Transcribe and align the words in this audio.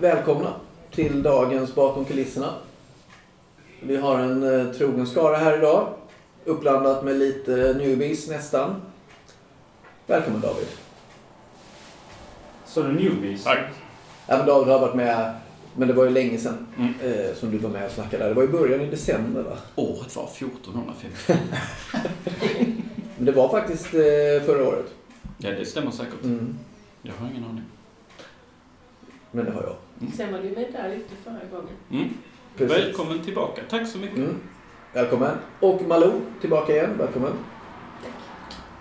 Välkomna 0.00 0.52
till 0.90 1.22
dagens 1.22 1.74
Bakom 1.74 2.04
kulisserna. 2.04 2.54
Vi 3.80 3.96
har 3.96 4.18
en 4.18 4.42
eh, 4.42 4.72
trogen 4.74 5.06
skara 5.06 5.36
här 5.36 5.58
idag. 5.58 5.88
Uppblandat 6.44 7.04
med 7.04 7.18
lite 7.18 7.50
newbies 7.78 8.28
nästan. 8.28 8.82
Välkommen 10.06 10.40
David. 10.40 10.66
Så 12.66 12.82
det 12.82 12.92
newbies? 12.92 13.44
Tack. 13.44 13.58
Ja, 14.26 14.36
men 14.38 14.46
David 14.46 14.72
har 14.72 14.80
varit 14.80 14.94
med, 14.94 15.34
men 15.76 15.88
det 15.88 15.94
var 15.94 16.04
ju 16.04 16.10
länge 16.10 16.38
sedan 16.38 16.66
Mm. 16.78 16.94
eh, 17.02 17.34
som 17.34 17.50
du 17.50 17.58
var 17.58 17.70
med 17.70 17.86
och 17.86 17.92
snackade. 17.92 18.28
Det 18.28 18.34
var 18.34 18.42
i 18.42 18.48
början 18.48 18.80
i 18.80 18.86
december 18.90 19.42
va? 19.42 19.56
Året 19.74 20.16
var 20.16 20.24
1450. 20.24 21.06
Men 23.16 23.26
det 23.26 23.32
var 23.32 23.48
faktiskt 23.48 23.94
eh, 23.94 24.46
förra 24.46 24.68
året. 24.68 24.86
Ja, 25.38 25.50
det 25.50 25.64
stämmer 25.66 25.90
säkert. 25.90 26.24
Mm. 26.24 26.58
Jag 27.02 27.12
har 27.20 27.28
ingen 27.30 27.44
aning. 27.44 27.64
Men 29.30 29.44
det 29.44 29.52
har 29.52 29.62
jag. 29.62 29.76
Sen 30.08 30.32
var 30.32 30.38
du 30.38 30.48
med 30.48 30.66
där 30.72 30.90
ute 30.90 31.14
förra 31.24 31.58
gången. 31.58 31.74
Mm. 31.92 32.08
Precis. 32.56 32.76
Välkommen 32.76 33.24
tillbaka. 33.24 33.62
Tack 33.70 33.88
så 33.88 33.98
mycket. 33.98 34.16
Mm. 34.16 34.36
Välkommen. 34.92 35.36
Och 35.60 35.82
Malou, 35.82 36.12
tillbaka 36.40 36.72
igen. 36.72 36.90
Välkommen. 36.98 37.32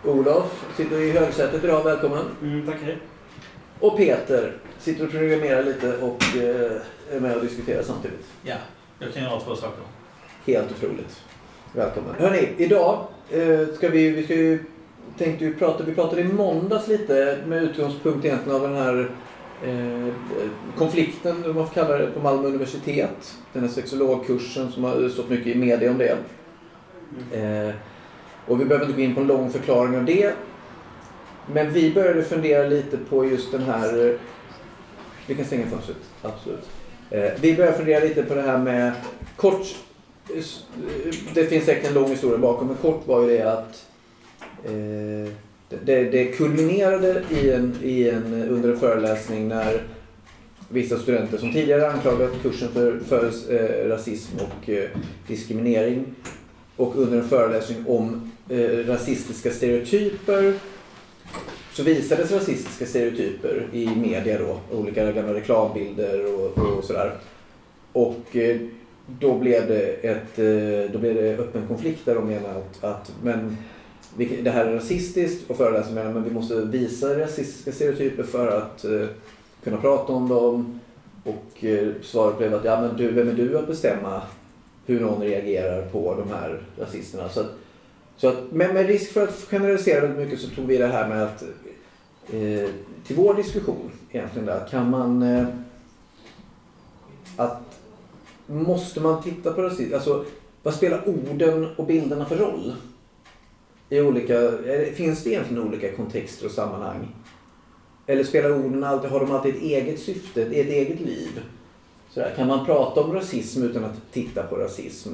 Olof 0.05 0.65
sitter 0.77 1.01
i 1.01 1.11
högsätet 1.11 1.63
idag. 1.63 1.83
Välkommen. 1.83 2.25
Mm, 2.41 2.65
tack, 2.65 2.81
hej. 2.83 2.97
Och 3.79 3.97
Peter 3.97 4.53
sitter 4.79 5.05
och 5.05 5.11
programmerar 5.11 5.63
lite 5.63 5.97
och 5.97 6.23
eh, 6.35 6.81
är 7.11 7.19
med 7.19 7.35
och 7.35 7.41
diskuterar 7.41 7.83
samtidigt. 7.83 8.25
Ja, 8.43 8.55
jag 8.99 9.13
kan 9.13 9.23
göra 9.23 9.39
två 9.39 9.55
saker. 9.55 9.83
Helt 10.45 10.71
otroligt. 10.71 11.23
Välkommen. 11.73 12.15
Hörni, 12.17 12.49
idag 12.57 13.07
eh, 13.29 13.67
ska 13.75 13.89
vi, 13.89 14.09
vi 14.09 14.23
ska 14.23 14.33
ju, 14.33 14.63
tänkte 15.17 15.45
ju 15.45 15.55
prata, 15.55 15.83
vi 15.83 15.95
pratade 15.95 16.21
i 16.21 16.25
måndags 16.25 16.87
lite 16.87 17.37
med 17.45 17.63
utgångspunkt 17.63 18.25
egentligen 18.25 18.61
av 18.61 18.69
den 18.69 18.77
här 18.77 19.09
eh, 19.65 20.13
konflikten, 20.77 21.43
vad 21.45 21.55
man 21.55 21.67
får 21.67 21.73
kalla 21.73 21.97
det, 21.97 22.07
på 22.07 22.19
Malmö 22.19 22.47
universitet. 22.47 23.37
Den 23.53 23.63
här 23.63 23.69
sexologkursen 23.69 24.71
som 24.71 24.83
har 24.83 25.09
stått 25.09 25.29
mycket 25.29 25.47
i 25.47 25.55
media 25.55 25.91
om 25.91 25.97
det. 25.97 26.17
Eh, 27.31 27.75
och 28.47 28.61
vi 28.61 28.65
behöver 28.65 28.85
inte 28.85 28.97
gå 28.97 29.03
in 29.03 29.15
på 29.15 29.21
en 29.21 29.27
lång 29.27 29.49
förklaring 29.49 29.97
av 29.97 30.05
det. 30.05 30.33
Men 31.53 31.73
vi 31.73 31.93
började 31.93 32.23
fundera 32.23 32.67
lite 32.67 32.97
på 32.97 33.25
just 33.25 33.51
den 33.51 33.63
här... 33.63 34.07
Eh, 34.07 34.15
vi 35.27 35.35
kan 35.35 35.45
stänga 35.45 35.65
fönstret, 35.65 35.97
absolut. 36.21 36.69
Eh, 37.09 37.31
vi 37.41 37.55
började 37.55 37.77
fundera 37.77 37.99
lite 37.99 38.23
på 38.23 38.35
det 38.35 38.41
här 38.41 38.57
med 38.57 38.91
kort... 39.35 39.75
Eh, 40.35 40.43
det 41.33 41.45
finns 41.45 41.65
säkert 41.65 41.87
en 41.87 41.93
lång 41.93 42.09
historia 42.09 42.37
bakom, 42.37 42.67
men 42.67 42.75
kort 42.75 43.07
var 43.07 43.21
ju 43.21 43.27
det 43.27 43.53
att 43.53 43.85
eh, 44.65 45.33
det, 45.69 46.03
det 46.03 46.25
kulminerade 46.25 47.23
i 47.29 47.51
en, 47.51 47.75
i 47.83 48.09
en, 48.09 48.33
under 48.49 48.69
en 48.69 48.79
föreläsning 48.79 49.47
när 49.47 49.81
vissa 50.69 50.99
studenter 50.99 51.37
som 51.37 51.53
tidigare 51.53 51.91
anklagat 51.91 52.31
kursen 52.41 52.69
för, 52.69 52.99
för 52.99 53.31
eh, 53.49 53.89
rasism 53.89 54.35
och 54.37 54.69
eh, 54.69 54.89
diskriminering 55.27 56.05
och 56.75 56.95
under 56.95 57.17
en 57.17 57.29
föreläsning 57.29 57.85
om 57.87 58.31
eh, 58.49 58.87
rasistiska 58.87 59.51
stereotyper 59.51 60.53
så 61.73 61.83
visades 61.83 62.31
rasistiska 62.31 62.85
stereotyper 62.85 63.67
i 63.71 63.87
media 63.95 64.39
då. 64.39 64.77
Olika 64.77 65.11
gamla 65.11 65.33
reklambilder 65.33 66.35
och, 66.35 66.57
och 66.57 66.83
sådär. 66.83 67.11
Och 67.93 68.35
eh, 68.35 68.57
då 69.19 69.39
blev 69.39 69.67
det 69.67 69.85
ett 69.85 70.39
eh, 70.39 70.91
då 70.93 70.99
blev 70.99 71.15
det 71.15 71.37
öppen 71.37 71.67
konflikt 71.67 72.05
där 72.05 72.15
de 72.15 72.27
menade 72.27 72.55
att, 72.55 72.83
att 72.83 73.13
men, 73.23 73.57
det 74.17 74.49
här 74.49 74.65
är 74.65 74.75
rasistiskt 74.75 75.49
och 75.49 75.57
föreläsaren 75.57 75.95
menar 75.95 76.13
men 76.13 76.23
vi 76.23 76.31
måste 76.31 76.55
visa 76.55 77.19
rasistiska 77.19 77.71
stereotyper 77.71 78.23
för 78.23 78.57
att 78.57 78.85
eh, 78.85 79.07
kunna 79.63 79.77
prata 79.77 80.13
om 80.13 80.29
dem. 80.29 80.79
Och 81.23 81.63
eh, 81.63 81.87
svaret 82.01 82.37
blev 82.37 82.55
att 82.55 82.65
ja 82.65 82.81
men 82.81 82.97
du, 82.97 83.11
vem 83.11 83.29
är 83.29 83.33
du 83.33 83.57
att 83.57 83.67
bestämma 83.67 84.21
hur 84.85 84.99
någon 84.99 85.21
reagerar 85.21 85.81
på 85.81 86.15
de 86.15 86.29
här 86.29 86.61
rasisterna? 86.79 87.29
Så 87.29 87.39
att, 87.39 87.51
så 88.17 88.27
att, 88.27 88.51
men 88.51 88.73
med 88.73 88.87
risk 88.87 89.11
för 89.11 89.23
att 89.23 89.47
generalisera 89.49 90.01
väldigt 90.01 90.25
mycket 90.25 90.39
så 90.39 90.49
tog 90.49 90.65
vi 90.65 90.77
det 90.77 90.87
här 90.87 91.07
med 91.09 91.23
att 91.23 91.43
eh, 92.33 92.69
till 93.07 93.15
vår 93.15 93.33
diskussion 93.33 93.91
egentligen 94.11 94.45
där, 94.45 94.67
kan 94.71 94.89
man 94.89 95.23
eh, 95.23 95.47
att 97.35 97.61
måste 98.47 98.99
man 98.99 99.23
titta 99.23 99.53
på 99.53 99.61
rasism, 99.61 99.93
alltså 99.93 100.25
vad 100.63 100.73
spelar 100.73 101.09
orden 101.09 101.67
och 101.75 101.85
bilderna 101.85 102.25
för 102.25 102.35
roll? 102.35 102.73
I 103.89 104.01
olika, 104.01 104.41
eh, 104.43 104.93
finns 104.93 105.23
det 105.23 105.29
egentligen 105.29 105.63
olika 105.67 105.91
kontexter 105.95 106.45
och 106.45 106.51
sammanhang? 106.51 107.07
Eller 108.07 108.23
spelar 108.23 108.51
orden 108.51 108.83
alltid, 108.83 109.09
har 109.11 109.19
de 109.19 109.31
alltid 109.31 109.55
ett 109.55 109.61
eget 109.61 109.99
syfte, 109.99 110.41
ett 110.41 110.51
eget 110.51 110.99
liv? 110.99 111.41
Sådär, 112.09 112.33
kan 112.35 112.47
man 112.47 112.65
prata 112.65 113.01
om 113.01 113.13
rasism 113.13 113.63
utan 113.63 113.85
att 113.85 114.11
titta 114.11 114.43
på 114.43 114.55
rasism? 114.55 115.09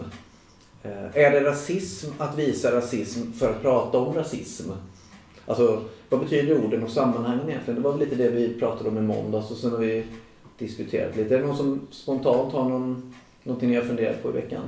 Eh, 0.84 1.18
Är 1.18 1.32
det 1.32 1.44
rasism 1.44 2.12
att 2.18 2.38
visa 2.38 2.76
rasism 2.76 3.32
för 3.32 3.50
att 3.50 3.62
prata 3.62 3.98
om 3.98 4.16
rasism? 4.16 4.72
Alltså, 5.46 5.82
vad 6.10 6.20
betyder 6.20 6.66
orden 6.66 6.84
och 6.84 6.90
sammanhangen 6.90 7.50
egentligen? 7.50 7.82
Det 7.82 7.90
var 7.90 7.98
lite 7.98 8.16
det 8.16 8.30
vi 8.30 8.60
pratade 8.60 8.90
om 8.90 8.98
i 8.98 9.02
måndags 9.02 9.52
och 9.52 9.58
sen 9.58 9.72
har 9.72 9.78
vi 9.78 10.06
diskuterat 10.58 11.16
lite. 11.16 11.36
Är 11.36 11.40
det 11.40 11.46
någon 11.48 11.58
som 11.58 11.88
spontant 11.92 12.54
har 12.54 12.70
någon, 12.70 13.14
någonting 13.44 13.70
ni 13.70 13.76
har 13.76 13.84
funderat 13.84 14.24
på 14.24 14.30
i 14.30 14.32
veckan? 14.32 14.64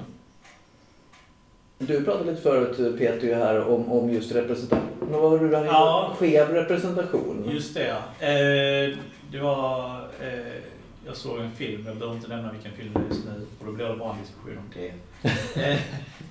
Du 1.80 2.04
pratade 2.04 2.32
lite 2.32 2.42
förut 2.42 2.98
Peter 2.98 3.36
här 3.36 3.68
om, 3.68 3.92
om 3.92 4.10
just 4.10 4.32
representation. 4.32 4.88
Vad 5.00 5.22
var 5.22 5.40
det 5.40 5.48
du? 5.48 5.54
Ja. 5.66 6.14
Skev 6.20 6.50
representation. 6.50 7.50
Just 7.52 7.74
det 7.74 7.88
ja. 7.88 8.28
Eh, 8.28 8.98
det 9.32 9.40
var... 9.40 9.96
Eh, 10.22 10.62
jag 11.06 11.16
såg 11.16 11.40
en 11.40 11.52
film, 11.52 11.86
jag 11.88 11.96
behöver 11.96 12.16
inte 12.16 12.28
nämna 12.28 12.52
vilken 12.52 12.72
film 12.72 12.94
det 12.94 13.00
är 13.00 13.04
just 13.10 13.26
nu, 13.26 13.46
för 13.60 13.66
då 13.66 13.72
blir 13.72 13.86
det 13.86 13.96
bara 13.96 14.14
en 14.14 14.22
diskussion 14.22 14.58
om 14.58 14.72
det. 14.74 14.94
Eh, 15.72 15.80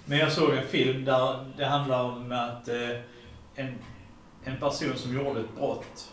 men 0.05 0.19
jag 0.19 0.33
såg 0.33 0.51
en 0.55 0.67
film 0.67 1.05
där 1.05 1.45
det 1.57 1.65
handlar 1.65 2.03
om 2.05 2.33
att 2.33 2.69
eh, 2.69 2.91
en, 3.55 3.75
en 4.45 4.57
person 4.61 4.93
som 4.97 5.15
gjorde 5.15 5.41
ett 5.41 5.57
brott, 5.57 6.09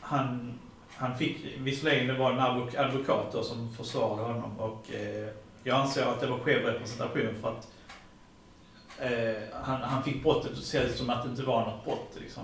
han, 0.00 0.58
han 0.96 1.16
fick, 1.18 1.36
visserligen 1.58 2.06
det 2.06 2.14
var 2.14 2.32
en 2.32 2.38
advok- 2.40 2.78
advokat 2.78 3.44
som 3.46 3.74
försvarade 3.76 4.22
honom 4.32 4.60
och 4.60 4.90
eh, 4.94 5.28
jag 5.64 5.80
anser 5.80 6.06
att 6.06 6.20
det 6.20 6.26
var 6.26 6.38
skev 6.38 6.62
representation 6.62 7.34
för 7.40 7.48
att 7.48 7.68
eh, 8.98 9.42
han, 9.62 9.82
han 9.82 10.02
fick 10.02 10.22
brottet 10.22 10.52
att 10.52 10.64
se 10.64 10.78
ut 10.78 10.96
som 10.96 11.10
att 11.10 11.24
det 11.24 11.30
inte 11.30 11.42
var 11.42 11.60
något 11.60 11.84
brott. 11.84 12.16
Liksom. 12.20 12.42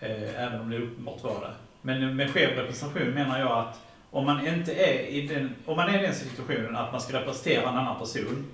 Eh, 0.00 0.44
även 0.44 0.60
om 0.60 0.70
det 0.70 0.78
uppenbart 0.78 1.22
var 1.22 1.40
det. 1.40 1.54
Men 1.82 2.16
med 2.16 2.30
skev 2.30 2.56
representation 2.56 3.10
menar 3.10 3.38
jag 3.38 3.52
att 3.58 3.80
om 4.10 4.26
man 4.26 4.46
inte 4.46 4.72
är 4.72 5.06
i 5.06 5.26
den, 5.26 5.54
om 5.66 5.76
man 5.76 5.88
är 5.88 5.98
i 5.98 6.02
den 6.02 6.14
situationen 6.14 6.76
att 6.76 6.92
man 6.92 7.00
ska 7.00 7.20
representera 7.20 7.68
en 7.70 7.78
annan 7.78 7.98
person 7.98 8.46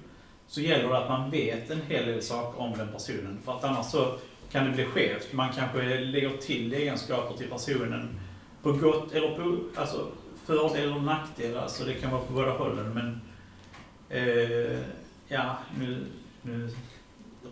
så 0.46 0.60
gäller 0.60 0.88
det 0.88 0.98
att 0.98 1.08
man 1.08 1.30
vet 1.30 1.70
en 1.70 1.82
hel 1.88 2.06
del 2.06 2.22
saker 2.22 2.60
om 2.60 2.78
den 2.78 2.88
personen. 2.92 3.38
För 3.44 3.52
att 3.52 3.64
annars 3.64 3.86
så 3.86 4.18
kan 4.52 4.64
det 4.64 4.70
bli 4.70 4.84
skevt. 4.84 5.32
Man 5.32 5.52
kanske 5.52 5.98
lägger 5.98 6.36
till 6.36 6.74
egenskaper 6.74 7.36
till 7.36 7.48
personen 7.48 8.20
på 8.62 8.72
gott 8.72 9.12
eller 9.12 9.28
på 9.28 9.80
alltså, 9.80 10.06
fördel 10.46 10.92
och 10.92 11.02
nackdel. 11.02 11.58
Alltså 11.58 11.84
det 11.84 11.94
kan 11.94 12.10
vara 12.10 12.22
på 12.22 12.32
båda 12.32 12.50
hållen. 12.50 12.94
Men 12.94 13.20
eh, 14.10 14.78
ja, 15.28 15.56
nu, 15.78 16.04
nu 16.42 16.68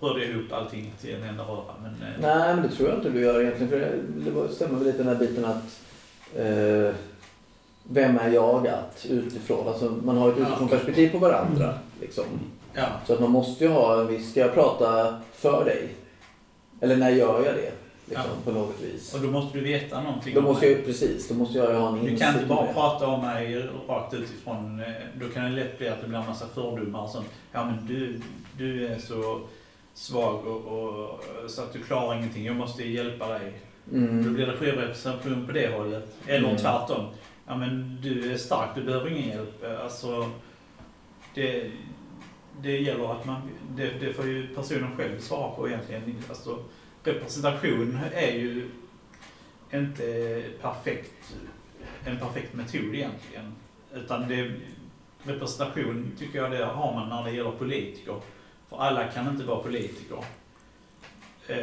rörde 0.01 0.21
jag 0.25 0.31
ihop 0.31 0.53
allting 0.53 0.93
till 1.01 1.15
en 1.15 1.23
enda 1.23 1.45
röra. 1.45 1.75
Men, 1.83 1.93
eh, 1.93 2.21
Nej, 2.21 2.55
men 2.55 2.63
det 2.63 2.69
tror 2.77 2.89
jag 2.89 2.99
inte 2.99 3.11
du 3.11 3.21
gör 3.21 3.41
egentligen. 3.41 3.71
För 3.71 3.79
det- 3.79 4.55
stämmer 4.55 4.75
väl 4.79 4.87
lite 4.87 4.99
den 4.99 5.09
här 5.09 5.15
biten 5.15 5.45
att 5.45 5.81
eh, 6.37 6.95
vem 7.89 8.19
är 8.19 8.31
jag 8.31 8.67
att 8.69 9.07
utifrån? 9.11 9.69
Alltså 9.69 9.91
man 10.05 10.17
har 10.17 10.29
ett 10.33 10.35
Ja. 10.39 10.47
utifrån 10.49 10.69
perspektiv 10.69 11.09
på 11.13 11.19
varandra. 11.19 11.75
Liksom. 12.01 12.25
ja. 12.75 12.87
Så 13.07 13.13
att 13.13 13.21
man 13.21 13.31
måste 13.31 13.65
ju 13.65 13.71
ha 13.71 14.01
en 14.01 14.07
viss, 14.07 14.31
ska 14.31 14.41
jag 14.41 14.55
prata 14.55 15.21
för 15.33 15.65
dig? 15.65 15.89
Eller 16.81 16.97
när 16.97 17.11
gör 17.11 17.45
jag 17.45 17.55
det? 17.55 17.73
Liksom, 18.09 18.25
Ja. 18.29 18.37
På 18.45 18.59
något 18.59 18.81
vis. 18.81 19.15
Och 19.15 19.21
då 19.21 19.31
måste 19.31 19.59
du 19.59 19.65
veta 19.65 20.03
någonting 20.03 20.35
Då 20.35 20.41
om 20.41 20.45
måste 20.47 20.67
mig. 20.67 20.75
jag 20.75 20.85
precis, 20.85 21.29
då 21.29 21.35
måste 21.35 21.59
jag 21.59 21.81
ha 21.81 21.89
en 21.89 22.05
Du 22.05 22.17
kan 22.17 22.35
inte 22.35 22.47
bara 22.47 22.73
prata 22.73 23.07
om 23.07 23.21
mig 23.21 23.69
rakt 23.89 24.15
utifrån. 24.15 24.81
eh, 24.81 24.87
Då 25.21 25.29
kan 25.29 25.45
det 25.45 25.51
lätt 25.51 25.79
bli 25.79 25.89
att 25.89 26.01
det 26.01 26.09
blir 26.09 26.19
en 26.19 26.27
massa 26.27 26.47
fördomar 26.49 27.03
och 27.03 27.11
sånt. 27.11 27.27
Ja 27.53 27.65
men 27.65 27.87
du, 27.87 28.21
du 28.59 28.87
är 28.87 28.99
så 28.99 29.41
svag 29.95 30.47
och, 30.47 30.65
och 30.67 31.21
så 31.51 31.63
att 31.63 31.73
du 31.73 31.83
klarar 31.83 32.19
ingenting. 32.19 32.45
Jag 32.45 32.57
måste 32.57 32.85
hjälpa 32.89 33.29
dig. 33.29 33.53
Då 33.85 33.97
Mm. 33.97 34.35
blir 34.35 34.47
det 34.47 34.53
skev 34.57 34.75
representation 34.75 35.47
på 35.47 35.53
det 35.53 35.77
hållet. 35.77 36.15
Eller 36.27 36.49
Mm. 36.49 36.57
tvärtom. 36.61 37.05
Ja 37.47 37.57
men 37.57 37.99
du 38.03 38.33
är 38.33 38.37
stark, 38.37 38.69
du 38.75 38.83
behöver 38.83 39.11
ingen 39.11 39.29
hjälp. 39.29 39.65
Eh, 39.65 39.81
Alltså, 39.85 40.31
det, 41.35 41.71
det 42.63 42.79
gäller 42.79 43.13
att 43.13 43.25
man, 43.27 43.41
det, 43.77 43.91
det 44.01 44.13
får 44.13 44.27
ju 44.27 44.47
personen 44.55 44.97
själv 44.97 45.21
svara 45.21 45.51
på 45.51 45.69
egentligen. 45.69 46.03
Alltså, 46.29 46.59
representation 47.07 47.99
är 48.15 48.33
ju 48.33 48.69
inte 49.73 50.43
perfekt, 50.61 51.35
en 52.05 52.19
perfekt 52.19 52.55
metod 52.55 52.95
egentligen. 52.95 53.53
Utan 53.95 54.29
det, 54.29 54.53
representation 55.23 56.13
tycker 56.19 56.39
jag 56.39 56.51
det 56.51 56.65
har 56.65 56.95
man 56.95 57.09
när 57.09 57.25
det 57.25 57.37
gäller 57.37 57.51
politiker. 57.51 58.21
För 58.69 58.77
alla 58.77 59.05
kan 59.05 59.29
inte 59.29 59.45
vara 59.45 59.63
politiker. 59.63 60.19
Eh, 61.49 61.57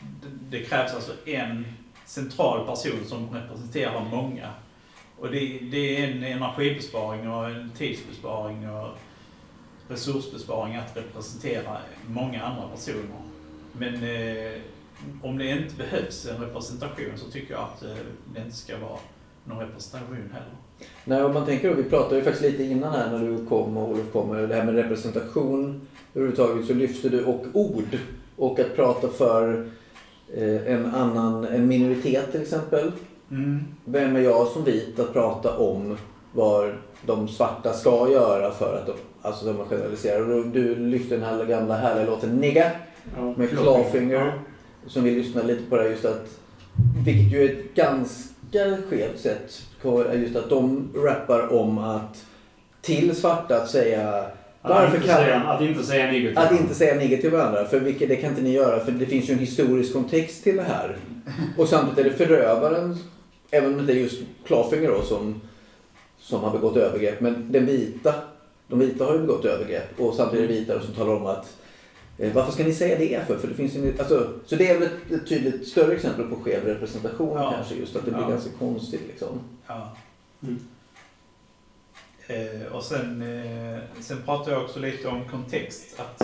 det, 0.00 0.28
det 0.50 0.64
krävs 0.64 0.94
alltså 0.94 1.12
en 1.26 1.64
central 2.04 2.66
person 2.66 3.04
som 3.06 3.30
representerar 3.30 4.04
många. 4.10 4.50
Och 5.18 5.30
det, 5.30 5.58
det 5.58 5.96
är 5.96 6.10
en 6.10 6.24
energibesparing 6.24 7.30
och 7.30 7.50
en 7.50 7.70
tidsbesparing 7.70 8.70
och 8.70 8.88
resursbesparing 9.88 10.76
att 10.76 10.96
representera 10.96 11.78
många 12.06 12.42
andra 12.42 12.68
personer. 12.68 13.22
Men 13.72 13.94
eh, 13.94 14.60
om 15.22 15.38
det 15.38 15.46
inte 15.50 15.74
behövs 15.76 16.26
en 16.26 16.44
representation 16.44 17.12
så 17.16 17.30
tycker 17.30 17.54
jag 17.54 17.62
att 17.62 17.82
eh, 17.82 17.88
det 18.34 18.40
inte 18.40 18.56
ska 18.56 18.78
vara 18.78 18.98
någon 19.44 19.58
representation 19.58 20.30
heller. 20.32 20.54
Nej, 21.04 21.22
om 21.22 21.34
man 21.34 21.46
tänker 21.46 21.68
då, 21.68 21.74
vi 21.74 21.82
pratade 21.82 22.16
ju 22.16 22.22
faktiskt 22.22 22.42
lite 22.42 22.64
innan 22.64 22.92
här 22.92 23.10
när 23.10 23.26
du 23.28 23.46
kom 23.46 23.76
och 23.76 23.88
Olof 23.88 24.12
kom, 24.12 24.48
det 24.48 24.54
här 24.54 24.64
med 24.64 24.74
representation 24.74 25.80
överhuvudtaget 26.14 26.66
så 26.66 26.74
lyfter 26.74 27.10
du 27.10 27.24
och 27.24 27.46
ord 27.52 27.98
och 28.36 28.60
att 28.60 28.76
prata 28.76 29.08
för 29.08 29.70
eh, 30.34 30.72
en 30.72 30.86
annan, 30.86 31.44
en 31.44 31.68
minoritet 31.68 32.32
till 32.32 32.42
exempel. 32.42 32.92
Mm. 33.30 33.64
Vem 33.84 34.16
är 34.16 34.20
jag 34.20 34.46
som 34.46 34.64
vit 34.64 34.98
att 34.98 35.12
prata 35.12 35.58
om 35.58 35.96
vad 36.32 36.72
de 37.06 37.28
svarta 37.28 37.72
ska 37.72 38.10
göra 38.10 38.50
för 38.50 38.76
att 38.76 38.86
de, 38.86 38.92
alltså 39.22 39.46
de 39.46 39.64
generaliserar. 39.64 40.44
Du 40.52 40.74
lyfter 40.76 41.16
den 41.16 41.24
här 41.24 41.44
gamla 41.44 41.76
härliga 41.76 42.06
låten 42.06 42.36
Nigga 42.36 42.70
Ja. 43.16 43.34
med 43.36 43.50
Clawfinger. 43.50 44.32
Som 44.86 45.04
vi 45.04 45.10
lyssnade 45.10 45.46
lite 45.46 45.70
på 45.70 45.76
det 45.76 45.88
just 45.88 46.04
att, 46.04 46.26
vilket 47.04 47.32
ju 47.32 47.44
är 47.44 47.52
ett 47.52 47.74
ganska 47.74 48.82
skevt 48.90 49.20
sätt, 49.20 49.62
just 50.14 50.36
att 50.36 50.50
de 50.50 50.88
rappar 50.94 51.52
om 51.52 51.78
att 51.78 52.24
till 52.82 53.16
svarta 53.16 53.56
att 53.56 53.70
säga 53.70 54.24
Att, 54.62 54.70
varför 54.70 54.96
inte 54.96 55.08
kan 55.08 55.16
säga, 55.16 55.40
att 55.40 55.62
inte 55.62 55.82
säga 55.82 56.06
negativt. 56.06 56.38
att 56.38 56.52
inte 56.52 56.74
säga 56.74 56.94
negativt 56.94 57.20
till 57.20 57.30
varandra, 57.30 57.64
för 57.64 57.80
vilket, 57.80 58.08
det 58.08 58.16
kan 58.16 58.30
inte 58.30 58.42
ni 58.42 58.52
göra 58.52 58.84
för 58.84 58.92
det 58.92 59.06
finns 59.06 59.28
ju 59.28 59.32
en 59.32 59.38
historisk 59.38 59.92
kontext 59.92 60.44
till 60.44 60.56
det 60.56 60.62
här. 60.62 60.96
Och 61.58 61.68
samtidigt 61.68 61.98
är 61.98 62.04
det 62.04 62.26
förövaren, 62.26 62.96
även 63.50 63.70
om 63.70 63.74
det 63.76 63.80
inte 63.80 63.92
är 63.92 63.96
just 63.96 64.22
Clawfinger 64.46 64.88
då 64.88 65.02
som, 65.02 65.40
som 66.18 66.40
har 66.40 66.50
begått 66.50 66.76
övergrepp, 66.76 67.20
men 67.20 67.52
den 67.52 67.66
vita, 67.66 68.14
de 68.68 68.78
vita 68.78 69.04
har 69.04 69.12
ju 69.12 69.20
begått 69.20 69.44
övergrepp 69.44 70.00
och 70.00 70.14
samtidigt 70.14 70.50
är 70.50 70.54
det 70.54 70.60
vita 70.60 70.80
som 70.80 70.94
talar 70.94 71.14
om 71.14 71.26
att 71.26 71.56
varför 72.34 72.52
ska 72.52 72.64
ni 72.64 72.72
säga 72.72 72.98
det 72.98 73.26
för? 73.26 73.38
för 73.38 73.48
det 73.48 73.54
finns 73.54 73.76
en, 73.76 73.94
alltså, 73.98 74.32
så 74.46 74.56
det 74.56 74.68
är 74.70 74.78
väl 74.78 74.88
ett, 75.10 75.28
tydligt 75.28 75.68
större 75.68 75.94
exempel 75.94 76.24
på 76.26 76.36
skev 76.36 76.64
representation 76.64 77.36
Ja. 77.38 77.52
kanske 77.52 77.74
just 77.74 77.96
att 77.96 78.04
det 78.04 78.10
blir 78.10 78.22
Ja. 78.22 78.28
ganska 78.28 78.50
konstigt 78.58 79.02
liksom. 79.08 79.40
Ja. 79.66 79.92
Mm. 80.42 80.60
Eh, 82.26 82.72
och 82.72 82.82
sen, 82.84 83.22
eh, 83.22 83.78
sen 84.00 84.22
pratar 84.24 84.52
jag 84.52 84.62
också 84.64 84.78
lite 84.80 85.08
om 85.08 85.28
kontext. 85.28 86.00
Att, 86.00 86.22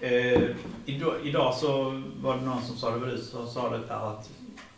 eh, 0.00 0.42
idag, 0.84 1.14
idag 1.24 1.54
så 1.54 2.02
var 2.22 2.36
det 2.36 2.42
någon 2.42 2.62
som 2.62 2.76
sa 2.76 2.90
det, 2.90 2.98
var 2.98 3.06
du 3.06 3.18
som 3.18 3.48
sa 3.48 3.70
det 3.70 3.78
där 3.88 4.10
att 4.12 4.30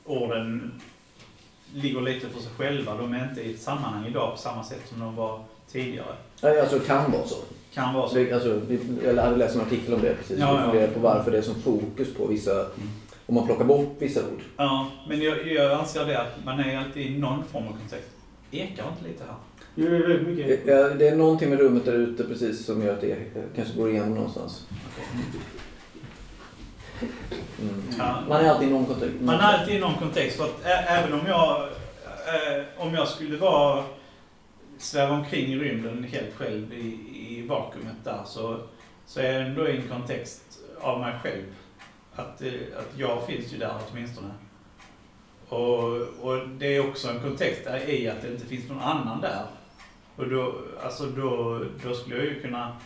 orden 0.05 0.81
ligger 1.75 2.01
lite 2.01 2.29
för 2.29 2.41
sig 2.41 2.51
själva. 2.56 2.97
De 2.97 3.12
är 3.15 3.29
inte 3.29 3.41
i 3.43 3.55
ett 3.55 3.61
sammanhang 3.62 4.06
idag 4.06 4.31
på 4.33 4.39
samma 4.39 4.65
sätt 4.65 4.83
som 4.89 5.01
de 5.01 5.17
var 5.17 5.45
tidigare. 5.73 6.17
Ja, 6.41 6.61
Alltså 6.61 6.79
kan 6.79 7.12
vara 7.12 7.27
så. 7.27 7.37
Kan 7.75 7.94
vara 7.94 8.09
så. 8.09 8.35
Alltså, 8.35 8.61
vi- 8.69 8.81
jag 9.05 9.15
hade 9.17 9.37
läst 9.37 9.55
en 9.55 9.61
artikel 9.61 9.94
om 9.94 10.00
det 10.00 10.15
precis. 10.15 10.38
Ja, 10.38 10.61
ja. 10.61 10.71
funderar 10.71 10.91
på 10.93 11.00
varför 11.00 11.31
det 11.31 11.38
är 11.38 11.43
som 11.43 11.55
fokus 11.62 12.15
på 12.15 12.26
vissa, 12.26 12.67
om 13.26 13.35
man 13.35 13.47
plockar 13.47 13.65
bort 13.65 13.97
vissa 13.99 14.21
ord. 14.21 14.41
Ja, 14.56 14.87
men 15.09 15.23
jag, 15.23 15.47
jag 15.53 15.73
anser 15.73 16.05
det 16.06 16.21
att 16.21 16.44
man 16.44 16.61
är 16.61 16.79
alltid 16.79 17.06
i 17.06 17.19
någon 17.19 17.44
form 17.44 17.65
av 17.67 17.71
kontext. 17.73 18.09
Ekar 18.50 18.85
inte 18.88 19.09
lite 19.09 19.25
här? 19.25 19.35
Jo, 19.75 19.88
det 19.91 19.97
är 19.97 20.09
väldigt 20.09 20.29
mycket. 20.29 20.61
Ja, 20.67 20.88
det 20.88 21.09
är 21.09 21.17
någonting 21.17 21.50
med 21.50 21.59
rummet 21.59 21.85
där 21.85 21.93
ute 21.93 22.25
precis 22.25 22.65
som 22.67 22.82
gör 22.82 22.93
att 22.94 23.00
det 23.00 23.17
kanske 23.56 23.79
går 23.79 23.91
igenom 23.91 24.15
någonstans. 24.15 24.67
Mm. 27.61 27.82
Ja. 27.99 28.15
Man 28.29 28.44
är 28.44 28.50
alltid 28.50 28.69
i 28.69 28.70
någon 28.73 28.87
kontext. 28.87 29.15
Man 29.20 29.35
är 29.35 29.41
alltid 29.43 29.75
i 29.75 29.79
någon 29.79 29.94
kontext. 29.94 30.37
För 30.37 30.44
att 30.44 30.65
ä- 30.65 30.85
även 30.88 31.12
om 31.20 31.27
jag, 31.27 31.62
eh, 31.62 32.65
om 32.79 32.94
jag 32.94 33.09
skulle 33.09 33.37
vara, 33.37 33.85
sväva 34.79 35.15
omkring 35.15 35.53
i 35.53 35.59
rymden 35.59 36.05
helt 36.12 36.35
själv 36.37 36.73
i, 36.75 36.99
i 37.25 37.47
vakuumet 37.47 37.97
där 38.05 38.23
så, 38.26 38.61
så 39.06 39.21
är 39.21 39.32
jag 39.32 39.43
ändå 39.43 39.69
i 39.69 39.76
en 39.76 39.88
kontext 39.88 40.59
av 40.81 41.00
mig 41.00 41.15
själv. 41.23 41.44
Att, 42.15 42.43
eh, 42.43 42.53
att 42.79 42.99
jag 42.99 43.26
finns 43.26 43.53
ju 43.53 43.59
där 43.59 43.75
åtminstone. 43.91 44.31
Och, 45.49 45.93
och 46.21 46.49
det 46.59 46.76
är 46.76 46.88
också 46.88 47.09
en 47.09 47.21
kontext 47.21 47.65
där 47.65 47.91
i 47.91 48.09
att 48.09 48.23
det 48.23 48.29
inte 48.29 48.47
finns 48.47 48.69
någon 48.69 48.81
annan 48.81 49.21
där. 49.21 49.47
Och 50.17 50.29
då, 50.29 50.55
alltså 50.85 51.06
då, 51.06 51.61
då 51.85 51.94
skulle 51.94 52.17
jag 52.17 52.25
ju 52.25 52.41
kunna 52.41 52.76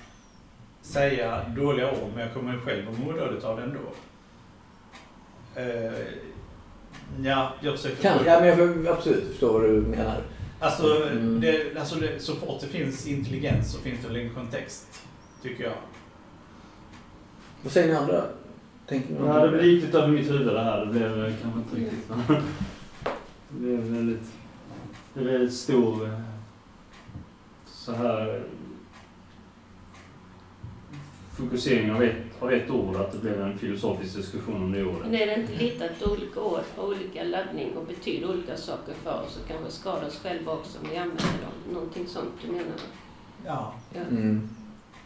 säga 0.83 1.45
dåliga 1.57 1.91
ord 1.91 2.11
men 2.15 2.25
jag 2.25 2.35
kommer 2.35 2.53
ju 2.53 2.61
själv 2.61 2.89
att 2.89 2.99
må 2.99 3.13
dåligt 3.13 3.45
av 3.45 3.57
det 3.57 3.63
ändå. 3.63 3.79
Uh, 5.59 5.99
ja, 7.23 7.53
jag 7.61 7.77
försöker... 7.77 8.03
Kan, 8.03 8.27
ja, 8.27 8.41
men 8.41 8.49
jag 8.49 8.57
får 8.57 8.89
absolut 8.89 9.29
förstå 9.29 9.53
vad 9.53 9.63
du 9.63 9.81
menar. 9.81 10.23
Alltså, 10.61 11.09
Mm. 11.13 11.41
det, 11.41 11.77
alltså 11.79 11.95
det, 11.97 12.21
så 12.21 12.35
fort 12.35 12.61
det 12.61 12.67
finns 12.67 13.07
intelligens 13.07 13.73
så 13.73 13.79
finns 13.79 14.01
det 14.03 14.09
väl 14.09 14.17
en 14.17 14.35
kontext, 14.35 15.03
tycker 15.43 15.65
jag. 15.65 15.75
Vad 17.63 17.73
säger 17.73 17.89
ni 17.89 17.95
andra? 17.95 18.23
Tänker 18.87 19.13
ni 19.15 19.19
Ja, 19.27 19.41
det 19.41 19.49
blev 19.49 19.61
riktigt 19.63 19.95
över 19.95 20.09
mitt 20.09 20.31
huvud 20.31 20.47
det 20.55 20.63
här. 20.65 20.81
Det 20.87 20.93
blev 20.93 21.25
eh, 21.25 21.33
kanske 21.43 21.59
inte 21.61 21.77
riktigt. 21.77 22.09
Det 23.51 23.59
blev 23.61 23.79
väldigt... 23.81 24.23
Det 25.15 25.21
blev 25.21 25.51
stor... 25.51 26.05
eh, 26.07 26.21
Så 27.67 27.93
här... 27.93 28.43
Fokusering 31.39 31.93
av 31.93 32.03
ett, 32.03 32.17
av 32.41 32.53
ett 32.53 32.71
ord. 32.71 32.97
Att 32.97 33.13
det 33.13 33.19
blev 33.19 33.43
en 33.43 33.59
filosofisk 33.59 34.17
diskussion 34.17 34.63
om 34.63 34.73
det 34.73 34.85
ordet. 34.85 35.11
Men 35.11 35.15
är 35.15 35.27
det 35.27 35.35
inte 35.35 35.65
lite 35.65 35.85
att 35.85 36.03
olika 36.03 36.41
ord 36.41 36.61
har 36.77 36.87
olika 36.87 37.25
laddning 37.25 37.77
och 37.77 37.87
betyder 37.87 38.31
olika 38.31 38.57
saker 38.57 38.95
för 39.03 39.23
oss 39.27 39.39
och 39.43 39.49
kanske 39.49 39.71
skadar 39.71 40.07
oss 40.07 40.21
själva 40.23 40.53
också 40.53 40.79
om 40.79 40.91
vi 40.91 40.97
använder 40.97 41.25
dem? 41.25 41.75
Någonting 41.75 42.07
sånt 42.07 42.31
du 42.47 42.53
menar? 42.53 42.81
Ja. 43.47 43.75
Ja. 43.95 44.01
Mm, 44.11 44.49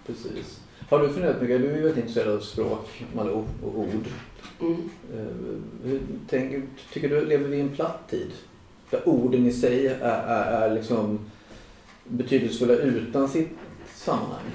precis. 0.06 0.60
Har 0.88 0.98
du 0.98 1.08
funderat 1.08 1.42
mycket, 1.42 1.60
du 1.60 1.70
är 1.70 1.76
ju 1.76 1.82
väldigt 1.82 1.96
intresserad 1.96 2.36
av 2.36 2.40
språk, 2.40 3.04
Malou, 3.14 3.44
och 3.64 3.78
ord. 3.78 4.06
Mm. 4.60 4.90
Eh, 5.14 5.84
hur, 5.84 6.00
tänker, 6.28 6.62
tycker 6.92 7.08
du, 7.08 7.24
lever 7.24 7.48
vi 7.48 7.56
i 7.56 7.60
en 7.60 7.68
platt 7.68 8.10
tid? 8.10 8.30
Där 8.90 9.08
orden 9.08 9.46
i 9.46 9.52
sig 9.52 9.86
är, 9.86 9.98
är, 10.00 10.68
är 10.68 10.74
liksom 10.74 11.18
betydelsefulla 12.04 12.74
utan 12.74 13.28
sitt 13.28 13.50
sammanhang? 13.94 14.50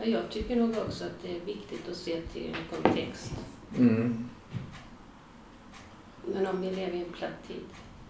Ja, 0.00 0.06
jag 0.06 0.30
tycker 0.30 0.56
nog 0.56 0.76
också 0.86 1.04
att 1.04 1.22
det 1.22 1.36
är 1.36 1.40
viktigt 1.40 1.88
att 1.90 1.96
se 1.96 2.20
till 2.20 2.46
en 2.46 2.82
kontext. 2.82 3.32
Mm. 3.78 4.28
Men 6.34 6.46
om 6.46 6.60
vi 6.60 6.70
lever 6.70 6.92
i 6.92 7.00
en 7.00 7.12
platt 7.12 7.48
tid? 7.48 7.64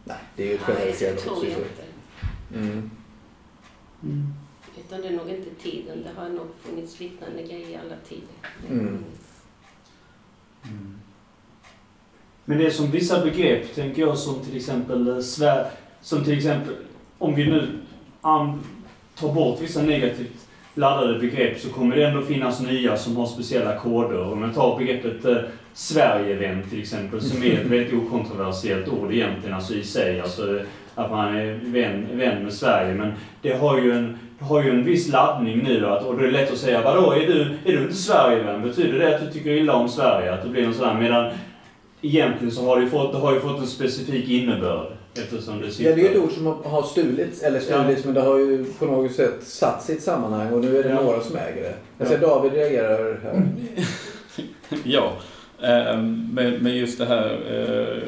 Nej, 0.05 0.17
det 0.37 0.43
är 0.43 0.47
ju 0.47 0.55
ett 0.55 0.61
Nej, 0.69 0.77
generaliserande 0.77 1.21
det 1.21 1.25
tror 1.25 1.37
också. 1.37 1.47
jag 1.47 1.59
inte. 1.59 1.85
Mm. 2.55 2.91
Mm. 4.03 4.35
Utan 4.79 5.01
det 5.01 5.09
är 5.09 5.13
nog 5.13 5.29
inte 5.29 5.63
tiden. 5.63 6.03
Det 6.03 6.21
har 6.21 6.29
nog 6.29 6.47
funnits 6.63 7.01
liknande 7.01 7.43
grejer 7.43 7.69
i 7.69 7.77
alla 7.77 7.97
tider. 8.09 8.35
Mm. 8.71 9.05
Men 12.45 12.59
det 12.59 12.67
är 12.67 12.71
som 12.71 12.91
vissa 12.91 13.25
begrepp, 13.25 13.75
tänker 13.75 14.03
jag, 14.03 14.19
som 14.19 14.41
till 14.45 14.57
exempel 14.57 15.09
eh, 15.09 15.21
Sverige, 15.21 15.71
som 16.01 16.25
till 16.25 16.37
exempel, 16.39 16.77
om 17.19 17.35
vi 17.35 17.47
nu 17.47 17.81
tar 19.15 19.35
bort 19.35 19.61
vissa 19.61 19.83
negativt 19.83 20.48
laddade 20.79 21.19
begrepp 21.19 21.59
så 21.59 21.69
kommer 21.69 21.97
det 21.97 22.05
ändå 22.05 22.23
finnas 22.23 22.61
nya 22.61 22.97
som 22.97 23.17
har 23.17 23.27
speciella 23.27 23.77
koder. 23.77 24.33
Om 24.33 24.43
jag 24.43 24.55
tar 24.55 24.79
begreppet 24.79 25.25
eh, 25.25 25.37
Sverigevän 25.73 26.63
till 26.71 26.81
exempel, 26.81 27.21
som 27.21 27.43
är 27.43 27.53
ett 27.53 27.67
väldigt 27.67 27.95
okontroversiellt 27.95 28.89
ord 28.89 29.13
egentligen, 29.13 29.55
alltså 29.55 29.75
i 29.75 29.83
sig, 29.83 30.21
alltså 30.21 30.61
att 30.95 31.11
man 31.11 31.37
är 31.37 31.59
vän, 31.63 32.07
vän 32.13 32.43
med 32.43 32.53
Sverige. 32.53 32.95
Men 32.95 33.13
det 33.43 33.53
har 33.53 33.81
ju 33.81 33.93
en, 33.93 34.19
har 34.41 34.63
ju 34.63 34.71
en 34.71 34.85
viss 34.85 35.09
laddning 35.09 35.63
nu 35.63 35.87
att, 35.87 36.05
och 36.05 36.15
då 36.15 36.21
är 36.21 36.27
det 36.27 36.33
lätt 36.33 36.53
att 36.53 36.59
säga, 36.59 36.83
vadå, 36.83 37.13
är 37.13 37.27
du, 37.27 37.41
är 37.65 37.77
du 37.77 37.83
inte 37.83 37.95
Sverigevän? 37.95 38.63
Betyder 38.63 38.99
det 38.99 39.15
att 39.15 39.27
du 39.27 39.33
tycker 39.33 39.51
illa 39.51 39.75
om 39.75 39.89
Sverige? 39.89 40.33
Att 40.33 40.43
det 40.43 40.49
blir 40.49 40.67
något 40.67 40.77
sådär, 40.77 40.95
medan 40.95 41.33
egentligen 42.03 42.53
så 42.53 42.67
har 42.67 42.81
det, 42.81 42.87
fått, 42.87 43.13
det 43.13 43.19
har 43.19 43.35
ju 43.35 43.41
fått 43.41 43.61
en 43.61 43.67
specifik 43.67 44.29
innebörd. 44.29 44.98
Eftersom 45.19 45.61
det 45.61 45.81
Ja, 45.81 45.95
det 45.95 46.01
är 46.01 46.05
ju 46.05 46.11
ett 46.11 46.17
ord 46.17 46.33
som 46.33 46.47
har 46.47 46.83
stulits, 46.83 47.43
eller 47.43 47.61
stulits, 47.61 48.05
men 48.05 48.15
det 48.15 48.21
har 48.21 48.39
ju 48.39 48.65
på 48.79 48.87
något 48.87 49.13
sätt 49.13 49.35
satt 49.43 49.91
i 49.91 49.93
ett 49.93 50.03
sammanhang 50.03 50.53
och 50.53 50.61
nu 50.61 50.79
är 50.79 50.83
det 50.83 50.89
Ja. 50.89 51.03
några 51.03 51.21
som 51.21 51.37
äger 51.37 51.63
det. 51.63 51.75
Jag 51.99 52.07
Ja. 52.07 52.11
ser 52.11 52.19
David 52.19 52.53
reagerar 52.53 53.21
här. 53.23 53.43
Ja, 54.85 55.13
eh, 55.63 56.03
med, 56.33 56.63
med 56.63 56.77
just 56.77 56.99
det 56.99 57.05
här, 57.07 57.31
eh, 57.51 58.03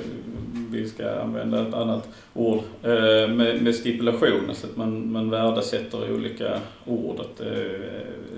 vi 0.70 0.88
ska 0.88 1.10
använda 1.20 1.68
ett 1.68 1.74
annat 1.74 2.08
ord, 2.34 2.58
eh, 2.82 2.90
med, 3.28 3.62
med 3.62 3.74
stipulationer 3.74 4.54
så 4.54 4.66
att 4.66 4.76
man, 4.76 5.12
man 5.12 5.30
värdesätter 5.30 6.12
olika 6.14 6.60
ord. 6.86 7.20
Att 7.20 7.40
eh, 7.40 7.46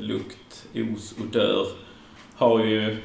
lukt, 0.01 0.65
os 0.97 1.15
och 1.21 1.27
dör 1.33 1.67
har 2.35 2.65
ju, 2.65 2.97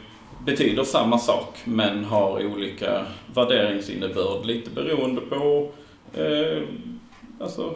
betyder 0.45 0.83
samma 0.83 1.17
sak 1.17 1.57
men 1.65 2.05
har 2.05 2.45
olika 2.45 3.05
värderingsinnebörd 3.35 4.45
lite 4.45 4.69
beroende 4.69 5.21
på 5.21 5.69
eh, 6.13 6.63
alltså, 7.39 7.73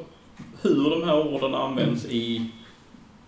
hur 0.61 0.89
de 0.89 1.03
här 1.03 1.27
orden 1.33 1.55
används 1.55 2.05
i 2.05 2.51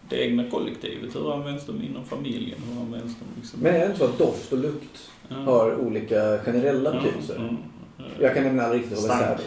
det 0.10 0.24
egna 0.26 0.50
kollektivet. 0.50 1.16
Hur 1.16 1.34
används 1.34 1.66
de 1.66 1.82
inom 1.84 2.06
familjen? 2.06 2.60
Hur 2.72 2.82
används 2.82 3.16
de 3.20 3.42
liksom... 3.42 3.60
Men 3.60 3.76
är 3.76 3.80
det 3.80 3.86
inte 3.86 3.98
så 4.00 4.06
att 4.06 4.18
doft 4.18 4.54
och 4.54 4.60
lukt 4.60 5.10
Ja. 5.30 5.36
har 5.36 5.76
olika 5.76 6.38
generella 6.38 6.92
betydelser? 6.92 7.36
Ja, 7.40 7.56
ja. 7.98 8.04
Jag 8.20 8.34
kan 8.34 8.44
nämligen 8.44 8.66
aldrig 8.66 8.82
riktigt 8.84 9.00
hålla 9.02 9.14
isär 9.16 9.38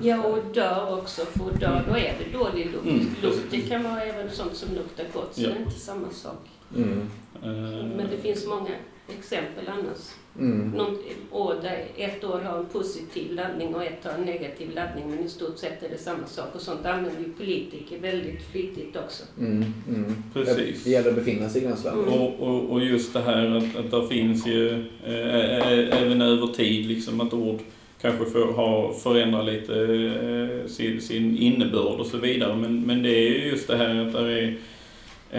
det. 0.00 0.08
Ja, 0.08 0.24
och 0.24 0.38
dör 0.54 0.98
också. 0.98 1.22
För 1.24 1.58
dör, 1.60 1.82
då 1.88 1.96
är 1.96 2.14
det 2.18 2.38
dålig 2.38 2.66
lukt. 2.72 2.86
Mm, 2.86 3.06
lukt 3.22 3.40
det 3.50 3.60
kan 3.60 3.82
vara 3.84 4.02
även 4.02 4.30
sånt 4.30 4.54
som 4.56 4.74
luktar 4.74 5.04
gott, 5.14 5.34
så 5.34 5.42
Ja. 5.42 5.48
det 5.48 5.54
är 5.54 5.58
inte 5.58 5.78
samma 5.80 6.10
sak. 6.10 6.48
Mm. 6.76 7.00
Eh, 7.42 7.86
Men 7.96 8.06
det 8.10 8.16
finns 8.22 8.46
många 8.46 8.70
exempel 9.08 9.64
annars. 9.68 10.14
Mm. 10.38 10.70
Någon 10.70 10.98
år 11.30 11.56
där 11.62 11.84
ett 11.96 12.24
år 12.24 12.40
har 12.40 12.58
en 12.58 12.66
positiv 12.66 13.32
laddning 13.32 13.74
och 13.74 13.84
ett 13.84 14.04
har 14.04 14.12
en 14.12 14.24
negativ 14.24 14.74
laddning, 14.74 15.10
men 15.10 15.24
i 15.24 15.28
stort 15.28 15.58
sett 15.58 15.82
är 15.82 15.88
det 15.88 15.98
samma 15.98 16.26
sak. 16.26 16.54
Och 16.54 16.60
sånt 16.60 16.86
använder 16.86 17.20
ju 17.20 17.32
politiker 17.32 17.98
väldigt 17.98 18.42
flitigt 18.52 18.96
också. 18.96 19.22
Mm. 19.38 19.64
Mm. 19.88 20.14
Precis. 20.32 20.84
Det 20.84 20.90
gäller 20.90 21.08
att 21.08 21.16
befinna 21.16 21.48
sig 21.48 21.62
i 21.62 21.64
gränslandet. 21.64 22.06
Mm. 22.08 22.20
Och, 22.20 22.48
och, 22.48 22.70
och 22.70 22.84
just 22.84 23.12
det 23.12 23.20
här 23.20 23.56
att, 23.56 23.76
att 23.76 23.90
det 23.90 24.08
finns 24.08 24.46
ju 24.46 24.70
eh, 25.04 25.56
eh, 25.56 26.02
även 26.02 26.22
över 26.22 26.46
tid 26.46 26.86
liksom 26.86 27.20
att 27.20 27.32
ord 27.32 27.58
kanske 28.00 28.24
får 28.24 28.52
ha, 28.52 28.92
förändra 28.92 29.42
lite 29.42 29.74
eh, 29.74 30.68
sin, 30.68 31.00
sin 31.00 31.38
innebörd 31.38 32.00
och 32.00 32.06
så 32.06 32.18
vidare. 32.18 32.56
Men, 32.56 32.80
men 32.80 33.02
det 33.02 33.10
är 33.10 33.30
ju 33.30 33.50
just 33.50 33.68
det 33.68 33.76
här 33.76 34.06
att 34.06 34.12
där 34.12 34.28
är, 34.28 34.56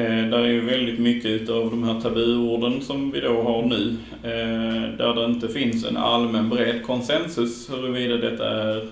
där 0.02 0.38
är 0.38 0.48
ju 0.48 0.62
väldigt 0.62 1.00
mycket 1.00 1.50
av 1.50 1.70
de 1.70 1.84
här 1.84 2.02
tabuorden 2.02 2.82
som 2.82 3.12
vi 3.12 3.20
då 3.20 3.42
har 3.42 3.64
nu. 3.64 3.96
Eh, 4.24 4.98
där 4.98 5.14
det 5.16 5.25
inte 5.25 5.48
finns 5.48 5.86
en 5.86 5.98
allmän 5.98 6.50
bred 6.50 6.84
konsensus 6.84 7.70
huruvida 7.70 8.18
detta 8.18 8.50
är 8.50 8.88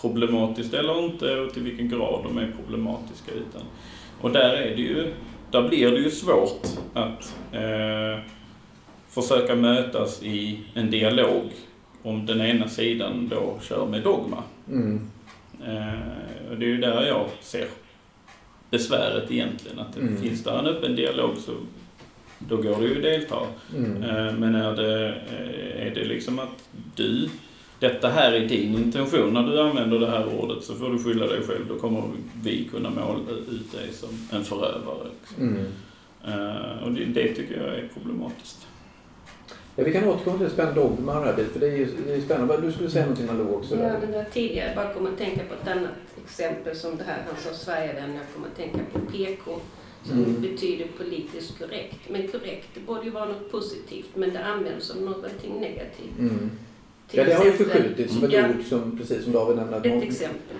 problematiskt 0.00 0.74
eller 0.74 1.04
inte 1.04 1.40
och 1.40 1.52
till 1.52 1.62
vilken 1.62 1.88
grad 1.88 2.20
de 2.24 2.38
är 2.38 2.52
problematiska. 2.62 3.32
Utan, 3.32 3.62
och 4.20 4.30
där 4.30 4.54
är 4.54 4.76
det 4.76 4.82
ju 4.82 5.12
där 5.50 5.68
blir 5.68 5.90
det 5.90 5.98
ju 5.98 6.10
svårt 6.10 6.66
att 6.94 7.36
eh, 7.52 8.24
försöka 9.08 9.54
mötas 9.54 10.22
i 10.22 10.60
en 10.74 10.90
dialog 10.90 11.42
om 12.02 12.26
den 12.26 12.40
ena 12.40 12.68
sidan 12.68 13.28
då 13.28 13.58
kör 13.62 13.86
med 13.86 14.02
dogma. 14.02 14.42
Mm. 14.68 15.10
Eh, 15.64 16.50
och 16.50 16.58
det 16.58 16.64
är 16.64 16.68
ju 16.68 16.76
där 16.76 17.06
jag 17.06 17.26
ser 17.40 17.66
besväret 18.72 19.30
egentligen. 19.30 19.78
Att 19.78 19.96
Mm. 19.96 20.16
finns 20.16 20.44
där 20.44 20.58
en 20.58 20.66
öppen 20.66 20.96
dialog 20.96 21.36
så 21.38 21.52
då 22.38 22.56
går 22.56 22.76
det 22.80 22.86
ju 22.86 22.96
att 22.96 23.02
delta. 23.02 23.38
Mm. 23.76 24.02
Eh, 24.02 24.32
men 24.34 24.54
är 24.54 24.76
det, 24.76 25.08
eh, 25.08 25.86
är 25.86 25.94
det 25.94 26.04
liksom 26.04 26.38
att 26.38 26.68
du, 26.96 27.28
detta 27.78 28.08
här 28.08 28.32
är 28.32 28.46
din 28.48 28.74
intention 28.74 29.34
när 29.34 29.42
du 29.42 29.60
använder 29.60 29.98
det 29.98 30.10
här 30.10 30.26
ordet 30.40 30.64
så 30.64 30.74
får 30.74 30.90
du 30.90 30.98
skylla 31.04 31.26
dig 31.26 31.40
själv. 31.42 31.66
Då 31.68 31.74
kommer 31.78 32.02
vi 32.42 32.64
kunna 32.72 32.90
måla 32.90 33.30
ut 33.50 33.72
dig 33.72 33.92
som 33.92 34.08
en 34.38 34.44
förövare. 34.44 35.06
Liksom. 35.20 35.48
Mm. 35.48 35.66
Eh, 36.24 36.82
och 36.84 36.92
det, 36.92 37.04
det 37.04 37.34
tycker 37.34 37.56
jag 37.66 37.74
är 37.74 37.88
problematiskt. 37.94 38.66
Ja, 39.76 39.84
vi 39.84 39.92
kan 39.92 40.08
återkomma 40.08 40.38
till 40.38 40.50
spännande 40.50 40.80
dogma 40.80 41.12
här 41.14 41.44
för 41.52 41.60
det 41.60 41.66
är 41.66 41.76
ju 41.76 41.88
det 42.06 42.12
är 42.14 42.20
spännande. 42.20 42.60
Du 42.60 42.72
skulle 42.72 42.90
säga 42.90 43.04
någonting 43.04 43.26
Malou 43.26 43.54
också? 43.54 43.76
Ja, 43.76 43.92
det 44.00 44.06
där 44.12 44.26
tidigare, 44.32 44.66
jag 44.66 44.76
bara 44.76 44.94
kom 44.94 45.06
att 45.06 45.18
tänka 45.18 45.40
på 45.48 45.54
ett 45.62 45.76
annat 45.76 45.90
exempel 46.24 46.76
som 46.76 46.96
det 46.96 47.04
här, 47.04 47.18
han 47.26 47.36
sa 47.42 47.58
Sverigevänner, 47.64 48.14
jag 48.14 48.24
kommer 48.34 48.48
att 48.48 48.56
tänka 48.56 48.78
på 48.92 48.98
PK 49.12 49.60
som 50.04 50.18
Mm. 50.18 50.42
betyder 50.42 50.86
politiskt 50.98 51.58
korrekt. 51.58 51.98
Men 52.08 52.28
korrekt, 52.28 52.68
det 52.74 52.80
borde 52.80 53.04
ju 53.04 53.10
vara 53.10 53.24
något 53.24 53.50
positivt, 53.52 54.08
men 54.14 54.32
det 54.32 54.44
används 54.44 54.86
som 54.86 55.04
någonting 55.04 55.60
negativt. 55.60 56.18
Mm. 56.18 56.50
Ja, 57.10 57.24
det 57.24 57.32
har 57.32 57.44
ju 57.44 57.52
förskjutits 57.52 58.14
som 58.14 58.24
ett 58.24 58.32
Ja, 58.32 58.48
ord 58.48 58.64
som, 58.68 58.98
precis 58.98 59.24
som 59.24 59.32
David 59.32 59.56
nämnde. 59.56 59.76
Ett 59.76 59.84
någon- 59.84 60.02
exempel. 60.02 60.56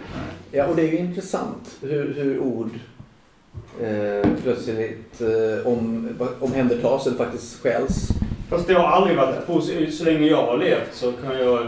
Ja, 0.50 0.66
och 0.66 0.76
det 0.76 0.82
är 0.82 0.92
ju 0.92 0.98
intressant 0.98 1.78
hur, 1.80 2.14
hur 2.14 2.38
ord 2.38 2.70
eh, 3.80 4.28
plötsligt 4.42 5.20
eh, 5.20 5.66
om, 5.66 6.08
omhändertas 6.40 7.06
eller 7.06 7.16
faktiskt 7.16 7.60
stjäls. 7.62 8.08
Fast 8.52 8.66
det 8.66 8.74
har 8.74 8.88
aldrig 8.88 9.16
varit 9.16 9.46
positivt, 9.46 9.94
så 9.94 10.04
länge 10.04 10.26
jag 10.26 10.46
har 10.46 10.58
levt 10.58 10.94
så 10.94 11.12
kan 11.12 11.38
jag 11.38 11.66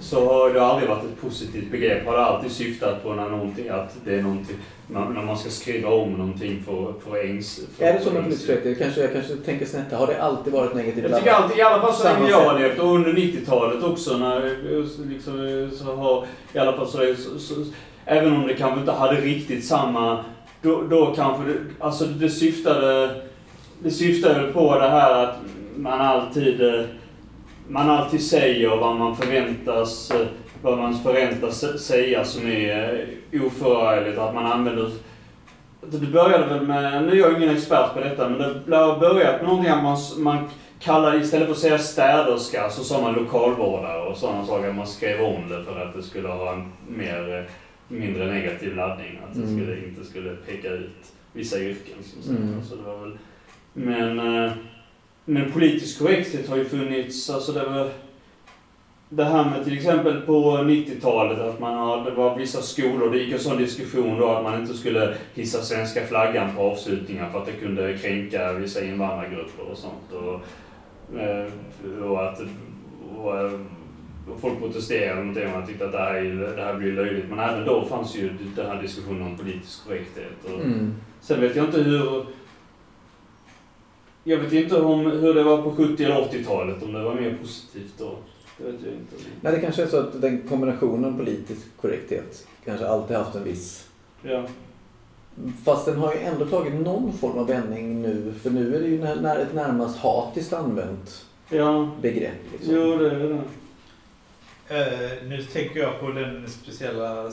så 0.00 0.26
har 0.26 0.54
det 0.54 0.62
aldrig 0.62 0.88
varit 0.88 1.04
ett 1.04 1.20
positivt 1.20 1.70
begrepp. 1.70 2.06
Har 2.06 2.12
det 2.12 2.24
alltid 2.24 2.50
syftat 2.50 3.02
på 3.02 3.14
när 3.14 3.28
någonting, 3.28 3.68
att 3.68 3.96
det 4.04 4.14
är 4.14 4.22
någonting, 4.22 4.56
när 4.88 5.22
man 5.22 5.38
ska 5.38 5.50
skriva 5.50 5.88
om 5.88 6.12
någonting 6.12 6.62
för, 6.66 6.94
för 7.04 7.24
ängs... 7.24 7.60
För 7.76 7.84
Är 7.84 7.92
det 7.92 8.00
så 8.00 8.10
med 8.10 8.22
politisk 8.22 8.46
korrekthet? 8.46 8.78
Kanske, 8.78 9.00
jag 9.00 9.12
kanske 9.12 9.36
tänker 9.36 9.66
snett. 9.66 9.92
Har 9.92 10.06
det 10.06 10.22
alltid 10.22 10.52
varit 10.52 10.74
negativt 10.74 11.10
Jag 11.10 11.18
tycker 11.18 11.32
alltid, 11.32 11.58
i 11.58 11.62
alla 11.62 11.82
fall 11.82 11.94
så 11.94 12.04
länge 12.04 12.30
jag 12.30 12.44
har 12.44 12.58
levt 12.58 12.78
och 12.78 12.94
under 12.94 13.12
90-talet 13.12 13.84
också 13.84 14.16
när 14.16 14.56
liksom, 15.08 15.70
så 15.78 15.96
har, 15.96 16.26
i 16.52 16.58
alla 16.58 16.72
fall 16.72 16.88
så, 16.88 16.98
så, 17.16 17.38
så 17.38 17.54
även 18.04 18.32
om 18.32 18.46
det 18.46 18.54
kanske 18.54 18.80
inte 18.80 18.92
hade 18.92 19.20
riktigt 19.20 19.64
samma, 19.64 20.24
då, 20.62 20.82
då 20.82 21.14
kanske 21.16 21.44
det, 21.44 21.54
alltså 21.78 22.04
det 22.04 22.30
syftade, 22.30 23.20
det 23.82 23.90
syftade 23.90 24.52
på 24.52 24.78
det 24.78 24.88
här 24.88 25.24
att 25.24 25.36
man 25.76 26.00
alltid, 26.00 26.60
eh, 26.60 26.84
man 27.68 27.90
alltid 27.90 28.22
säger 28.26 28.68
vad 28.68 28.96
man 28.96 29.16
förväntas, 29.16 30.10
eh, 30.10 30.26
vad 30.62 30.78
man 30.78 30.98
förväntas 30.98 31.84
säga 31.86 32.24
som 32.24 32.46
är 32.48 33.06
eh, 33.32 33.42
oförargligt, 33.46 34.18
att 34.18 34.34
man 34.34 34.46
använder 34.46 34.90
det 35.90 36.06
började 36.06 36.46
väl 36.46 36.66
med, 36.66 37.02
nu 37.04 37.12
är 37.12 37.16
jag 37.16 37.36
ingen 37.36 37.56
expert 37.56 37.94
på 37.94 38.00
detta, 38.00 38.28
men 38.28 38.62
det 38.66 38.76
har 38.76 38.98
börjat 39.00 39.40
med 39.40 39.48
någonting 39.48 39.72
att 39.72 39.82
man, 39.82 39.98
man 40.18 40.48
kallade, 40.78 41.18
istället 41.18 41.46
för 41.46 41.52
att 41.54 41.58
säga 41.60 41.78
städerska 41.78 42.70
så 42.70 42.84
sa 42.84 43.00
man 43.00 43.14
lokalvårdare 43.14 44.02
och 44.02 44.16
sådana 44.16 44.46
saker. 44.46 44.72
Man 44.72 44.86
skrev 44.86 45.20
om 45.20 45.48
det 45.48 45.64
för 45.64 45.80
att 45.80 45.94
det 45.94 46.02
skulle 46.02 46.28
ha 46.28 46.52
en 46.52 46.72
mer, 46.88 47.48
mindre 47.88 48.26
negativ 48.26 48.76
laddning. 48.76 49.20
Att 49.28 49.34
det 49.34 49.42
Mm. 49.42 49.56
skulle, 49.56 49.86
inte 49.86 50.04
skulle 50.04 50.36
peka 50.36 50.68
ut 50.68 51.12
vissa 51.32 51.58
yrken. 51.58 51.94
Som 52.02 52.22
sagt. 52.22 52.38
Mm. 52.38 52.64
Så 52.64 52.76
det 52.76 52.82
var 52.82 52.98
väl, 52.98 53.18
men, 53.72 54.20
men 55.24 55.52
politisk 55.52 55.98
korrekthet 55.98 56.48
har 56.48 56.56
ju 56.56 56.64
funnits, 56.64 57.30
alltså 57.30 57.52
det 57.52 57.64
var 57.64 57.90
det 59.08 59.24
här 59.24 59.44
med 59.50 59.64
till 59.64 59.76
exempel 59.76 60.20
på 60.20 60.56
90-talet 60.56 61.38
att 61.38 61.60
man 61.60 61.74
har, 61.74 62.04
det 62.04 62.10
var 62.10 62.36
vissa 62.36 62.62
skolor, 62.62 63.10
det 63.10 63.18
gick 63.18 63.32
en 63.32 63.38
sån 63.38 63.58
diskussion 63.58 64.18
då 64.18 64.28
att 64.28 64.42
man 64.42 64.60
inte 64.60 64.74
skulle 64.74 65.14
hissa 65.34 65.62
svenska 65.62 66.06
flaggan 66.06 66.56
på 66.56 66.62
avslutningar 66.62 67.30
för 67.30 67.38
att 67.38 67.46
det 67.46 67.52
kunde 67.52 67.98
kränka 67.98 68.52
vissa 68.52 68.84
invandrargrupper 68.84 69.70
och 69.70 69.78
sånt. 69.78 70.12
Och, 70.12 70.40
eh, 71.20 71.46
och 72.02 72.28
att 72.28 72.40
och, 73.18 73.38
eh, 73.38 73.52
och 74.34 74.40
folk 74.40 74.58
protesterade 74.58 75.24
mot 75.24 75.34
det 75.34 75.46
och 75.46 75.52
man 75.52 75.66
tyckte 75.66 75.84
att 75.84 75.92
det 75.92 75.98
här, 75.98 76.14
är, 76.14 76.56
det 76.56 76.62
här 76.62 76.74
blir 76.74 76.92
löjligt. 76.92 77.28
Men 77.30 77.38
även 77.38 77.66
då 77.66 77.84
fanns 77.84 78.16
ju 78.16 78.30
den 78.56 78.66
här 78.66 78.82
diskussionen 78.82 79.22
om 79.22 79.36
politisk 79.36 79.86
korrekthet. 79.86 80.44
Och, 80.44 80.60
Mm. 80.60 80.94
Sen 81.20 81.40
vet 81.40 81.56
jag 81.56 81.64
inte 81.64 81.82
hur... 81.82 82.24
Jag 84.24 84.38
vet 84.38 84.52
inte 84.52 84.80
om, 84.80 85.10
hur 85.10 85.34
det 85.34 85.42
var 85.42 85.62
på 85.62 85.70
70 85.70 86.04
eller 86.04 86.16
80-talet, 86.16 86.82
om 86.82 86.92
det 86.92 87.02
var 87.02 87.14
mer 87.14 87.38
positivt 87.40 87.94
då. 87.98 88.16
Det 88.58 88.64
vet 88.64 88.80
jag 88.84 88.92
inte. 88.92 89.14
Nej, 89.40 89.52
det 89.52 89.60
kanske 89.60 89.82
är 89.82 89.86
så 89.86 89.96
att 89.96 90.20
den 90.20 90.48
kombinationen 90.48 91.16
politisk 91.18 91.60
korrekthet 91.80 92.46
kanske 92.64 92.88
alltid 92.88 93.16
haft 93.16 93.34
en 93.34 93.44
viss... 93.44 93.88
Ja. 94.22 94.44
Fast 95.64 95.86
den 95.86 95.98
har 95.98 96.14
ju 96.14 96.20
ändå 96.20 96.46
tagit 96.46 96.74
någon 96.74 97.12
form 97.12 97.38
av 97.38 97.46
vändning 97.46 98.02
nu. 98.02 98.34
För 98.42 98.50
nu 98.50 98.76
är 98.76 98.80
det 98.80 98.88
ju 98.88 98.98
när, 98.98 99.38
ett 99.38 99.54
närmast 99.54 99.98
hatiskt 99.98 100.52
använt 100.52 101.26
Ja, 101.50 101.90
begrepp. 102.00 102.52
Liksom. 102.52 102.74
jo 102.74 102.96
det 102.96 103.10
är 103.10 103.18
det. 103.18 103.42
Eh, 104.68 105.28
nu 105.28 105.42
tänker 105.42 105.80
jag 105.80 106.00
på 106.00 106.10
den 106.10 106.48
speciella 106.48 107.30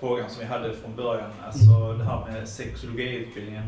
frågan 0.00 0.30
som 0.30 0.40
vi 0.40 0.44
hade 0.44 0.74
från 0.74 0.96
början. 0.96 1.30
Alltså 1.46 1.94
det 1.98 2.04
här 2.04 2.32
med 2.32 2.48
sexologiutbildningen. 2.48 3.64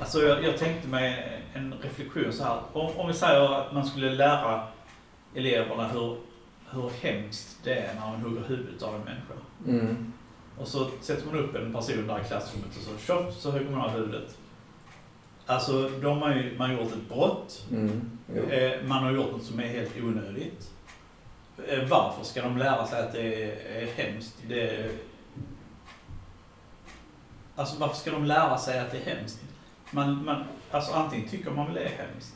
Alltså 0.00 0.22
jag, 0.22 0.44
jag 0.44 0.58
tänkte 0.58 0.88
mig 0.88 1.38
en 1.54 1.74
reflektion 1.82 2.32
så 2.32 2.44
här. 2.44 2.60
Om, 2.72 2.96
om 2.96 3.08
vi 3.08 3.14
säger 3.14 3.52
att 3.60 3.72
man 3.72 3.86
skulle 3.86 4.10
lära 4.14 4.66
eleverna 5.34 5.88
hur, 5.88 6.16
hur 6.70 6.90
hemskt 7.02 7.58
det 7.64 7.74
är 7.74 7.94
när 7.94 8.00
man 8.00 8.20
hugger 8.20 8.42
huvudet 8.48 8.82
av 8.82 8.94
en 8.94 9.00
människa. 9.00 9.34
Mm. 9.66 10.12
Och 10.58 10.68
så 10.68 10.90
sätter 11.00 11.26
man 11.26 11.38
upp 11.38 11.54
en 11.54 11.72
person 11.72 12.06
där 12.06 12.20
i 12.20 12.24
klassrummet 12.24 12.76
och 12.76 12.82
så 12.82 12.98
tjoff 13.06 13.34
så 13.34 13.50
hugger 13.50 13.70
man 13.70 13.80
av 13.80 13.90
huvudet. 13.90 14.38
Alltså 15.46 15.88
de 15.88 16.22
har 16.22 16.34
ju 16.34 16.58
man 16.58 16.70
har 16.70 16.82
gjort 16.82 16.92
ett 16.92 17.08
brott. 17.08 17.66
Mm. 17.70 18.10
Eh, 18.50 18.72
Man 18.84 19.04
har 19.04 19.12
gjort 19.12 19.32
något 19.32 19.42
som 19.44 19.60
är 19.60 19.66
helt 19.66 19.96
onödigt. 20.02 20.70
Eh, 21.68 21.88
Varför 21.88 22.24
ska 22.24 22.42
de 22.42 22.56
lära 22.58 22.86
sig 22.86 23.00
att 23.02 23.12
det 23.12 23.44
är 23.44 23.82
är 23.82 23.86
hemskt? 23.86 24.34
Det... 24.48 24.90
Alltså 27.56 27.76
varför 27.80 27.96
ska 27.96 28.10
de 28.10 28.24
lära 28.24 28.58
sig 28.58 28.78
att 28.78 28.90
det 28.90 28.98
är 28.98 29.14
hemskt? 29.16 29.40
Man, 29.94 30.24
man, 30.24 30.44
alltså 30.70 30.92
antingen 30.92 31.28
tycker 31.28 31.50
man 31.50 31.66
väl 31.66 31.74
det 31.74 31.80
är 31.80 31.88
hemskt. 31.88 32.34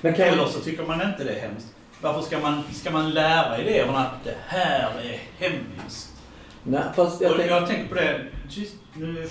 Men 0.00 0.14
kan 0.14 0.26
Eller 0.26 0.46
så 0.46 0.60
tycker 0.60 0.86
man 0.86 1.02
inte 1.02 1.24
det 1.24 1.32
är 1.32 1.40
hemskt. 1.40 1.74
Varför 2.00 2.20
ska 2.20 2.38
man, 2.38 2.62
ska 2.72 2.90
man 2.90 3.10
lära 3.10 3.56
eleverna 3.56 3.98
att 3.98 4.24
det 4.24 4.36
här 4.46 4.90
är 5.02 5.20
hemskt? 5.38 6.12
Nej, 6.62 6.82
fast 6.96 7.20
jag 7.20 7.30
Och 7.30 7.36
tänker... 7.36 7.54
jag 7.54 7.68
tänker 7.68 7.88
på 7.88 7.94
det, 7.94 8.26
just 8.48 8.74
nu 8.94 9.22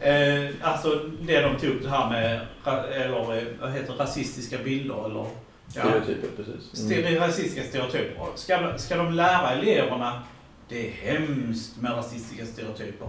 eh, 0.00 0.50
Alltså 0.62 0.94
det 1.22 1.40
de 1.40 1.56
tog 1.56 1.70
upp 1.70 1.82
det 1.82 1.90
här 1.90 2.10
med, 2.10 2.46
eller 2.92 3.54
vad 3.60 3.72
heter 3.72 3.92
rasistiska 3.92 4.58
bilder 4.58 5.04
eller 5.06 5.26
ja, 5.74 5.82
Stereotyper, 5.82 6.28
precis. 6.36 6.90
Mm. 6.90 7.20
Rasistiska 7.20 7.62
stereotyper. 7.62 8.26
Ska, 8.34 8.78
ska 8.78 8.96
de 8.96 9.12
lära 9.12 9.50
eleverna 9.50 10.22
det 10.68 10.88
är 10.88 10.92
hemskt 10.92 11.80
med 11.80 11.92
rasistiska 11.92 12.46
stereotyper? 12.46 13.08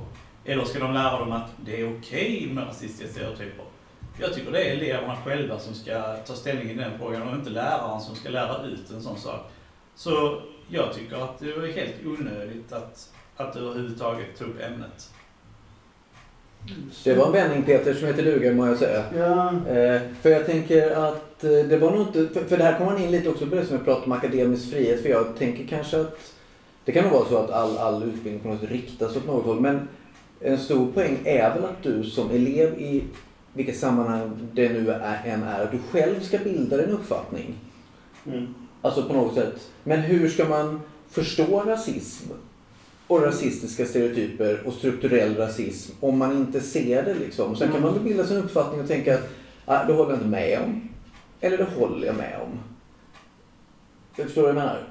Eller 0.49 0.65
ska 0.65 0.79
de 0.79 0.93
lära 0.93 1.19
dem 1.19 1.31
att 1.31 1.51
det 1.65 1.81
är 1.81 1.97
okej 1.97 2.49
med 2.53 2.67
rasistiska 2.67 3.07
stereotyper? 3.07 3.65
Jag 4.19 4.33
tycker 4.33 4.51
det 4.51 4.63
är 4.63 4.75
eleverna 4.75 5.17
själva 5.25 5.59
som 5.59 5.73
ska 5.73 6.15
ta 6.27 6.33
ställning 6.33 6.69
i 6.69 6.73
den 6.73 6.91
frågan 6.99 7.27
och 7.27 7.35
inte 7.35 7.49
läraren 7.49 8.01
som 8.01 8.15
ska 8.15 8.29
lära 8.29 8.65
ut 8.65 8.91
en 8.91 9.01
sån 9.01 9.17
sak. 9.17 9.51
Så 9.95 10.41
jag 10.69 10.93
tycker 10.93 11.23
att 11.23 11.39
det 11.39 11.53
var 11.53 11.67
helt 11.67 11.93
onödigt 12.05 12.73
att, 12.73 13.09
att 13.35 13.55
överhuvudtaget 13.55 14.37
ta 14.37 14.45
upp 14.45 14.61
ämnet. 14.61 15.09
Det 17.03 17.13
var 17.13 17.25
en 17.25 17.31
vändning 17.31 17.63
Peter 17.63 17.93
som 17.93 18.07
heter 18.07 18.23
duga 18.23 18.53
må 18.53 18.67
jag 18.67 18.77
säga. 18.77 19.03
Ja. 19.17 19.49
Eh, 19.49 20.01
för 20.21 20.29
jag 20.29 20.45
tänker 20.45 20.91
att 20.91 21.43
eh, 21.43 21.51
det 21.51 21.77
var 21.77 21.91
nog 21.91 22.01
inte, 22.01 22.27
för, 22.33 22.49
för 22.49 22.57
det 22.57 22.63
här 22.63 22.77
kommer 22.77 22.91
man 22.91 23.01
in 23.01 23.11
lite 23.11 23.29
också 23.29 23.45
på 23.45 23.55
det 23.55 23.65
som 23.65 23.75
jag 23.75 23.85
pratade 23.85 24.05
om 24.05 24.11
akademisk 24.11 24.71
frihet. 24.71 25.01
För 25.01 25.09
jag 25.09 25.37
tänker 25.37 25.67
kanske 25.67 26.01
att 26.01 26.19
det 26.85 26.91
kan 26.91 27.03
nog 27.03 27.13
vara 27.13 27.25
så 27.25 27.37
att 27.37 27.51
all, 27.51 27.77
all 27.77 28.03
utbildning 28.03 28.39
på 28.39 28.47
något 28.47 28.63
riktas 28.63 29.15
åt 29.15 29.25
något 29.25 29.45
håll. 29.45 29.59
Men 29.59 29.87
en 30.41 30.57
stor 30.57 30.91
poäng 30.91 31.17
är 31.23 31.55
väl 31.55 31.65
att 31.65 31.83
du 31.83 32.03
som 32.03 32.31
elev 32.31 32.81
i 32.81 33.03
vilket 33.53 33.77
sammanhang 33.77 34.49
det 34.53 34.69
nu 34.69 34.91
är, 34.91 35.21
än 35.25 35.43
är, 35.43 35.63
att 35.63 35.71
du 35.71 35.77
själv 35.91 36.19
ska 36.21 36.37
bilda 36.37 36.77
din 36.77 36.89
uppfattning. 36.89 37.55
Mm. 38.25 38.53
Alltså 38.81 39.03
på 39.03 39.13
något 39.13 39.35
sätt. 39.35 39.69
Men 39.83 39.99
hur 39.99 40.29
ska 40.29 40.45
man 40.45 40.81
förstå 41.09 41.63
rasism 41.65 42.31
och 43.07 43.21
rasistiska 43.23 43.85
stereotyper 43.85 44.67
och 44.67 44.73
strukturell 44.73 45.35
rasism 45.35 45.91
om 45.99 46.17
man 46.17 46.37
inte 46.37 46.61
ser 46.61 47.03
det 47.03 47.13
liksom? 47.13 47.55
Sen 47.55 47.71
kan 47.71 47.81
man 47.81 48.03
bilda 48.03 48.27
sin 48.27 48.37
uppfattning 48.37 48.81
och 48.81 48.87
tänka 48.87 49.15
att 49.15 49.23
ah, 49.65 49.83
det 49.83 49.93
håller 49.93 50.09
jag 50.09 50.17
inte 50.17 50.29
med 50.29 50.59
om. 50.59 50.89
Eller 51.41 51.57
det 51.57 51.67
håller 51.77 52.07
jag 52.07 52.15
med 52.15 52.39
om. 52.41 52.59
Jag 54.15 54.25
förstår 54.25 54.41
vad 54.41 54.49
jag 54.49 54.55
menar? 54.55 54.87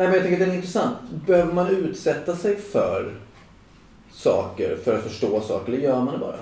Nej 0.00 0.08
men 0.08 0.16
jag 0.16 0.24
tänker 0.24 0.40
att 0.40 0.46
den 0.46 0.50
är 0.50 0.56
intressant. 0.56 0.98
Behöver 1.26 1.52
man 1.52 1.68
utsätta 1.68 2.36
sig 2.36 2.56
för 2.56 3.14
saker 4.10 4.76
för 4.84 4.98
att 4.98 5.04
förstå 5.04 5.40
saker 5.40 5.72
eller 5.72 5.82
gör 5.82 6.00
man 6.00 6.14
det 6.14 6.18
bara? 6.18 6.36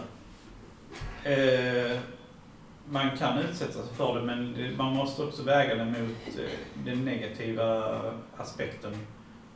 Eh, 1.32 1.98
man 2.90 3.16
kan 3.18 3.38
utsätta 3.38 3.72
sig 3.72 3.94
för 3.96 4.14
det 4.14 4.26
men 4.26 4.56
man 4.76 4.96
måste 4.96 5.22
också 5.22 5.42
väga 5.42 5.74
det 5.74 5.84
mot 5.84 6.38
eh, 6.38 6.84
den 6.84 7.04
negativa 7.04 8.00
aspekten. 8.36 8.92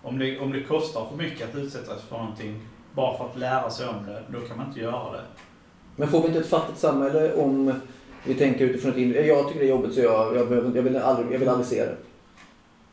Om 0.03 0.19
det, 0.19 0.39
om 0.39 0.53
det 0.53 0.63
kostar 0.63 1.07
för 1.11 1.17
mycket 1.17 1.49
att 1.49 1.57
utsätta 1.57 1.95
sig 1.95 2.05
för 2.09 2.19
någonting 2.19 2.61
bara 2.95 3.19
för 3.19 3.25
att 3.25 3.39
lära 3.39 3.71
sig 3.71 3.89
om 3.89 4.07
det, 4.07 4.23
då 4.29 4.41
kan 4.41 4.57
man 4.57 4.67
inte 4.67 4.81
göra 4.81 5.13
det. 5.13 5.23
Men 5.97 6.09
får 6.09 6.23
vi 6.23 6.27
inte 6.27 6.41
ett 6.41 6.51
fattigt 6.51 6.79
samhälle 6.79 7.35
om 7.35 7.81
vi 8.25 8.35
tänker 8.35 8.65
utifrån 8.65 8.91
ett 8.91 8.99
individ? 8.99 9.27
Jag 9.27 9.47
tycker 9.47 9.61
det 9.61 9.67
är 9.67 9.71
jobbigt 9.71 9.95
så 9.95 10.01
jag, 10.01 10.37
jag, 10.37 10.49
behöver, 10.49 10.77
jag, 10.77 10.83
vill, 10.83 10.97
aldrig, 10.97 11.35
jag 11.35 11.39
vill 11.39 11.49
aldrig 11.49 11.67
se 11.67 11.85
det. 11.85 11.97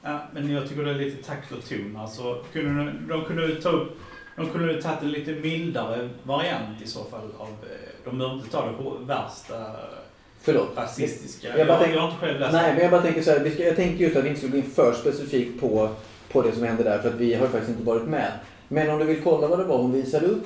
Ja, 0.04 0.20
men 0.34 0.52
jag 0.54 0.70
tycker 0.70 0.84
det 0.84 0.92
är 0.92 0.96
lite 0.96 1.24
takt 1.24 1.52
och 1.52 1.70
ton. 1.70 1.98
Alltså, 2.02 2.44
kunde 2.54 2.84
de, 2.86 3.08
de 3.10 3.26
kunde 3.26 3.62
ta 3.62 3.70
upp 3.70 3.98
de 4.36 4.50
kunde 4.50 4.82
tagit 4.82 5.02
en 5.02 5.12
lite 5.12 5.32
mildare 5.32 6.10
variant 6.24 6.82
i 6.84 6.88
så 6.88 7.04
fall. 7.04 7.28
Av, 7.38 7.48
eh, 7.48 7.90
de 8.06 8.18
behöver 8.18 8.36
inte 8.38 8.50
ta 8.50 8.66
det 8.72 8.74
på 8.84 8.90
värsta 8.90 9.76
Förlåt. 10.42 10.70
rasistiska. 10.78 11.48
Jag 11.48 11.60
Jag, 11.60 11.68
bara 11.68 11.78
jag, 11.78 11.86
tänk- 11.86 11.98
har 12.00 12.08
inte 12.12 12.20
själv 12.26 12.40
läst 12.40 12.54
Nej, 12.54 12.74
men 12.74 12.82
jag 12.82 12.92
bara 12.92 13.02
tänker 13.02 13.22
så 13.22 13.32
här. 13.32 13.52
Jag 13.60 13.76
tänkte 13.76 14.04
just 14.04 14.16
att 14.18 14.24
vi 14.24 14.30
inte 14.30 14.42
skulle 14.42 14.58
in 14.58 14.64
för 14.72 14.94
specifikt 14.94 15.62
på, 15.62 15.90
på 16.32 16.42
det 16.42 16.52
som 16.52 16.64
hände 16.64 16.84
där 16.84 17.00
för 17.00 17.10
att 17.10 17.16
vi 17.16 17.34
har 17.34 17.48
faktiskt 17.48 17.70
inte 17.70 17.84
varit 17.84 18.08
med. 18.08 18.32
Men 18.68 18.90
om 18.90 19.00
du 19.00 19.06
vill 19.06 19.22
kolla 19.24 19.48
vad 19.48 19.60
det 19.60 19.66
var 19.66 19.78
hon 19.78 19.92
visade 19.92 20.26
upp 20.28 20.46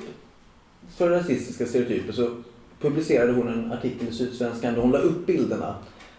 för 0.96 1.10
rasistiska 1.10 1.66
stereotyper 1.66 2.12
så 2.12 2.36
publicerade 2.80 3.32
hon 3.32 3.48
en 3.48 3.72
artikel 3.72 4.08
i 4.08 4.12
Sydsvenskan 4.12 4.74
där 4.74 4.80
hon 4.80 4.90
la 4.90 4.98
upp 4.98 5.26
bilderna. 5.26 5.74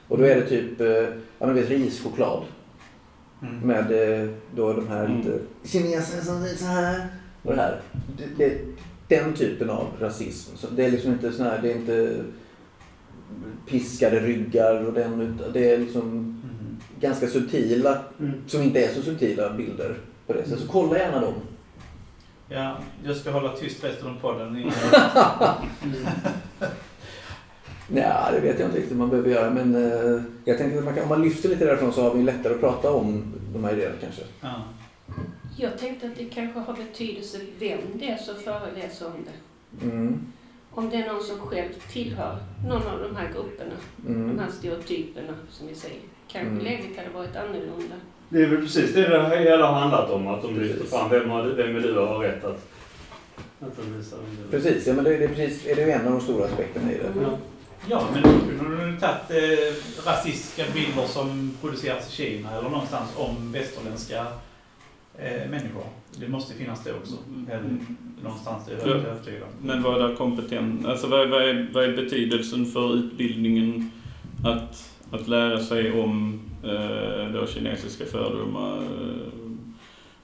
Och 0.07 0.17
då 0.17 0.23
är 0.23 0.35
det 0.35 0.49
typ, 0.49 0.81
eh, 0.81 0.87
ja 1.39 1.45
men 1.45 1.53
vet 1.55 1.69
rischoklad. 1.69 2.43
Mm. 3.47 3.59
Med 3.67 4.21
eh, 4.23 4.29
då 4.55 4.73
de 4.73 4.87
här 4.87 5.05
Mm. 5.05 5.17
lite 5.17 5.39
kineserna 5.63 6.23
som 6.23 6.45
så 6.57 6.65
här. 6.65 7.07
Och 7.43 7.55
det 7.55 7.61
här. 7.61 7.81
Det, 8.17 8.25
det, 8.37 8.57
den 9.07 9.33
typen 9.33 9.69
av 9.69 9.87
rasism. 9.99 10.55
Så 10.57 10.67
det 10.67 10.85
är 10.85 10.91
liksom 10.91 11.11
inte 11.11 11.31
sån 11.31 11.45
här, 11.45 11.59
det 11.61 11.71
är 11.71 11.75
inte 11.75 12.15
piskade 13.65 14.19
ryggar 14.19 14.85
och 14.85 14.93
den, 14.93 15.39
det 15.53 15.71
är 15.73 15.77
liksom 15.77 16.01
Mm. 16.11 16.77
ganska 16.99 17.27
subtila, 17.27 17.97
Mm. 18.19 18.31
som 18.47 18.61
inte 18.61 18.85
är 18.85 18.93
så 18.93 19.01
subtila 19.01 19.53
bilder 19.53 19.97
på 20.27 20.33
det 20.33 20.43
sättet. 20.43 20.59
Så 20.59 20.67
kolla 20.67 20.97
gärna 20.97 21.21
dem. 21.21 21.33
Ja, 22.49 22.77
jag 23.05 23.15
ska 23.15 23.31
hålla 23.31 23.49
tyst 23.55 23.83
resten 23.83 24.07
av 24.07 24.19
podden. 24.21 24.71
Nej, 27.87 28.05
det 28.33 28.39
vet 28.39 28.59
jag 28.59 28.67
inte 28.69 28.79
riktigt 28.79 28.97
man 28.97 29.09
behöver 29.09 29.29
göra. 29.29 29.49
Men 29.49 29.75
eh, 29.75 30.21
jag 30.45 30.57
tänker 30.57 30.77
att 30.77 30.85
man 30.85 30.93
kan, 30.93 31.03
om 31.03 31.09
man 31.09 31.21
lyfter 31.21 31.49
lite 31.49 31.65
därifrån 31.65 31.93
så 31.93 32.01
har 32.01 32.13
vi 32.13 32.23
lättare 32.23 32.53
att 32.53 32.59
prata 32.59 32.91
om 32.91 33.23
de 33.53 33.63
här 33.63 33.73
idéerna 33.73 33.95
kanske. 34.01 34.21
ja. 34.41 34.53
Jag 35.57 35.77
tänkte 35.77 36.07
att 36.07 36.15
det 36.17 36.25
kanske 36.25 36.59
har 36.59 36.73
betydelse 36.73 37.37
vem 37.59 37.79
det 37.93 38.09
är 38.09 38.17
som 38.17 38.35
föreläser 38.35 39.05
om 39.05 39.13
det. 39.25 39.85
Mm. 39.85 40.19
Om 40.71 40.89
det 40.89 40.95
är 40.95 41.13
någon 41.13 41.23
som 41.23 41.37
själv 41.39 41.69
tillhör 41.91 42.37
någon 42.67 42.87
av 42.87 42.99
de 43.03 43.15
här 43.15 43.29
grupperna, 43.33 43.71
de 43.97 44.13
Mm. 44.13 44.39
här 44.39 44.49
stereotyperna 44.51 45.33
som 45.49 45.67
vi 45.67 45.75
säger. 45.75 45.97
Kanske 46.27 46.51
Mm. 46.51 46.63
läget 46.63 46.97
hade 46.97 47.09
varit 47.09 47.35
annorlunda. 47.35 47.95
Det 48.29 48.41
är 48.43 48.47
väl 48.47 48.61
precis 48.61 48.93
det 48.93 49.07
det 49.07 49.37
hela 49.37 49.65
har 49.67 49.79
handlat 49.79 50.09
om. 50.09 50.27
Att 50.27 50.41
de 50.41 50.59
lyfter 50.59 50.85
fram 50.85 51.09
vem, 51.09 51.29
har, 51.29 51.43
vem 51.43 51.75
är 51.75 51.79
du 51.79 51.97
och 51.97 52.07
har 52.07 52.19
rätt 52.19 52.43
att... 52.43 52.67
att 53.61 53.77
de 53.77 53.81
är. 53.81 54.51
Precis, 54.51 54.87
ja, 54.87 54.93
men 54.93 55.03
det, 55.03 55.17
det 55.17 55.23
är, 55.23 55.27
precis, 55.27 55.67
är 55.67 55.75
det 55.75 55.81
ju 55.81 55.89
en 55.91 56.05
av 56.05 56.11
de 56.11 56.21
stora 56.21 56.45
aspekterna 56.45 56.91
i 56.91 56.97
det. 56.97 57.21
Ja. 57.21 57.37
Ja, 57.89 58.07
men 58.13 58.23
då 58.23 58.29
kunde 58.59 58.85
du 58.91 58.97
tagit 58.99 59.29
eh, 59.29 60.05
rasistiska 60.05 60.63
bilder 60.73 61.05
som 61.07 61.51
produceras 61.61 62.09
i 62.09 62.11
Kina 62.15 62.51
eller 62.51 62.69
någonstans 62.69 63.09
om 63.17 63.51
västerländska 63.51 64.25
eh, 65.19 65.49
människor. 65.49 65.83
Det 66.19 66.27
måste 66.27 66.53
finnas 66.53 66.83
det 66.83 66.93
också. 66.93 67.15
Eller, 67.49 67.77
någonstans, 68.23 68.67
är 68.67 68.71
jag 68.77 68.87
övertygad. 68.87 69.47
Men 69.61 69.83
vad 69.83 70.11
är 70.11 70.15
kompetent? 70.15 70.85
Alltså 70.85 71.07
vad, 71.07 71.21
är- 71.21 71.27
vad, 71.27 71.41
är, 71.49 71.69
vad 71.73 71.83
är 71.83 71.95
betydelsen 71.95 72.65
för 72.65 72.93
utbildningen 72.95 73.91
att, 74.45 74.89
att 75.11 75.27
lära 75.27 75.59
sig 75.63 75.91
om 76.01 76.41
eh, 76.63 77.31
då 77.33 77.47
kinesiska 77.47 78.05
fördomar? 78.05 78.77
Eh, 78.77 79.31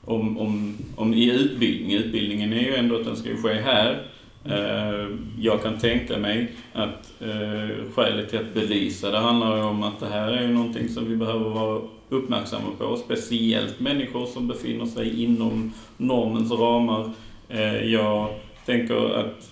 om, 0.05 0.37
om, 0.37 0.77
om 0.95 1.13
i 1.13 1.31
utbildning. 1.31 1.93
Utbildningen 1.93 2.53
är 2.53 2.61
ju 2.61 2.75
ändå 2.75 2.95
att 2.95 3.05
den 3.05 3.15
ska 3.15 3.35
ske 3.35 3.53
här. 3.53 4.07
Eh, 4.45 5.07
jag 5.39 5.63
kan 5.63 5.77
tänka 5.77 6.17
mig 6.17 6.51
att 6.73 7.13
eh, 7.19 7.91
skälet 7.93 8.29
till 8.29 8.39
att 8.39 8.53
belysa 8.53 9.11
det 9.11 9.17
handlar 9.17 9.57
ju 9.57 9.63
om 9.63 9.83
att 9.83 9.99
det 9.99 10.07
här 10.07 10.31
är 10.31 10.41
ju 10.41 10.47
någonting 10.47 10.89
som 10.89 11.09
vi 11.09 11.15
behöver 11.15 11.49
vara 11.49 11.81
uppmärksamma 12.09 12.67
på. 12.77 12.97
Speciellt 12.97 13.79
människor 13.79 14.25
som 14.25 14.47
befinner 14.47 14.85
sig 14.85 15.23
inom 15.23 15.73
normens 15.97 16.51
ramar. 16.51 17.11
Eh, 17.49 17.85
jag 17.85 18.29
tänker 18.65 19.15
att 19.19 19.51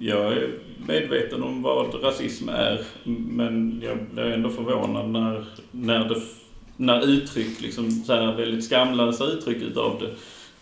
jag 0.00 0.32
är 0.32 0.48
medveten 0.86 1.42
om 1.42 1.62
vad 1.62 2.02
rasism 2.02 2.48
är, 2.48 2.80
men 3.04 3.82
jag 3.84 3.98
blir 4.14 4.24
ändå 4.24 4.50
förvånad 4.50 5.08
när, 5.08 5.44
när, 5.70 6.08
det, 6.08 6.20
när 6.76 7.08
uttryck, 7.08 7.60
liksom 7.60 7.90
så 7.90 8.14
här 8.14 8.34
väldigt 8.34 8.64
skamlösa 8.64 9.24
uttryck 9.24 9.62
utav 9.62 10.00
det 10.00 10.14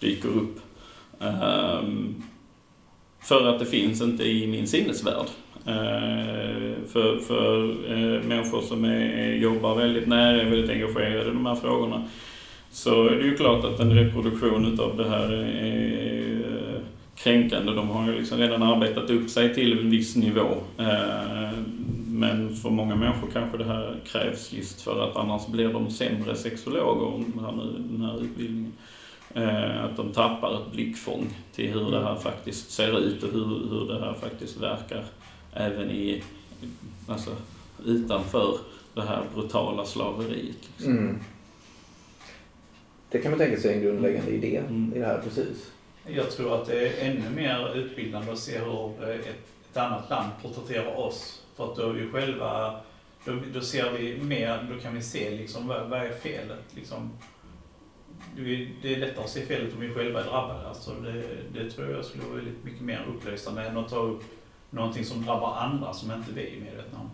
dyker 0.07 0.29
upp. 0.29 0.61
Ehm, 1.21 2.23
för 3.27 3.47
att 3.47 3.59
det 3.59 3.67
finns 3.67 4.03
inte 4.03 4.25
i 4.25 4.47
min 4.47 4.67
sinnesvärld. 4.67 5.27
Eh, 5.67 6.87
för 6.93 7.19
för 7.19 7.71
eh, 7.91 8.23
människor 8.23 8.61
som 8.61 8.85
är, 8.85 9.33
jobbar 9.33 9.75
väldigt 9.75 10.07
nära, 10.07 10.41
är 10.41 10.51
väldigt 10.51 10.71
engagerade 10.71 11.31
i 11.31 11.35
de 11.35 11.47
här 11.47 11.55
frågorna, 11.55 12.05
så 12.71 13.07
är 13.07 13.17
det 13.17 13.25
ju 13.25 13.37
klart 13.37 13.65
att 13.65 13.81
en 13.81 13.95
reproduktion 13.95 14.73
utav 14.73 14.97
det 14.97 15.09
här 15.09 15.33
är 15.33 16.75
eh, 16.75 16.81
kränkande. 17.17 17.73
De 17.73 17.89
har 17.89 18.07
ju 18.07 18.19
liksom 18.19 18.39
redan 18.39 18.63
arbetat 18.63 19.11
upp 19.11 19.31
sig 19.31 19.55
till 19.55 19.79
en 19.79 19.91
viss 19.91 20.17
nivå. 20.17 20.49
Men 22.09 22.57
för 22.57 22.71
många 22.71 22.97
människor 22.97 23.29
kanske 23.33 23.59
det 23.59 23.65
här 23.65 23.97
krävs 24.07 24.53
just 24.53 24.83
för 24.83 25.05
att 25.05 25.17
annars 25.17 25.47
blir 25.47 25.69
de 25.69 25.91
sämre 25.91 26.37
sexologer 26.37 27.07
om 27.07 27.33
den 27.35 27.45
här, 27.45 27.53
den 27.91 28.01
här 28.01 28.23
utbildningen. 28.23 28.73
Eh, 29.37 29.85
Att 29.85 29.97
de 29.97 30.13
tappar 30.13 30.55
ett 30.63 30.73
blickfång 30.73 31.27
till 31.53 31.71
hur 31.73 31.91
det 31.91 32.03
här 32.05 32.15
faktiskt 32.15 32.71
ser 32.71 32.99
ut 32.99 33.23
och 33.23 33.33
hur, 33.33 33.45
hur 33.71 33.89
det 33.89 34.01
här 34.01 34.15
faktiskt 34.15 34.57
verkar 34.57 35.05
även 35.53 35.91
i, 35.91 36.23
alltså 37.09 37.31
utanför 37.85 38.59
det 38.95 39.03
här 39.03 39.23
brutala 39.35 39.85
slaveriet. 39.85 40.57
Liksom. 40.77 40.99
Mm. 40.99 41.19
Det 43.11 43.19
kan 43.19 43.31
man 43.31 43.39
tänka 43.39 43.61
sig 43.61 43.71
är 43.73 43.77
en 43.77 43.83
grundläggande 43.83 44.31
idé 44.31 44.57
Mm. 44.57 44.93
i 44.97 44.99
det 44.99 45.07
här, 45.07 45.19
precis. 45.25 45.73
Jag 46.07 46.31
tror 46.31 46.55
att 46.55 46.67
det 46.67 46.89
är 46.89 47.11
ännu 47.11 47.31
mer 47.31 47.75
utbildande 47.77 48.33
att 48.33 48.39
se 48.39 48.59
hur 48.59 49.11
ett, 49.11 49.27
ett 49.71 49.77
annat 49.77 50.11
land 50.11 50.31
porträtterar 50.43 50.97
oss. 50.99 51.43
För 51.57 51.71
att 51.71 51.77
då 51.77 51.83
är 51.83 51.93
vi 51.93 52.11
själva, 52.11 52.81
då, 53.25 53.33
då 53.55 53.61
ser 53.61 53.93
vi 53.93 54.19
mer, 54.23 54.69
då 54.75 54.81
kan 54.83 54.95
vi 54.95 55.03
se 55.03 55.31
liksom 55.31 55.67
vad, 55.67 55.89
vad 55.89 56.01
är 56.01 56.11
felet 56.13 56.65
liksom. 56.75 57.11
Det 58.83 58.95
är 58.95 58.97
lättare 58.99 59.25
att 59.25 59.31
se 59.31 59.41
felet 59.41 59.75
om 59.75 59.81
vi 59.81 59.95
själva 59.95 60.21
är 60.21 60.25
drabbade. 60.25 60.69
Alltså 60.69 60.91
det, 60.91 61.23
det 61.61 61.71
tror 61.71 61.91
jag 61.91 62.05
skulle 62.05 62.25
vara 62.25 62.35
väldigt 62.37 62.65
mycket 62.65 62.81
mer 62.83 63.07
upplysande 63.17 63.63
än 63.63 63.77
att 63.77 63.89
ta 63.89 63.97
upp 63.99 64.23
någonting 64.71 65.05
som 65.05 65.23
drabbar 65.25 65.55
andra 65.57 65.93
som 65.93 66.13
inte 66.13 66.33
vi 66.35 66.41
är 66.57 66.61
medvetna 66.61 66.99
om. 66.99 67.11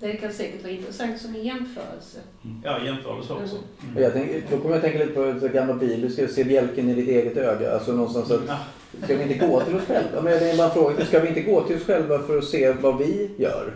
Det 0.00 0.12
kan 0.16 0.32
säkert 0.32 0.62
vara 0.62 0.72
intressant 0.72 1.20
som 1.20 1.34
en 1.34 1.44
jämförelse. 1.44 2.18
Ja, 2.64 2.84
jämförelse 2.84 3.32
också. 3.32 3.56
Och 3.94 4.00
Jag 4.00 4.12
tänker, 4.12 4.42
då 4.50 4.56
kommer 4.58 4.74
jag 4.74 4.82
tänka 4.82 4.98
lite 4.98 5.12
på 5.12 5.40
så 5.40 5.48
gamla 5.48 5.74
bibliska, 5.74 6.28
se 6.28 6.44
bjälken 6.44 6.88
i 6.88 6.94
ditt 6.94 7.08
eget 7.08 7.36
öga. 7.36 7.74
Alltså 7.74 7.92
någonstans 7.92 8.30
att, 8.30 8.40
Ja. 8.48 8.58
ska 9.04 9.16
vi 9.16 9.22
inte 9.22 9.46
gå 9.46 9.60
till 9.60 9.74
oss 9.76 9.82
själva? 9.86 10.22
Men 10.22 10.32
det 10.32 10.50
är 10.50 10.56
bara 10.56 10.66
en 10.68 10.72
fråga, 10.74 11.06
ska 11.06 11.20
vi 11.20 11.28
inte 11.28 11.40
gå 11.42 11.62
till 11.66 11.76
oss 11.76 11.84
själva 11.84 12.18
för 12.18 12.38
att 12.38 12.44
se 12.44 12.72
vad 12.72 12.98
vi 12.98 13.30
gör? 13.38 13.74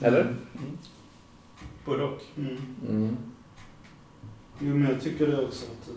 Eller? 0.00 0.34
Både 1.84 2.02
och. 2.04 2.20
Mm. 2.38 2.56
Mm. 2.88 3.16
Jo, 4.60 4.74
men 4.74 4.90
jag 4.90 5.00
tycker 5.00 5.26
det 5.26 5.44
också. 5.44 5.66
Att, 5.66 5.90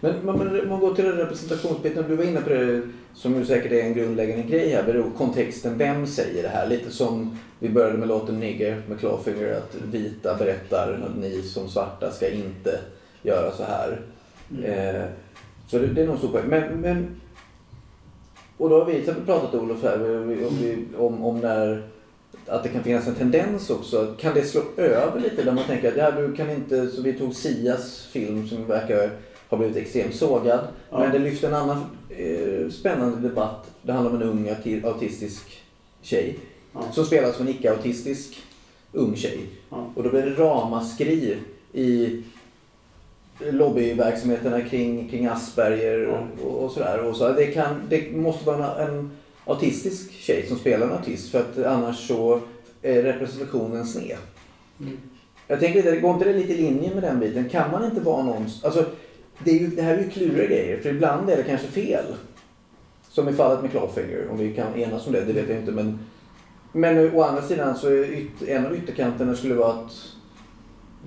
Men 0.00 0.14
men- 0.24 0.38
men 0.38 0.60
om 0.60 0.68
man 0.68 0.80
går 0.80 0.94
till 0.94 1.04
den 1.04 1.16
representationsbiten, 1.16 2.04
du 2.08 2.16
var 2.16 2.24
inne 2.24 2.40
på 2.40 2.48
det 2.50 2.82
som 3.14 3.34
ju 3.34 3.44
säkert 3.46 3.72
är 3.72 3.82
en 3.82 3.94
grundläggande 3.94 4.42
grej 4.42 4.68
här, 4.70 4.82
beror 4.82 5.10
kontexten, 5.18 5.78
vem 5.78 6.06
säger 6.06 6.42
det 6.42 6.48
här? 6.48 6.68
Lite 6.68 6.90
som 6.90 7.38
vi 7.58 7.68
började 7.68 7.98
med 7.98 8.08
låten 8.08 8.40
Nigger 8.40 8.82
med 8.88 8.98
Clawfinger, 9.00 9.52
att 9.52 9.74
vita 9.92 10.36
berättar 10.38 10.92
att 11.06 11.16
ni 11.20 11.42
som 11.42 11.68
svarta 11.68 12.10
ska 12.12 12.28
inte 12.30 12.80
göra 13.22 13.52
så 13.52 13.62
här. 13.64 14.00
mm. 14.50 14.64
Eh, 14.64 15.04
så 15.68 15.78
det, 15.78 15.86
det 15.86 16.02
är 16.02 16.06
nog 16.06 16.18
så 16.18 16.28
poäng. 16.28 16.44
Men, 16.48 16.80
men, 16.80 17.06
och 18.56 18.70
då 18.70 18.78
har 18.78 18.84
vi 18.86 18.92
till 18.92 19.00
exempel 19.00 19.24
pratat 19.24 19.54
Olof 19.54 19.82
här 19.82 20.22
om, 20.98 21.24
om 21.24 21.40
när, 21.40 21.82
att 22.48 22.62
det 22.62 22.68
kan 22.68 22.82
finnas 22.82 23.06
en 23.06 23.14
tendens 23.14 23.70
också. 23.70 24.14
Kan 24.18 24.34
det 24.34 24.44
slå 24.44 24.62
över 24.76 25.20
lite 25.20 25.42
där 25.42 25.52
man 25.52 25.64
tänker 25.64 25.88
att 25.88 25.96
ja, 25.96 26.10
du 26.10 26.36
kan 26.36 26.50
inte, 26.50 26.88
så 26.88 27.02
vi 27.02 27.12
tog 27.12 27.34
Sias 27.34 28.06
film 28.12 28.48
som 28.48 28.66
verkar 28.66 29.10
ha 29.48 29.58
blivit 29.58 29.76
extremt 29.76 30.14
sågad. 30.14 30.60
Ja. 30.90 30.98
Men 30.98 31.12
det 31.12 31.18
lyfter 31.18 31.48
en 31.48 31.54
annan 31.54 31.84
eh, 32.10 32.70
spännande 32.70 33.28
debatt. 33.28 33.70
Det 33.82 33.92
handlar 33.92 34.10
om 34.14 34.22
en 34.22 34.28
ung 34.28 34.48
auti- 34.48 34.86
autistisk 34.86 35.62
tjej. 36.02 36.38
Ja. 36.72 36.80
Som 36.92 37.04
spelas 37.04 37.34
av 37.34 37.40
en 37.40 37.48
icke-autistisk 37.48 38.42
ung 38.92 39.16
tjej. 39.16 39.38
Ja. 39.70 39.90
Och 39.94 40.02
då 40.02 40.10
blir 40.10 40.22
det 40.22 40.42
ramaskri 40.42 41.36
i 41.72 42.22
lobbyverksamheterna 43.38 44.60
kring, 44.60 45.08
kring 45.08 45.26
Asperger 45.26 46.06
och, 46.06 46.64
och 46.64 46.70
sådär. 46.70 47.00
Och 47.02 47.16
så 47.16 47.32
det, 47.32 47.46
kan, 47.46 47.80
det 47.88 48.12
måste 48.12 48.46
vara 48.46 48.84
en 48.88 49.10
autistisk 49.46 50.12
tjej 50.12 50.46
som 50.48 50.58
spelar 50.58 50.86
en 50.86 50.92
autist 50.92 51.30
för 51.30 51.40
att 51.40 51.58
annars 51.58 52.08
så 52.08 52.40
är 52.82 53.02
representationen 53.02 53.86
sned. 53.86 54.16
Mm. 54.80 54.98
Jag 55.46 55.60
tänker 55.60 55.82
lite, 55.82 56.00
går 56.00 56.14
inte 56.14 56.24
det 56.24 56.32
lite 56.32 56.52
i 56.52 56.56
linje 56.56 56.94
med 56.94 57.02
den 57.02 57.20
biten? 57.20 57.48
Kan 57.48 57.70
man 57.70 57.84
inte 57.84 58.00
vara 58.00 58.22
någon... 58.22 58.46
Alltså, 58.62 58.84
det, 59.44 59.50
ju, 59.50 59.66
det 59.66 59.82
här 59.82 59.94
är 59.94 60.02
ju 60.02 60.10
kluriga 60.10 60.46
grejer, 60.46 60.80
för 60.80 60.88
ibland 60.88 61.30
är 61.30 61.36
det 61.36 61.42
kanske 61.42 61.66
fel. 61.66 62.04
Som 63.08 63.28
i 63.28 63.32
fallet 63.32 63.62
med 63.62 63.70
Clawfinger, 63.70 64.28
om 64.30 64.38
vi 64.38 64.54
kan 64.54 64.74
enas 64.74 65.06
om 65.06 65.12
det, 65.12 65.24
det 65.24 65.32
vet 65.32 65.48
jag 65.48 65.58
inte. 65.58 65.72
Men, 65.72 65.98
men 66.72 67.14
å 67.14 67.22
andra 67.22 67.42
sidan 67.42 67.76
så 67.76 67.88
är 67.88 68.12
yt, 68.12 68.42
en 68.48 68.66
av 68.66 68.76
ytterkanterna 68.76 69.34
skulle 69.34 69.54
vara 69.54 69.72
att 69.72 69.92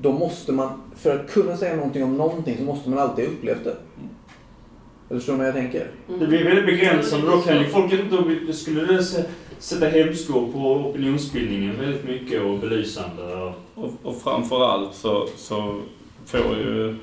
då 0.02 0.12
måste 0.12 0.52
man, 0.52 0.82
för 0.95 1.19
att 1.19 1.30
kunna 1.32 1.58
säga 1.58 1.75
någonting 1.75 2.04
om 2.04 2.17
någonting 2.17 2.58
så 2.58 2.63
måste 2.63 2.89
man 2.89 2.99
alltid 2.99 3.25
ha 3.25 3.34
upplevt 3.34 3.63
det. 3.63 3.75
Eller 5.10 5.19
förstår 5.19 5.34
du 5.34 5.38
vad 5.38 5.48
jag 5.48 5.56
tänker? 5.56 5.88
Mm. 6.08 6.19
Det 6.19 6.28
blir 6.28 6.43
väldigt 6.43 6.65
begränsande. 6.65 7.28
Då 7.32 7.41
kan 7.41 7.58
ju 7.58 7.65
folk 7.65 7.93
inte... 7.93 8.15
Då 8.15 8.24
det 8.48 8.54
skulle 8.54 8.86
det 8.86 9.04
sätta 9.60 9.88
hämsko 9.88 10.52
på 10.52 10.72
opinionsbildningen 10.89 11.80
väldigt 11.80 12.04
mycket 12.04 12.41
och 12.41 12.60
belysande. 12.60 13.54
Och, 13.76 13.91
och 14.04 14.22
framförallt 14.22 14.95
så, 14.95 15.28
så 15.36 15.82
får 16.26 16.58
ju 16.58 16.95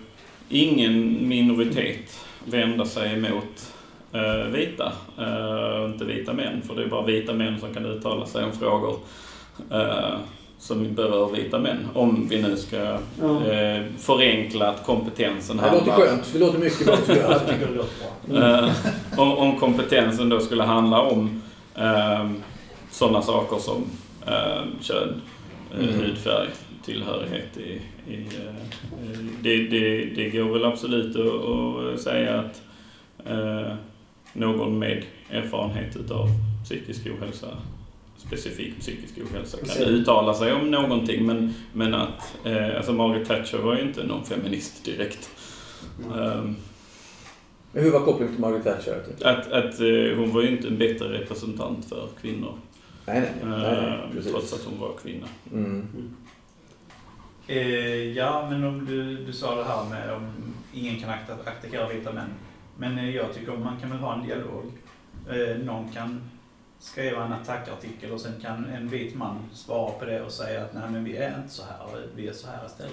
ingen 0.49 1.29
minoritet 1.29 2.27
vända 2.45 2.85
sig 2.85 3.15
emot 3.15 3.73
eh, 4.13 4.53
vita. 4.53 4.93
Eh, 5.19 5.91
inte 5.91 6.05
vita 6.05 6.33
män, 6.33 6.63
för 6.63 6.75
det 6.75 6.83
är 6.83 6.89
bara 6.89 7.07
vita 7.07 7.33
män 7.33 7.61
som 7.61 7.75
kan 7.75 7.87
uttala 7.87 8.27
sig 8.27 8.45
om 8.45 8.53
frågor 8.53 8.99
eh, 9.71 10.19
som 10.67 10.95
berör 10.95 11.31
vita 11.33 11.59
män. 11.59 11.89
Om 11.95 12.29
vi 12.29 12.43
nu 12.43 12.57
ska 12.57 12.77
Ja. 12.77 13.47
eh, 13.47 13.83
förenkla 13.99 14.69
att 14.69 14.87
kompetensen 14.87 15.57
Det 15.57 15.63
låter 15.63 15.77
handlar- 15.91 15.97
skönt. 15.97 16.31
Det 16.33 16.39
låter 16.39 16.59
mycket 16.59 16.87
bra. 16.87 16.97
tycker 16.97 17.21
jag. 17.21 17.31
Jag 17.33 17.47
tycker 17.49 17.67
det 17.67 17.75
låter 17.75 18.31
bra. 18.33 18.59
Eh, 18.59 18.71
om, 19.21 19.33
om 19.39 19.59
kompetensen 19.59 20.29
då 20.29 20.41
skulle 20.41 20.63
handla 20.63 21.01
om 21.01 21.43
eh, 21.75 22.31
sådana 22.91 23.23
saker 23.23 23.57
som 23.57 23.85
eh, 24.27 24.63
kön, 24.81 25.21
Mm. 25.81 25.95
hudfärg, 25.95 26.49
tillhörighet 26.85 27.57
i... 27.57 27.81
i 28.13 28.17
eh, 28.17 29.19
det, 29.41 29.57
det, 29.57 30.05
det 30.05 30.31
går 30.31 30.45
väl 30.53 30.65
absolut 30.65 31.17
att, 31.17 31.95
att 31.95 32.01
säga 32.01 32.41
att 32.41 32.63
eh, 33.27 33.73
någon 34.33 34.79
med 34.79 35.03
erfarenhet 35.31 35.97
utav 35.97 36.27
psykisk 36.65 37.07
ohälsa 37.07 37.47
specifikt 38.19 38.81
psykisk 38.81 39.19
ohälsa 39.19 39.57
kan 39.57 39.67
Precis. 39.67 39.87
uttala 39.87 40.35
sig 40.35 40.53
om 40.53 40.71
någonting 40.71 41.27
men, 41.27 41.55
men 41.73 41.95
att, 41.95 42.37
eh, 42.45 42.77
alltså 42.77 42.93
Margaret 42.93 43.29
Thatcher 43.29 43.59
var 43.59 43.77
ju 43.77 43.83
inte 43.83 44.05
någon 44.05 44.25
feminist 44.25 44.85
direkt. 44.85 45.31
Um, 46.13 46.57
Men 47.73 47.85
hur 47.85 47.91
var 47.91 48.01
kopplingen 48.01 48.35
till 48.35 48.41
Margaret 48.41 48.65
Thatcher? 48.65 49.03
att, 49.25 49.53
att 49.53 49.81
eh, 49.81 50.19
hon 50.19 50.33
var 50.33 50.43
ju 50.43 50.49
inte 50.49 50.69
en 50.69 50.79
bättre 50.79 51.09
representant 51.09 51.85
för 51.85 52.09
kvinnor. 52.21 52.59
Nej, 53.07 53.21
nej. 53.21 53.31
nej, 53.43 53.61
nej 53.61 53.99
precis. 54.13 54.33
trots 54.33 54.53
att 54.53 54.65
hon 54.65 54.81
var 54.81 54.93
kvinna. 55.03 55.27
Mm. 55.53 55.87
Eh, 57.47 58.13
ja, 58.13 58.49
men 58.51 58.65
om 58.65 58.87
du, 58.87 59.25
du 59.25 59.33
sa 59.33 59.55
det 59.55 59.65
här 59.65 59.85
med 59.91 60.13
om 60.15 60.33
ingen 60.75 61.01
kan 61.01 61.11
akta, 61.11 61.33
attackera 61.33 61.89
vita 61.89 62.13
män. 62.13 62.31
Men 62.79 62.99
eh, 62.99 63.11
jag 63.11 63.35
tycker 63.35 63.53
man 63.53 63.81
kan 63.81 63.91
väl 63.91 63.99
ha 63.99 64.15
en 64.15 64.27
dialog. 64.27 64.65
Eh, 65.31 65.57
någon 65.65 65.89
kan 65.93 66.21
skriva 66.79 67.25
en 67.25 67.33
attackartikel 67.33 68.13
och 68.13 68.21
sen 68.21 68.41
kan 68.43 68.65
en 68.65 68.89
vit 68.89 69.15
man 69.15 69.39
svara 69.53 69.91
på 69.91 70.05
det 70.05 70.23
och 70.23 70.33
säga 70.33 70.65
att 70.65 70.75
nej 70.75 70.91
men 70.91 71.05
vi 71.05 71.17
är 71.17 71.39
inte 71.39 71.55
så 71.55 71.63
här, 71.63 72.07
vi 72.15 72.29
är 72.29 72.33
så 72.33 72.47
här 72.47 72.67
istället. 72.67 72.93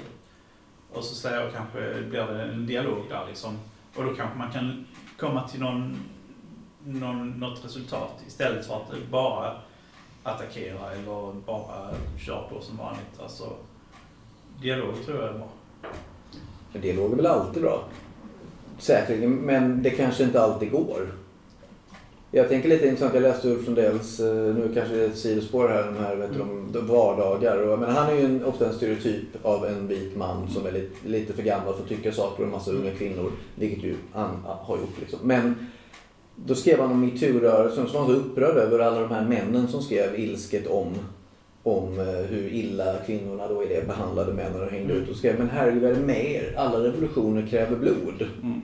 Och 0.93 1.04
så 1.04 1.15
säger 1.15 1.41
jag 1.41 1.54
kanske, 1.54 2.02
blir 2.10 2.26
det 2.26 2.43
en 2.43 2.65
dialog 2.65 3.04
där 3.10 3.26
liksom. 3.28 3.60
Och 3.96 4.04
då 4.04 4.15
kanske 4.15 4.38
man 4.38 4.52
kan 4.52 4.86
komma 5.17 5.48
till 5.48 5.60
någon, 5.60 5.98
någon, 6.86 7.30
något 7.30 7.65
resultat 7.65 8.24
istället 8.28 8.65
för 8.65 8.76
att 8.76 9.10
bara 9.12 9.56
attackera 10.24 10.91
eller 10.91 11.34
bara 11.46 11.93
köra 12.26 12.43
på 12.43 12.62
som 12.62 12.78
vanligt. 12.78 13.19
Alltså, 13.22 13.54
dialog 14.62 15.06
tror 15.06 15.22
jag 15.22 15.30
är 15.30 15.38
bra. 15.38 15.50
Men 16.72 16.82
dialog 16.82 17.12
är 17.12 17.15
väl 17.15 17.26
alltid 17.26 17.62
bra. 17.62 17.84
Säkerligen, 18.78 19.34
men 19.34 19.84
det 19.84 19.89
kanske 19.89 20.24
inte 20.24 20.41
alltid 20.41 20.72
går. 20.72 21.23
Jag 22.36 22.50
tänker 22.50 22.69
lite 22.69 22.88
intressant, 22.88 23.13
jag 23.13 23.24
läste 23.24 23.50
Ulf 23.50 23.65
Lundells, 23.65 24.19
eh, 24.19 24.36
nu 24.36 24.72
kanske 24.74 24.96
det 24.96 25.04
är 25.04 25.08
ett 25.08 25.17
sidospår 25.17 25.67
här, 25.67 25.86
de 25.86 25.98
här 25.98 26.15
vet 26.15 26.34
du, 26.34 26.39
de, 26.72 26.88
vardagar. 26.88 27.58
Och, 27.58 27.80
men 27.80 27.89
han 27.89 28.10
är 28.10 28.15
ju 28.15 28.26
en, 28.26 28.46
ofta 28.46 28.67
en 28.67 28.74
stereotyp 28.74 29.46
av 29.46 29.65
en 29.65 29.88
vit 29.88 30.15
man 30.15 30.50
som 30.50 30.65
är 30.65 30.72
lite, 30.72 31.08
lite 31.08 31.34
för 31.34 31.43
gammal 31.43 31.74
för 31.74 31.84
att 31.84 31.89
tycka 31.89 32.12
saker 32.12 32.43
om 32.43 32.50
en 32.50 32.52
massa 32.52 32.72
unga 32.72 32.91
kvinnor. 32.91 33.32
Vilket 33.56 33.84
ju 33.84 33.96
han 34.13 34.30
har 34.46 34.78
gjort 34.78 35.00
liksom. 35.00 35.19
Men 35.24 35.56
då 36.36 36.56
skrev 36.56 36.80
han 36.80 36.91
om 36.91 37.06
metoo-rörelsen 37.06 37.88
som 37.88 38.02
var 38.02 38.13
så 38.13 38.19
upprörd 38.19 38.58
över 38.58 38.80
alla 38.80 39.00
de 39.00 39.12
här 39.12 39.26
männen 39.26 39.67
som 39.67 39.82
skrev 39.82 40.19
ilsket 40.19 40.67
om 40.67 40.93
om 41.63 42.00
eh, 42.00 42.06
hur 42.06 42.54
illa 42.54 42.96
kvinnorna 43.06 43.48
då 43.48 43.63
i 43.63 43.67
det 43.67 43.88
behandlade 43.88 44.34
männen 44.34 44.62
och 44.62 44.72
hängde 44.72 44.93
ut 44.93 45.10
och 45.10 45.15
skrev 45.15 45.39
men 45.39 45.50
herregud 45.50 45.82
vad 45.82 45.91
är 45.91 45.96
det 45.96 46.02
med 46.02 46.32
er? 46.32 46.54
Alla 46.58 46.80
revolutioner 46.80 47.48
kräver 47.48 47.76
blod. 47.76 48.28
Mm. 48.43 48.62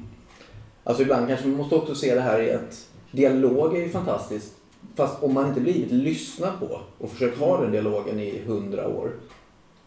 Alltså 0.83 1.03
ibland 1.03 1.27
kanske 1.27 1.47
man 1.47 1.57
måste 1.57 1.75
också 1.75 1.95
se 1.95 2.15
det 2.15 2.21
här 2.21 2.41
i 2.41 2.51
att 2.51 2.88
dialog 3.11 3.77
är 3.77 3.81
ju 3.81 3.89
fantastiskt. 3.89 4.55
Fast 4.95 5.23
om 5.23 5.33
man 5.33 5.47
inte 5.47 5.61
blivit 5.61 5.91
lyssnad 5.91 6.59
på 6.59 6.79
och 6.97 7.09
försökt 7.09 7.39
ha 7.39 7.61
den 7.61 7.71
dialogen 7.71 8.19
i 8.19 8.41
hundra 8.45 8.87
år. 8.87 9.11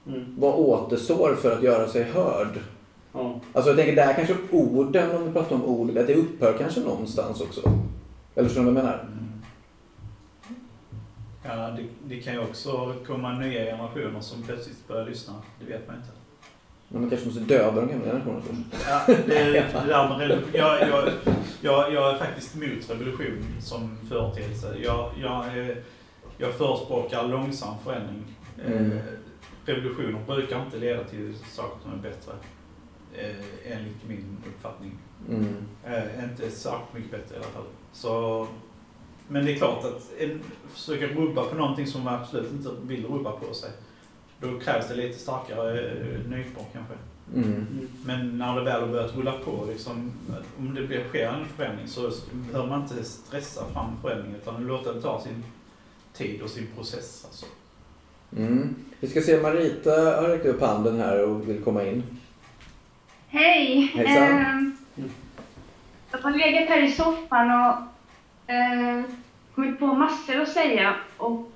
Mm. 0.06 0.36
Vad 0.38 0.54
återstår 0.54 1.34
för 1.34 1.56
att 1.56 1.62
göra 1.62 1.88
sig 1.88 2.02
hörd? 2.02 2.60
Ja. 3.12 3.40
Alltså 3.52 3.70
jag 3.70 3.76
tänker 3.76 3.96
där 3.96 4.14
kanske 4.14 4.36
orden, 4.50 5.16
om 5.16 5.24
vi 5.26 5.32
pratar 5.32 5.56
om 5.56 5.64
ord, 5.64 5.98
att 5.98 6.06
det 6.06 6.14
upphör 6.14 6.58
kanske 6.58 6.80
någonstans 6.80 7.40
också. 7.40 7.60
Eller 8.34 8.48
förstår 8.48 8.64
du 8.64 8.70
vad 8.70 8.76
jag 8.76 8.84
menar? 8.84 9.08
Ja, 11.44 11.70
det, 11.70 11.84
det 12.04 12.20
kan 12.20 12.34
ju 12.34 12.40
också 12.40 12.94
komma 13.06 13.38
nya 13.38 13.64
generationer 13.64 14.20
som 14.20 14.42
plötsligt 14.42 14.88
börjar 14.88 15.06
lyssna. 15.06 15.34
Det 15.60 15.72
vet 15.72 15.88
man 15.88 15.96
inte. 15.96 16.21
Men 16.92 17.00
man 17.00 17.10
kanske 17.10 17.26
måste 17.26 17.40
döda 17.40 17.80
de 17.80 17.88
gamla 17.88 18.04
generationerna 18.04 18.40
först. 18.40 18.84
Ja, 18.88 19.02
det, 19.06 19.24
det 19.26 19.86
där 19.86 20.08
med 20.08 20.18
revolution. 20.18 20.50
Jag, 20.52 20.88
jag, 20.88 21.08
jag, 21.60 21.92
jag 21.92 22.14
är 22.14 22.18
faktiskt 22.18 22.56
emot 22.56 22.90
revolution 22.90 23.44
som 23.60 23.98
företeelse. 24.08 24.76
Jag, 24.84 25.10
jag, 25.20 25.44
jag 26.38 26.54
förespråkar 26.54 27.28
långsam 27.28 27.74
förändring. 27.84 28.24
Mm. 28.66 28.92
Eh, 28.92 29.02
Revolutioner 29.64 30.24
brukar 30.26 30.64
inte 30.64 30.78
leda 30.78 31.04
till 31.04 31.34
saker 31.52 31.82
som 31.82 31.92
är 31.92 31.96
bättre. 31.96 32.32
Eh, 33.14 33.72
enligt 33.72 34.08
min 34.08 34.36
uppfattning. 34.48 34.98
Mm. 35.28 35.56
Eh, 35.84 36.24
inte 36.24 36.50
särskilt 36.50 36.94
mycket 36.94 37.10
bättre 37.10 37.34
i 37.34 37.38
alla 37.38 37.46
fall. 37.46 37.64
Så, 37.92 38.46
men 39.28 39.44
det 39.44 39.52
är 39.52 39.56
klart 39.56 39.84
att 39.84 40.12
en, 40.18 40.42
försöka 40.68 41.06
rubba 41.06 41.44
på 41.44 41.54
någonting 41.54 41.86
som 41.86 42.04
man 42.04 42.14
absolut 42.14 42.52
inte 42.52 42.70
vill 42.82 43.06
rubba 43.06 43.32
på 43.32 43.54
sig. 43.54 43.70
Då 44.42 44.58
krävs 44.58 44.88
det 44.88 44.94
lite 44.94 45.18
starkare 45.18 45.80
eh, 45.80 46.30
nypor 46.30 46.64
kanske. 46.72 46.94
Mm. 47.34 47.52
Mm. 47.52 47.88
Men 48.04 48.38
när 48.38 48.56
det 48.56 48.64
väl 48.64 48.80
har 48.80 48.88
börjat 48.88 49.16
rulla 49.16 49.32
på, 49.32 49.66
liksom, 49.68 50.12
om 50.58 50.74
det 50.74 50.82
blir, 50.82 51.08
sker 51.08 51.26
en 51.26 51.46
förändring 51.56 51.88
så 51.88 52.10
behöver 52.32 52.68
man 52.68 52.82
inte 52.82 53.04
stressa 53.04 53.64
fram 53.72 53.96
förändringen 54.02 54.36
utan 54.36 54.66
låta 54.66 54.92
det 54.92 55.00
ta 55.00 55.20
sin, 55.20 55.44
tid 56.12 56.42
och 56.42 56.50
sin 56.50 56.66
process. 56.76 57.24
Alltså. 57.24 57.46
Mm. 58.36 58.74
Vi 59.00 59.08
ska 59.08 59.20
se, 59.20 59.42
Marita 59.42 59.90
har 59.90 60.28
räckt 60.28 60.46
upp 60.46 60.60
handen 60.60 61.00
här 61.00 61.24
och 61.24 61.48
vill 61.48 61.64
komma 61.64 61.84
in. 61.84 62.02
Hej! 63.28 63.92
Hejsan. 63.94 64.38
Ehm, 64.38 64.76
jag 66.10 66.18
har 66.18 66.30
legat 66.30 66.68
här 66.68 66.82
i 66.82 66.92
soffan 66.92 67.50
och 67.50 67.74
eh, 68.54 69.02
kommit 69.54 69.78
på 69.78 69.86
massor 69.86 70.40
att 70.40 70.48
säga 70.48 70.96
och 71.16 71.50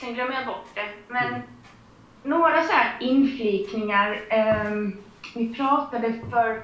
sen 0.00 0.14
glömmer 0.14 0.34
jag 0.34 0.46
bort 0.46 0.66
det. 0.74 0.88
Men 1.08 1.42
några 2.22 2.62
så 2.62 2.72
här 2.72 2.96
inflikningar. 3.00 4.20
ehm, 4.28 4.96
vi 5.34 5.54
pratade 5.54 6.14
för 6.30 6.62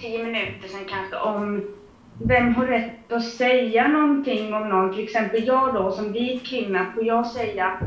tio 0.00 0.24
minuter 0.24 0.68
sedan 0.68 0.84
kanske 0.88 1.16
om 1.16 1.62
vem 2.24 2.54
har 2.54 2.66
rätt 2.66 3.12
att 3.12 3.24
säga 3.24 3.88
någonting 3.88 4.54
om 4.54 4.68
någon. 4.68 4.94
Till 4.94 5.04
exempel 5.04 5.46
jag 5.46 5.74
då 5.74 5.90
som 5.90 6.12
vit 6.12 6.46
kvinna, 6.46 6.92
får 6.94 7.04
jag 7.04 7.26
säga 7.26 7.78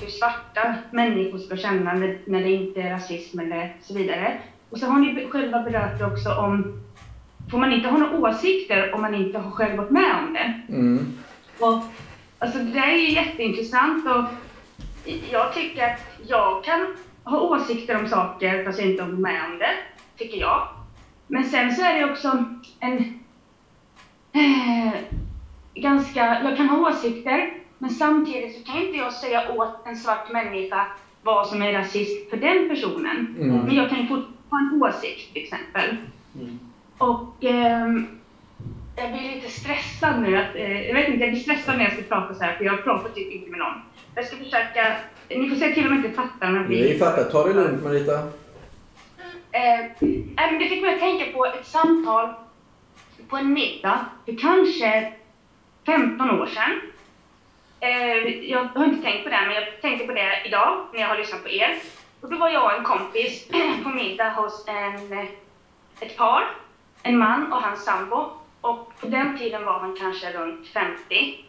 hur 0.00 0.08
svarta 0.08 0.74
människor 0.90 1.38
ska 1.38 1.56
känna 1.56 1.92
när, 1.92 2.18
när 2.24 2.42
det 2.42 2.50
inte 2.50 2.80
är 2.80 2.90
rasism 2.90 3.40
eller 3.40 3.76
så 3.82 3.94
vidare. 3.94 4.40
Och 4.70 4.78
så 4.78 4.86
har 4.86 4.98
ni 4.98 5.28
själva 5.30 5.62
berört 5.62 5.98
det 5.98 6.06
också 6.06 6.34
om, 6.34 6.82
får 7.50 7.58
man 7.58 7.72
inte 7.72 7.88
ha 7.88 7.98
några 7.98 8.18
åsikter 8.18 8.94
om 8.94 9.02
man 9.02 9.14
inte 9.14 9.38
har 9.38 9.50
själv 9.50 9.76
varit 9.76 9.90
med 9.90 10.14
om 10.26 10.32
det? 10.32 10.60
Mm. 10.68 11.18
Och, 11.58 11.82
alltså 12.38 12.58
det 12.58 12.72
där 12.72 12.88
är 12.88 12.96
ju 12.96 13.10
jätteintressant 13.10 14.06
och 14.06 14.24
jag 15.30 15.54
tycker 15.54 15.84
att 15.84 16.09
jag 16.26 16.64
kan 16.64 16.96
ha 17.24 17.40
åsikter 17.40 17.98
om 17.98 18.08
saker 18.08 18.64
fast 18.64 18.78
jag 18.78 18.90
inte 18.90 19.02
varit 19.02 19.18
med 19.18 19.44
om 19.44 19.58
det, 19.58 19.74
tycker 20.16 20.40
jag. 20.40 20.68
Men 21.26 21.44
sen 21.44 21.74
så 21.74 21.82
är 21.82 21.98
det 21.98 22.12
också 22.12 22.44
en 22.80 23.20
eh, 24.32 25.00
ganska, 25.74 26.42
jag 26.44 26.56
kan 26.56 26.68
ha 26.68 26.90
åsikter 26.90 27.60
men 27.78 27.90
samtidigt 27.90 28.58
så 28.58 28.72
kan 28.72 28.82
inte 28.82 28.98
jag 28.98 29.12
säga 29.12 29.52
åt 29.52 29.86
en 29.86 29.96
svart 29.96 30.32
människa 30.32 30.86
vad 31.22 31.46
som 31.46 31.62
är 31.62 31.72
rasism 31.72 32.30
för 32.30 32.36
den 32.36 32.68
personen. 32.68 33.36
Mm. 33.40 33.58
Men 33.58 33.74
jag 33.74 33.88
kan 33.88 33.98
ju 33.98 34.06
ha 34.06 34.58
en 34.58 34.82
åsikt 34.82 35.32
till 35.32 35.42
exempel. 35.42 35.96
Mm. 36.34 36.58
Och 36.98 37.44
ehm, 37.44 38.20
jag 38.96 39.12
blir 39.12 39.34
lite 39.34 39.50
stressad 39.50 40.22
nu. 40.22 40.36
Att, 40.36 40.54
eh, 40.54 40.86
jag 40.88 40.94
vet 40.94 41.08
inte, 41.08 41.20
jag 41.20 41.30
blir 41.30 41.40
stressad 41.40 41.76
när 41.78 41.84
jag 41.84 41.92
ska 41.92 42.02
prata 42.02 42.34
så 42.34 42.44
här 42.44 42.56
för 42.56 42.64
jag 42.64 42.84
pratar 42.84 43.08
typ 43.08 43.32
inte 43.32 43.50
med 43.50 43.58
någon. 43.58 43.82
Jag 44.14 44.24
ska 44.24 44.36
försöka, 44.36 44.96
ni 45.38 45.48
får 45.48 45.56
säga 45.56 45.74
till 45.74 45.86
om 45.86 45.96
jag 45.96 46.04
inte 46.04 46.16
fattar. 46.22 46.50
Men 46.50 46.68
Vi 46.68 46.98
fattar. 46.98 47.24
Ta 47.24 47.46
det 47.46 47.54
lugnt 47.54 47.84
Marita. 47.84 48.14
Eh, 49.52 49.86
men 50.36 50.58
det 50.58 50.68
fick 50.68 50.82
mig 50.82 50.94
att 50.94 51.00
tänka 51.00 51.32
på 51.32 51.46
ett 51.46 51.66
samtal 51.66 52.34
på 53.28 53.36
en 53.36 53.52
middag 53.52 54.06
för 54.24 54.36
kanske 54.40 55.12
15 55.86 56.30
år 56.30 56.46
sedan. 56.46 56.80
Eh, 57.80 58.50
jag 58.50 58.64
har 58.64 58.84
inte 58.84 59.02
tänkt 59.02 59.24
på 59.24 59.30
det, 59.30 59.40
men 59.46 59.54
jag 59.54 59.80
tänkte 59.80 60.06
på 60.06 60.12
det 60.12 60.42
idag 60.44 60.86
när 60.92 61.00
jag 61.00 61.08
har 61.08 61.18
lyssnat 61.18 61.42
på 61.42 61.48
er. 61.48 61.78
Och 62.20 62.30
då 62.30 62.36
var 62.36 62.48
jag 62.48 62.64
och 62.64 62.78
en 62.78 62.84
kompis 62.84 63.48
på 63.84 63.88
middag 63.88 64.30
hos 64.30 64.64
en, 64.68 65.12
eh, 65.18 65.24
ett 66.00 66.16
par, 66.16 66.50
en 67.02 67.18
man 67.18 67.52
och 67.52 67.62
hans 67.62 67.84
sambo. 67.84 68.30
Och 68.60 68.92
på 69.00 69.06
den 69.06 69.38
tiden 69.38 69.64
var 69.64 69.78
han 69.78 69.96
kanske 69.96 70.32
runt 70.32 70.68
50 70.68 71.44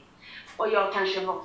och 0.57 0.69
jag 0.71 0.93
kanske 0.93 1.25
var 1.25 1.41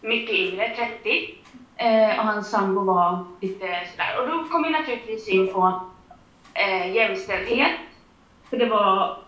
mycket 0.00 0.34
yngre, 0.34 0.76
30. 1.02 1.34
Eh, 1.76 2.18
och 2.18 2.24
hans 2.24 2.50
sambo 2.50 2.84
var 2.84 3.24
lite 3.40 3.66
sådär. 3.90 4.20
Och 4.20 4.28
då 4.28 4.44
kom 4.44 4.62
vi 4.62 4.70
naturligtvis 4.70 5.28
in 5.28 5.52
på 5.52 5.80
eh, 6.54 6.94
jämställdhet. 6.94 7.78
För 8.50 8.56
det 8.56 8.66
var, 8.66 9.18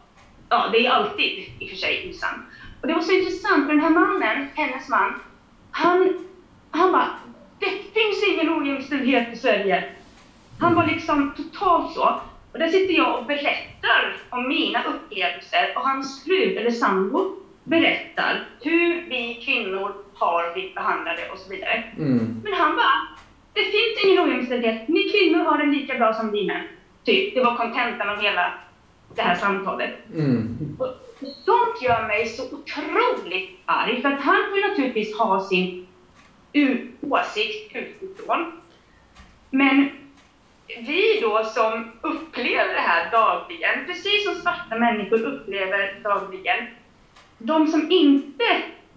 ja 0.48 0.68
det 0.72 0.86
är 0.86 0.90
alltid 0.90 1.52
i 1.58 1.64
och 1.64 1.68
för 1.68 1.76
sig 1.76 2.02
intressant. 2.02 2.42
Och 2.80 2.86
det 2.88 2.94
var 2.94 3.00
så 3.00 3.12
intressant 3.12 3.66
för 3.66 3.72
den 3.72 3.80
här 3.80 3.90
mannen, 3.90 4.48
hennes 4.54 4.88
man, 4.88 5.20
han, 5.70 6.26
han 6.70 6.92
bara, 6.92 7.08
det 7.58 7.66
finns 7.66 8.28
ingen 8.28 8.62
ojämställdhet 8.62 9.32
i 9.32 9.36
Sverige. 9.36 9.84
Han 10.58 10.74
var 10.74 10.86
liksom 10.86 11.32
totalt 11.36 11.94
så. 11.94 12.20
Och 12.52 12.58
där 12.58 12.68
sitter 12.68 12.94
jag 12.94 13.18
och 13.18 13.26
berättar 13.26 14.16
om 14.30 14.48
mina 14.48 14.84
upplevelser 14.84 15.72
och 15.76 15.82
hans 15.82 16.24
fru 16.24 16.56
eller 16.56 16.70
sambo 16.70 17.39
berättar 17.70 18.46
hur 18.60 19.04
vi 19.08 19.42
kvinnor 19.44 19.92
har 20.14 20.52
blivit 20.52 20.74
behandlade 20.74 21.30
och 21.32 21.38
så 21.38 21.50
vidare. 21.50 21.82
Mm. 21.98 22.40
Men 22.44 22.52
han 22.52 22.76
bara, 22.76 23.08
det 23.52 23.62
finns 23.62 24.04
ingen 24.04 24.24
ojämställdhet. 24.24 24.88
Ni 24.88 25.08
kvinnor 25.08 25.44
har 25.44 25.58
det 25.58 25.66
lika 25.66 25.94
bra 25.94 26.14
som 26.14 26.32
vi 26.32 26.46
män. 26.46 26.64
Typ, 27.04 27.34
det 27.34 27.40
var 27.40 27.56
kontentan 27.56 28.08
av 28.08 28.20
hela 28.22 28.52
det 29.14 29.22
här 29.22 29.34
samtalet. 29.34 29.90
Mm. 30.14 30.76
Och 30.78 30.88
sånt 31.20 31.82
gör 31.82 32.06
mig 32.06 32.26
så 32.26 32.42
otroligt 32.42 33.50
arg, 33.64 34.02
för 34.02 34.08
att 34.08 34.20
han 34.20 34.54
ju 34.54 34.68
naturligtvis 34.68 35.18
ha 35.18 35.40
sin 35.40 35.86
åsikt 37.00 37.76
utifrån. 37.76 38.52
Men 39.50 39.90
vi 40.78 41.20
då 41.20 41.44
som 41.44 41.92
upplever 42.00 42.74
det 42.74 42.80
här 42.80 43.10
dagligen, 43.10 43.86
precis 43.86 44.24
som 44.24 44.34
svarta 44.34 44.78
människor 44.78 45.22
upplever 45.22 46.00
dagligen, 46.02 46.66
de 47.42 47.66
som 47.66 47.90
inte 47.90 48.44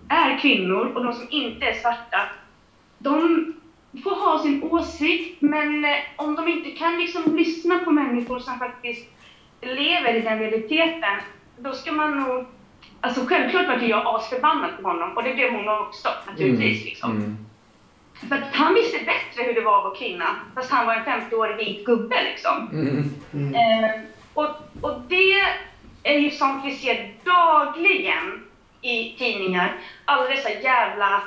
är 0.09 0.37
kvinnor 0.37 0.91
och 0.95 1.03
de 1.03 1.13
som 1.13 1.27
inte 1.29 1.65
är 1.65 1.73
svarta, 1.73 2.21
de 2.97 3.53
får 4.03 4.15
ha 4.15 4.43
sin 4.43 4.63
åsikt, 4.63 5.41
men 5.41 5.85
eh, 5.85 5.91
om 6.15 6.35
de 6.35 6.47
inte 6.47 6.71
kan 6.71 6.97
liksom 6.97 7.35
lyssna 7.35 7.79
på 7.79 7.91
människor 7.91 8.39
som 8.39 8.59
faktiskt 8.59 9.09
lever 9.61 10.15
i 10.15 10.21
den 10.21 10.39
realiteten, 10.39 11.19
då 11.57 11.73
ska 11.73 11.91
man 11.91 12.17
nog... 12.17 12.45
Alltså 13.01 13.25
självklart 13.25 13.67
var 13.67 13.87
jag 13.87 14.15
asförbannad 14.15 14.69
på 14.81 14.87
honom 14.87 15.17
och 15.17 15.23
det 15.23 15.33
blev 15.33 15.51
hon 15.51 15.69
också 15.69 16.09
naturligtvis. 16.27 16.85
Liksom. 16.85 17.11
Mm. 17.11 17.37
För 18.29 18.35
att 18.35 18.55
han 18.55 18.73
visste 18.73 18.97
bättre 18.97 19.43
hur 19.43 19.53
det 19.53 19.61
var 19.61 19.77
att 19.77 19.83
vara 19.83 19.95
kvinna, 19.95 20.25
fast 20.55 20.71
han 20.71 20.85
var 20.85 20.95
en 20.95 21.05
50-årig 21.05 21.57
vit 21.57 21.85
gubbe 21.85 22.23
liksom. 22.23 22.69
Mm. 23.33 23.55
Eh, 23.55 23.91
och, 24.33 24.49
och 24.81 25.01
det 25.07 25.43
är 26.03 26.17
ju 26.17 26.29
sånt 26.29 26.65
vi 26.65 26.71
ser 26.75 27.13
dagligen 27.25 28.45
i 28.81 29.15
tidningar. 29.17 29.75
Alla 30.05 30.27
dessa 30.27 30.49
jävla 30.49 31.21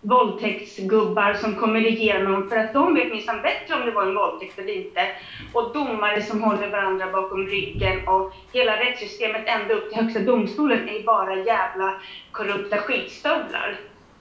våldtäktsgubbar 0.00 1.34
som 1.34 1.54
kommer 1.54 1.86
igenom 1.86 2.48
för 2.48 2.56
att 2.56 2.72
de 2.72 2.94
vet 2.94 3.10
minsann 3.10 3.42
bättre 3.42 3.74
om 3.74 3.86
det 3.86 3.90
var 3.90 4.02
en 4.02 4.14
våldtäkt 4.14 4.58
eller 4.58 4.76
inte. 4.76 5.08
Och 5.52 5.72
domare 5.74 6.22
som 6.22 6.42
håller 6.42 6.70
varandra 6.70 7.12
bakom 7.12 7.46
ryggen 7.46 8.08
och 8.08 8.32
hela 8.52 8.80
rättssystemet 8.80 9.48
ända 9.48 9.74
upp 9.74 9.90
till 9.90 10.02
högsta 10.02 10.20
domstolen 10.20 10.88
är 10.88 10.92
ju 10.92 11.02
bara 11.02 11.36
jävla 11.36 12.00
korrupta 12.32 12.76
skitstövlar. 12.78 13.76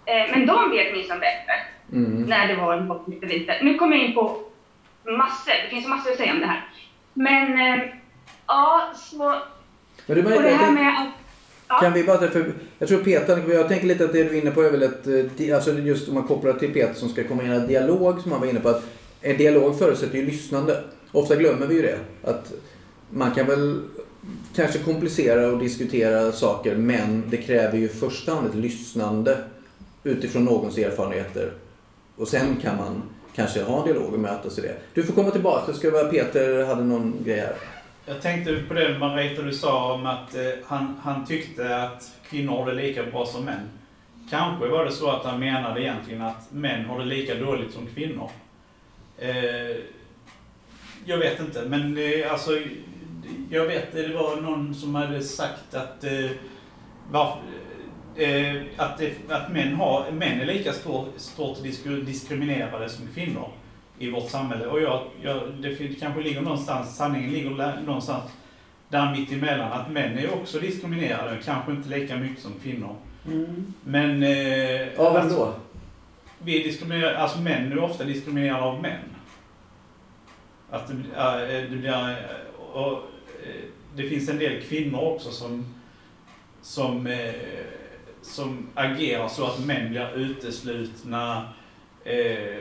Eh, 0.06 0.32
men 0.32 0.46
de 0.46 0.72
vet 0.72 0.94
minsann 0.94 1.20
bättre 1.20 1.54
Mm. 1.94 2.22
när 2.22 2.48
det 2.48 2.56
var 2.56 2.74
en 2.74 2.88
våldtäkt 2.88 3.24
eller 3.24 3.36
inte. 3.36 3.58
Nu 3.62 3.78
kommer 3.78 3.98
jag 3.98 4.06
in 4.06 4.14
på 4.14 4.42
massor, 5.04 5.54
det 5.64 5.70
finns 5.70 5.88
massor 5.88 6.12
att 6.12 6.18
säga 6.18 6.34
om 6.34 6.40
det 6.40 6.46
här. 6.46 6.64
Men 7.14 7.60
eh, 7.60 7.84
ja, 8.48 8.92
så... 8.96 9.36
Men 10.06 10.18
du 10.18 10.24
Och 10.24 10.44
det 10.44 10.50
här 10.50 10.72
med 10.72 11.02
att... 11.02 11.82
Kan 11.82 11.94
vi 11.94 12.04
bara, 12.04 12.18
för 12.18 12.54
jag 12.80 12.90
tror 12.90 13.04
Peter, 13.04 13.54
jag 13.54 13.68
tänker 13.68 13.88
lite 13.88 14.06
att 14.06 14.14
det 14.14 14.24
du 14.24 14.30
är 14.30 14.42
inne 14.42 14.52
på 14.52 14.62
är 14.62 14.72
väl 14.72 14.84
ett, 14.84 15.08
eh, 15.08 15.56
alltså 15.56 15.74
just 15.74 16.08
om 16.08 16.14
man 16.14 16.24
kopplar 16.24 16.54
till 16.54 16.74
Peter 16.74 16.94
som 16.94 17.10
ska 17.10 17.24
komma 17.24 17.44
in 17.44 17.52
i 17.52 17.56
en 17.56 17.68
dialog 17.68 18.22
som 18.22 18.32
han 18.32 18.42
var 18.42 18.48
inne 18.48 18.60
på 18.60 18.70
att 18.70 18.84
en 19.22 19.38
dialog 19.38 19.80
förutsätter 19.80 20.18
ju 20.18 20.26
lyssnande. 20.26 20.84
Ofta 21.12 21.36
glömmer 21.36 21.68
vi 21.68 21.76
ju 21.76 21.82
det. 21.82 21.98
Att 22.24 22.54
man 23.10 23.32
kan 23.32 23.48
väl 23.48 23.82
kanske 24.56 24.80
komplicera 24.80 25.48
och 25.48 25.60
diskutera 25.60 26.32
saker 26.32 26.76
men 26.76 27.24
det 27.30 27.38
kräver 27.38 27.78
ju 27.78 27.86
i 27.86 27.90
första 27.90 28.34
hand 28.34 28.48
ett 28.48 28.56
lyssnande 28.56 29.38
utifrån 30.04 30.46
någons 30.46 30.78
erfarenheter. 30.78 31.54
Och 32.16 32.28
sen 32.28 32.56
kan 32.62 32.78
man 32.78 33.02
kanske 33.36 33.64
ha 33.64 33.80
en 33.80 33.86
dialog 33.86 34.14
och 34.14 34.20
mötas 34.20 34.58
i 34.58 34.62
det. 34.62 34.76
Du 34.94 35.04
får 35.04 35.14
komma 35.14 35.32
tillbaka. 35.32 35.72
Det 35.72 35.78
ska 35.78 35.92
vara 35.92 36.08
Peter 36.08 36.66
hade 36.66 36.84
någon 36.84 37.16
grej 37.26 37.40
här. 37.40 37.56
Jag 38.12 38.22
tänkte 38.22 38.64
på 38.68 38.74
det 38.74 39.00
Marita 39.00 39.42
du 39.42 39.54
sa 39.54 39.94
om 39.94 40.06
att 40.06 40.36
eh, 40.36 40.52
han, 40.66 41.00
han 41.04 41.26
tyckte 41.26 41.84
att 41.84 42.12
kvinnor 42.30 42.58
har 42.58 42.66
det 42.66 42.74
lika 42.82 43.04
bra 43.04 43.26
som 43.26 43.46
män. 43.46 43.70
Kanske 44.30 44.68
var 44.68 44.86
det 44.86 44.92
så 44.92 45.10
att 45.10 45.26
han 45.26 45.40
menade 45.40 45.82
egentligen 45.82 46.22
att 46.22 46.52
män 46.52 46.86
har 46.86 47.00
det 47.00 47.06
lika 47.06 47.36
dåligt 47.36 47.74
som 47.74 47.88
kvinnor. 47.88 48.30
Eh, 49.18 49.78
jag 51.06 51.18
vet 51.18 51.40
inte, 51.40 51.66
men 51.66 51.98
eh, 51.98 52.32
alltså 52.32 52.52
jag 53.50 53.66
vet 53.66 53.92
det 53.92 54.08
var 54.08 54.42
någon 54.42 54.76
som 54.76 54.96
hade 54.96 55.24
sagt 55.24 55.74
att 55.74 56.04
eh, 56.04 56.32
varför, 57.12 57.42
eh, 58.16 58.62
att, 58.78 58.98
det, 58.98 59.14
att 59.30 59.52
män, 59.52 59.76
har, 59.76 60.12
män 60.12 60.42
är 60.42 60.46
lika 60.46 60.74
stort, 60.74 61.14
stort 61.18 61.64
diskriminerade 62.06 62.90
som 62.90 63.08
kvinnor 63.14 63.50
i 64.02 64.12
vårt 64.12 64.30
samhälle. 64.30 64.66
Och 64.66 64.82
jag, 64.82 65.04
jag, 65.22 65.42
det 65.60 66.00
kanske 66.00 66.22
ligger 66.22 66.42
någonstans, 66.42 66.96
sanningen 66.96 67.32
ligger 67.32 67.82
någonstans 67.86 68.24
där 68.90 69.12
mitt 69.12 69.32
emellan. 69.32 69.72
Att 69.72 69.92
män 69.92 70.18
är 70.18 70.34
också 70.34 70.60
diskriminerade, 70.60 71.38
kanske 71.46 71.72
inte 71.72 71.90
lika 71.90 72.18
mycket 72.18 72.44
som 72.44 72.54
kvinnor. 72.64 72.96
Men... 73.84 74.24
Eh, 74.24 74.82
Ja, 74.98 75.14
vem 75.14 75.22
alltså, 75.22 75.38
då? 75.38 75.54
vi 76.40 76.60
är 76.60 76.64
diskriminerade, 76.64 77.18
alltså 77.18 77.40
män 77.40 77.72
är 77.72 77.80
ofta 77.80 78.04
diskriminerade 78.04 78.64
av 78.64 78.82
män. 78.82 79.00
Att 80.70 80.88
det, 80.88 80.94
äh, 80.94 81.70
det, 81.72 81.78
blir, 81.78 81.90
äh, 81.90 82.16
och, 82.74 82.92
äh, 82.94 83.64
det 83.96 84.04
finns 84.10 84.30
en 84.30 84.38
del 84.38 84.62
kvinnor 84.62 85.00
också 85.02 85.32
som, 85.32 85.66
som 86.62 87.08
äh, 87.08 87.34
som 88.22 88.68
agerar 88.76 89.28
så 89.28 89.46
att 89.46 89.66
män 89.66 89.90
blir 89.90 90.16
uteslutna. 90.16 91.50
Eh, 92.04 92.58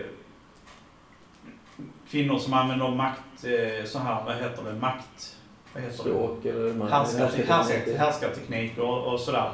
kvinnor 2.10 2.38
som 2.38 2.54
använder 2.54 2.88
makt, 2.88 3.44
eh, 3.44 3.84
så 3.84 3.98
här, 3.98 4.24
vad 4.24 4.34
heter 4.36 4.62
det, 4.64 4.74
makt... 4.80 5.36
Vad 5.74 5.82
heter 5.82 5.96
det? 5.96 6.10
Språk 6.10 6.44
eller 6.44 6.74
man, 6.74 6.88
Härskarteknik 6.88 7.48
härskar, 7.48 7.98
härskarteknik 7.98 8.78
och, 8.78 9.12
och 9.12 9.20
sådär. 9.20 9.50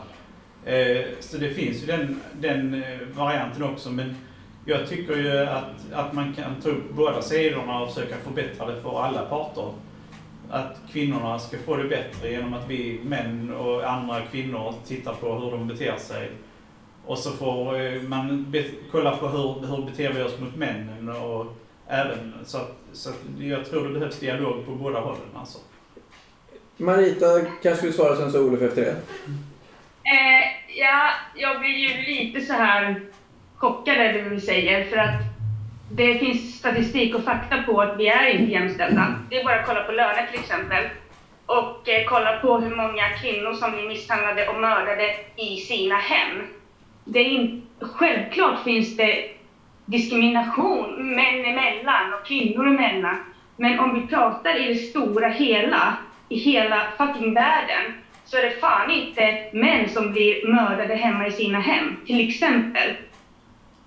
Eh, 0.65 1.05
så 1.21 1.37
det 1.37 1.51
finns 1.51 1.83
ju 1.83 1.87
den, 1.87 2.21
den 2.41 2.83
eh, 2.83 2.99
varianten 3.15 3.63
också. 3.63 3.91
Men 3.91 4.17
jag 4.65 4.89
tycker 4.89 5.17
ju 5.17 5.39
att, 5.39 5.93
att 5.93 6.13
man 6.13 6.35
kan 6.35 6.61
ta 6.63 6.69
upp 6.69 6.93
båda 6.93 7.23
sidorna 7.23 7.81
och 7.81 7.95
försöka 7.95 8.17
förbättra 8.17 8.67
det 8.67 8.81
för 8.81 9.03
alla 9.03 9.23
parter. 9.23 9.73
Att 10.51 10.77
kvinnorna 10.93 11.39
ska 11.39 11.59
få 11.59 11.77
det 11.77 11.89
bättre 11.89 12.31
genom 12.31 12.55
att 12.55 12.69
vi 12.69 13.01
män 13.05 13.55
och 13.55 13.91
andra 13.91 14.21
kvinnor 14.21 14.75
tittar 14.87 15.15
på 15.15 15.39
hur 15.39 15.51
de 15.51 15.69
beter 15.69 15.97
sig. 15.97 16.31
Och 17.07 17.19
så 17.19 17.31
får 17.31 18.03
man 18.09 18.55
kolla 18.93 19.17
på 19.17 19.29
hur, 19.29 19.67
hur 19.67 19.87
beter 19.87 20.13
vi 20.13 20.23
oss 20.23 20.41
mot 20.41 20.57
männen 20.57 21.09
och 21.09 21.47
även 21.89 22.35
så 22.45 22.59
att, 22.59 22.77
så 22.93 23.11
jag 23.39 23.71
tror 23.71 23.89
det 23.89 23.95
behövs 23.99 24.21
dialog 24.21 24.67
på 24.67 24.71
båda 24.71 25.01
hållen 25.01 25.21
alltså. 25.35 25.59
Marita 26.77 27.27
kanske 27.63 27.87
vill 27.87 27.95
svara 27.95 28.17
sen 28.17 28.33
så 28.33 28.45
Olof 28.45 28.63
efter 28.63 28.83
det. 28.83 28.97
Eh, 30.03 30.45
ja, 30.79 31.11
jag 31.35 31.61
blir 31.61 31.71
ju 31.71 32.03
lite 32.03 32.41
så 32.41 32.53
här 32.53 33.01
chockad 33.57 33.97
över 33.97 34.23
det 34.23 34.29
du 34.29 34.41
säger 34.41 34.85
för 34.85 34.97
att 34.97 35.21
det 35.91 36.19
finns 36.19 36.59
statistik 36.59 37.15
och 37.15 37.25
fakta 37.25 37.63
på 37.63 37.81
att 37.81 37.99
vi 37.99 38.09
är 38.09 38.27
inte 38.27 38.53
jämställda. 38.53 39.15
Det 39.31 39.41
är 39.41 39.45
bara 39.45 39.61
att 39.61 39.67
kolla 39.67 39.83
på 39.83 39.93
löner 39.93 40.27
till 40.31 40.41
exempel 40.41 40.85
och 41.47 41.89
eh, 41.89 42.05
kolla 42.09 42.39
på 42.39 42.59
hur 42.59 42.77
många 42.77 43.09
kvinnor 43.23 43.55
som 43.55 43.73
blir 43.73 43.89
misshandlade 43.89 44.49
och 44.49 44.61
mördade 44.61 45.15
i 45.37 45.57
sina 45.57 45.97
hem. 45.97 46.43
Det 47.05 47.19
är 47.19 47.25
in, 47.25 47.67
självklart 47.81 48.65
finns 48.65 48.97
det 48.97 49.36
diskrimination 49.87 51.15
män 51.15 51.45
emellan 51.45 52.15
och 52.21 52.27
kvinnor 52.27 52.67
emellan. 52.67 53.17
Men 53.57 53.79
om 53.79 53.95
vi 53.95 54.07
pratar 54.07 54.61
i 54.61 54.69
det 54.69 54.75
stora 54.75 55.29
hela, 55.29 55.97
i 56.29 56.37
hela 56.37 56.87
fucking 56.99 57.35
världen, 57.35 57.93
så 58.25 58.37
är 58.37 58.43
det 58.43 58.61
fan 58.61 58.91
inte 58.91 59.51
män 59.53 59.89
som 59.89 60.13
blir 60.13 60.49
mördade 60.49 60.95
hemma 60.95 61.27
i 61.27 61.31
sina 61.31 61.61
hem, 61.61 61.97
till 62.07 62.29
exempel. 62.29 62.97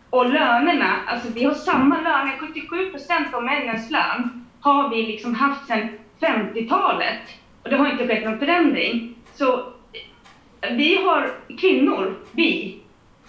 Och 0.09 0.29
lönerna, 0.29 0.95
alltså 1.07 1.27
vi 1.33 1.43
har 1.43 1.53
samma 1.53 2.01
löner, 2.01 2.37
77% 2.37 3.33
av 3.33 3.43
männens 3.43 3.91
lön 3.91 4.45
har 4.61 4.89
vi 4.89 5.03
liksom 5.03 5.35
haft 5.35 5.67
sedan 5.67 5.89
50-talet. 6.19 7.19
Och 7.63 7.69
det 7.69 7.75
har 7.75 7.91
inte 7.91 8.07
skett 8.07 8.25
någon 8.25 8.39
förändring. 8.39 9.15
Så 9.33 9.73
vi 10.71 10.95
har 11.03 11.31
kvinnor, 11.57 12.15
vi, 12.31 12.79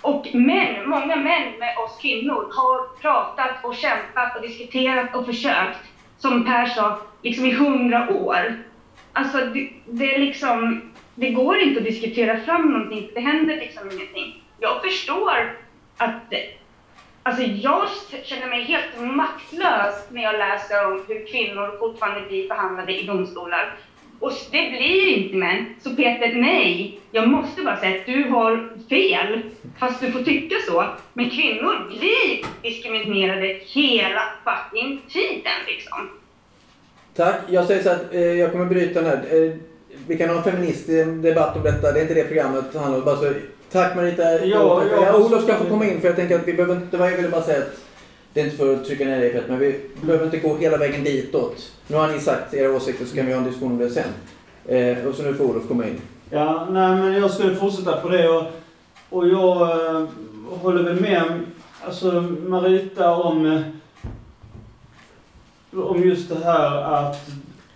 och 0.03 0.35
män, 0.35 0.89
många 0.89 1.17
män 1.17 1.59
med 1.59 1.79
oss 1.79 1.99
kvinnor 2.03 2.53
har 2.53 2.99
pratat 3.01 3.65
och 3.65 3.75
kämpat 3.75 4.37
och 4.37 4.43
diskuterat 4.43 5.15
och 5.15 5.27
försökt, 5.27 5.81
som 6.19 6.45
Per 6.45 6.67
sa, 6.67 6.99
liksom 7.23 7.47
i 7.47 7.53
hundra 7.53 8.09
år. 8.11 8.55
Alltså 9.13 9.39
det, 9.39 9.73
det 9.87 10.15
är 10.15 10.19
liksom, 10.19 10.91
det 11.15 11.31
går 11.31 11.59
inte 11.59 11.79
att 11.79 11.85
diskutera 11.85 12.37
fram 12.37 12.73
någonting, 12.73 13.11
det 13.15 13.21
händer 13.21 13.57
liksom 13.57 13.91
ingenting. 13.91 14.43
Jag 14.59 14.83
förstår 14.83 15.57
att, 15.97 16.33
alltså 17.23 17.43
jag 17.43 17.89
känner 18.25 18.47
mig 18.47 18.65
helt 18.65 19.01
maktlös 19.01 20.07
när 20.11 20.23
jag 20.23 20.39
läser 20.39 20.87
om 20.87 21.05
hur 21.09 21.27
kvinnor 21.27 21.79
fortfarande 21.79 22.29
blir 22.29 22.49
behandlade 22.49 23.01
i 23.01 23.07
domstolar. 23.07 23.77
Och 24.21 24.33
det 24.51 24.71
blir 24.71 25.17
inte 25.17 25.37
män. 25.37 25.67
Så 25.83 25.91
Peter, 25.97 26.33
nej, 26.35 27.01
jag 27.11 27.29
måste 27.29 27.63
bara 27.63 27.81
säga 27.81 28.01
att 28.01 28.07
du 28.07 28.25
har 28.25 28.69
fel, 28.89 29.41
fast 29.79 30.01
du 30.01 30.13
får 30.13 30.23
tycka 30.23 30.57
så. 30.69 30.85
Men 31.13 31.31
kvinnor 31.31 31.89
blir 31.89 32.47
diskriminerade 32.63 33.47
hela 33.67 34.23
fucking 34.45 35.03
tiden 35.09 35.59
liksom. 35.67 36.09
Tack. 37.17 37.41
Jag 37.49 37.65
säger 37.67 37.83
så 37.83 37.91
att 37.91 38.15
eh, 38.15 38.21
jag 38.21 38.53
kommer 38.53 38.65
bryta 38.65 39.01
den 39.03 39.11
här. 39.11 39.45
Eh, 39.45 39.53
vi 40.07 40.19
kan 40.19 40.29
ha 40.29 40.37
en 40.37 40.43
feministisk 40.43 41.09
debatt 41.23 41.57
om 41.57 41.63
detta. 41.63 41.93
Det 41.93 41.99
är 41.99 42.03
inte 42.03 42.15
det 42.15 42.25
programmet 42.25 42.75
handlar 42.75 42.99
om. 42.99 43.05
Bara 43.05 43.17
så, 43.17 43.33
tack 43.73 43.97
Marita. 43.97 44.23
Ja, 44.23 44.39
ja, 44.47 44.85
ja, 44.91 45.17
Olof 45.17 45.43
ska 45.43 45.55
få 45.55 45.65
komma 45.65 45.87
in 45.87 46.01
för 46.01 46.09
jag 46.09 46.17
tänker 46.17 46.35
att 46.35 46.49
vi 46.49 46.53
behöver 46.53 46.75
inte, 46.75 46.87
det 46.91 46.97
var 46.97 47.11
jag 47.11 47.17
ville 47.17 47.29
bara 47.29 47.43
säga 47.43 47.59
att 47.59 47.90
det 48.33 48.41
är 48.41 48.45
inte 48.45 48.57
för 48.57 48.75
att 48.75 48.85
trycka 48.87 49.05
ner 49.05 49.19
dig 49.19 49.43
men 49.49 49.59
vi 49.59 49.81
behöver 50.03 50.25
inte 50.25 50.39
gå 50.39 50.57
hela 50.57 50.77
vägen 50.77 51.05
ditåt. 51.05 51.73
Nu 51.87 51.97
har 51.97 52.09
ni 52.09 52.21
sagt 52.21 52.55
era 52.55 52.77
åsikter 52.77 53.05
så 53.05 53.17
kan 53.17 53.27
vi 53.27 53.33
ha 53.33 53.39
en 53.39 53.47
diskussion 53.47 53.73
om 53.73 53.79
det 53.79 53.91
sen. 53.91 54.09
Eh, 54.67 55.07
och 55.07 55.15
så 55.15 55.23
nu 55.23 55.35
får 55.35 55.45
Olof 55.45 55.69
komma 55.69 55.87
in. 55.87 56.01
Ja, 56.31 56.69
nej 56.71 56.97
men 56.97 57.13
jag 57.13 57.31
skulle 57.31 57.55
fortsätta 57.55 58.01
på 58.01 58.09
det 58.09 58.29
och, 58.29 58.45
och 59.09 59.29
jag 59.29 59.61
eh, 59.61 60.07
håller 60.63 60.83
väl 60.83 61.01
med 61.01 61.41
alltså, 61.85 62.21
Marita 62.21 63.15
om, 63.15 63.47
eh, 63.47 63.63
om 65.81 66.03
just 66.03 66.29
det 66.29 66.45
här 66.45 66.83
att 66.83 67.31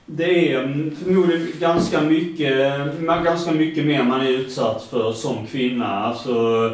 det 0.07 0.53
är 0.53 0.91
förmodligen 1.05 1.47
ganska 1.61 2.01
mycket, 2.01 2.81
ganska 3.25 3.53
mycket 3.53 3.87
mer 3.87 4.03
man 4.03 4.21
är 4.21 4.29
utsatt 4.29 4.83
för 4.91 5.13
som 5.13 5.47
kvinna. 5.47 5.87
Alltså, 5.87 6.71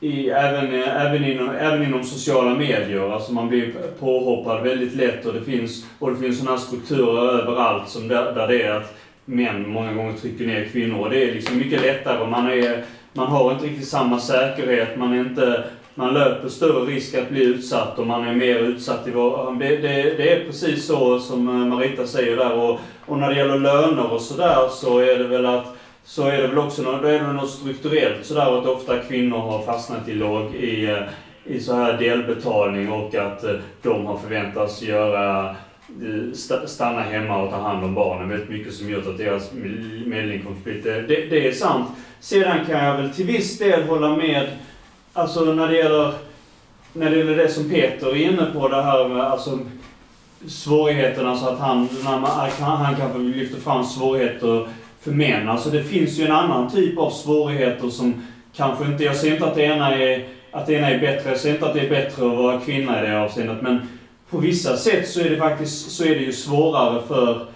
i, 0.00 0.30
även, 0.30 0.82
eh, 0.82 1.06
även, 1.06 1.24
inom, 1.24 1.50
även 1.50 1.82
inom 1.82 2.04
sociala 2.04 2.54
medier. 2.54 3.12
Alltså 3.12 3.32
man 3.32 3.48
blir 3.48 3.72
påhoppad 4.00 4.62
väldigt 4.62 4.94
lätt 4.94 5.26
och 5.26 5.34
det 5.34 5.40
finns, 5.40 5.86
och 5.98 6.10
det 6.10 6.16
finns 6.16 6.38
sådana 6.38 6.56
här 6.56 6.64
strukturer 6.64 7.40
överallt 7.40 7.88
som 7.88 8.08
där, 8.08 8.32
där 8.32 8.48
det 8.48 8.62
är 8.62 8.74
att 8.74 8.94
män 9.24 9.68
många 9.68 9.92
gånger 9.92 10.12
trycker 10.12 10.46
ner 10.46 10.64
kvinnor. 10.72 10.98
Och 10.98 11.10
det 11.10 11.30
är 11.30 11.34
liksom 11.34 11.58
mycket 11.58 11.82
lättare. 11.82 12.26
Man, 12.26 12.46
är, 12.46 12.84
man 13.12 13.26
har 13.26 13.52
inte 13.52 13.66
riktigt 13.66 13.88
samma 13.88 14.20
säkerhet. 14.20 14.98
Man, 14.98 15.12
är 15.12 15.20
inte, 15.20 15.64
man 15.94 16.14
löper 16.14 16.48
större 16.48 16.86
risk 16.86 17.14
att 17.14 17.30
bli 17.30 17.44
utsatt 17.44 17.98
och 17.98 18.06
man 18.06 18.28
är 18.28 18.34
mer 18.34 18.58
utsatt 18.58 19.08
i 19.08 19.10
vår... 19.10 19.58
Det, 19.58 19.76
det, 19.76 20.02
det 20.16 20.32
är 20.32 20.44
precis 20.44 20.86
så 20.86 21.18
som 21.18 21.48
eh, 21.48 21.54
Marita 21.54 22.06
säger 22.06 22.36
där. 22.36 22.52
Och, 22.52 22.80
och 23.06 23.18
när 23.18 23.28
det 23.28 23.36
gäller 23.36 23.58
löner 23.58 24.12
och 24.12 24.20
sådär 24.20 24.68
så 24.70 24.98
är 24.98 25.18
det 25.18 25.28
väl 25.28 25.46
att 25.46 25.75
så 26.06 26.26
är 26.26 26.42
det 26.42 26.48
väl 26.48 26.58
också 26.58 26.82
något, 26.82 27.02
då 27.02 27.08
är 27.08 27.20
det 27.20 27.32
något 27.32 27.50
strukturellt 27.50 28.26
sådär 28.26 28.58
att 28.58 28.66
ofta 28.66 28.98
kvinnor 28.98 29.38
har 29.38 29.62
fastnat 29.62 30.08
i 30.08 30.14
låg 30.14 30.54
i, 30.54 30.86
eh, 30.86 31.02
i 31.44 31.60
så 31.60 31.74
här 31.74 31.98
delbetalning 31.98 32.92
och 32.92 33.14
att 33.14 33.44
eh, 33.44 33.54
de 33.82 34.06
har 34.06 34.18
förväntats 34.18 34.82
göra 34.82 35.50
eh, 35.50 36.66
stanna 36.66 37.00
hemma 37.00 37.42
och 37.42 37.50
ta 37.50 37.56
hand 37.56 37.84
om 37.84 37.94
barnen 37.94 38.28
väldigt 38.28 38.48
mycket 38.48 38.74
som 38.74 38.90
gjort 38.90 39.06
att 39.06 39.18
deras 39.18 39.52
medelinkomst 40.06 40.64
blir. 40.64 40.82
Det, 40.82 41.26
det 41.26 41.48
är 41.48 41.52
sant. 41.52 41.88
Sedan 42.20 42.66
kan 42.66 42.84
jag 42.84 42.96
väl 42.96 43.10
till 43.10 43.26
viss 43.26 43.58
del 43.58 43.82
hålla 43.82 44.16
med, 44.16 44.48
alltså 45.12 45.40
när 45.40 45.68
det 45.68 45.76
gäller, 45.76 46.12
när 46.92 47.10
det 47.10 47.16
gäller 47.16 47.36
det 47.36 47.48
som 47.48 47.70
Peter 47.70 48.06
är 48.06 48.16
inne 48.16 48.46
på, 48.54 48.68
det 48.68 48.82
här 48.82 49.08
med 49.08 49.22
alltså 49.22 49.58
svårigheterna 50.46 51.36
så 51.36 51.48
att 51.48 51.58
han, 51.58 51.88
när 52.04 52.18
man, 52.18 52.50
han 52.60 52.96
kanske 52.96 53.18
lyfter 53.18 53.60
fram 53.60 53.84
svårigheter 53.84 54.68
för 55.06 55.12
män. 55.12 55.48
Alltså 55.48 55.70
det 55.70 55.82
finns 55.82 56.18
ju 56.18 56.24
en 56.24 56.32
annan 56.32 56.70
typ 56.70 56.98
av 56.98 57.10
svårigheter 57.10 57.88
som 57.88 58.22
kanske 58.56 58.84
inte, 58.84 59.04
jag 59.04 59.16
säger 59.16 59.34
inte 59.34 59.46
att 59.46 59.54
det 59.54 59.62
ena 59.62 59.94
är, 59.94 60.24
att 60.50 60.66
det 60.66 60.74
ena 60.74 60.90
är 60.90 60.98
bättre, 61.00 61.30
jag 61.30 61.38
säger 61.38 61.54
inte 61.54 61.66
att 61.66 61.74
det 61.74 61.80
är 61.80 61.90
bättre 61.90 62.26
att 62.26 62.36
vara 62.36 62.60
kvinna 62.60 63.02
i 63.02 63.06
det 63.06 63.20
avseendet, 63.20 63.62
men 63.62 63.78
på 64.30 64.38
vissa 64.38 64.76
sätt 64.76 65.08
så 65.08 65.20
är 65.20 65.30
det 65.30 65.36
faktiskt 65.36 65.90
så 65.90 66.04
är 66.04 66.08
det 66.14 66.20
ju 66.20 66.32
svårare 66.32 67.02
för 67.08 67.46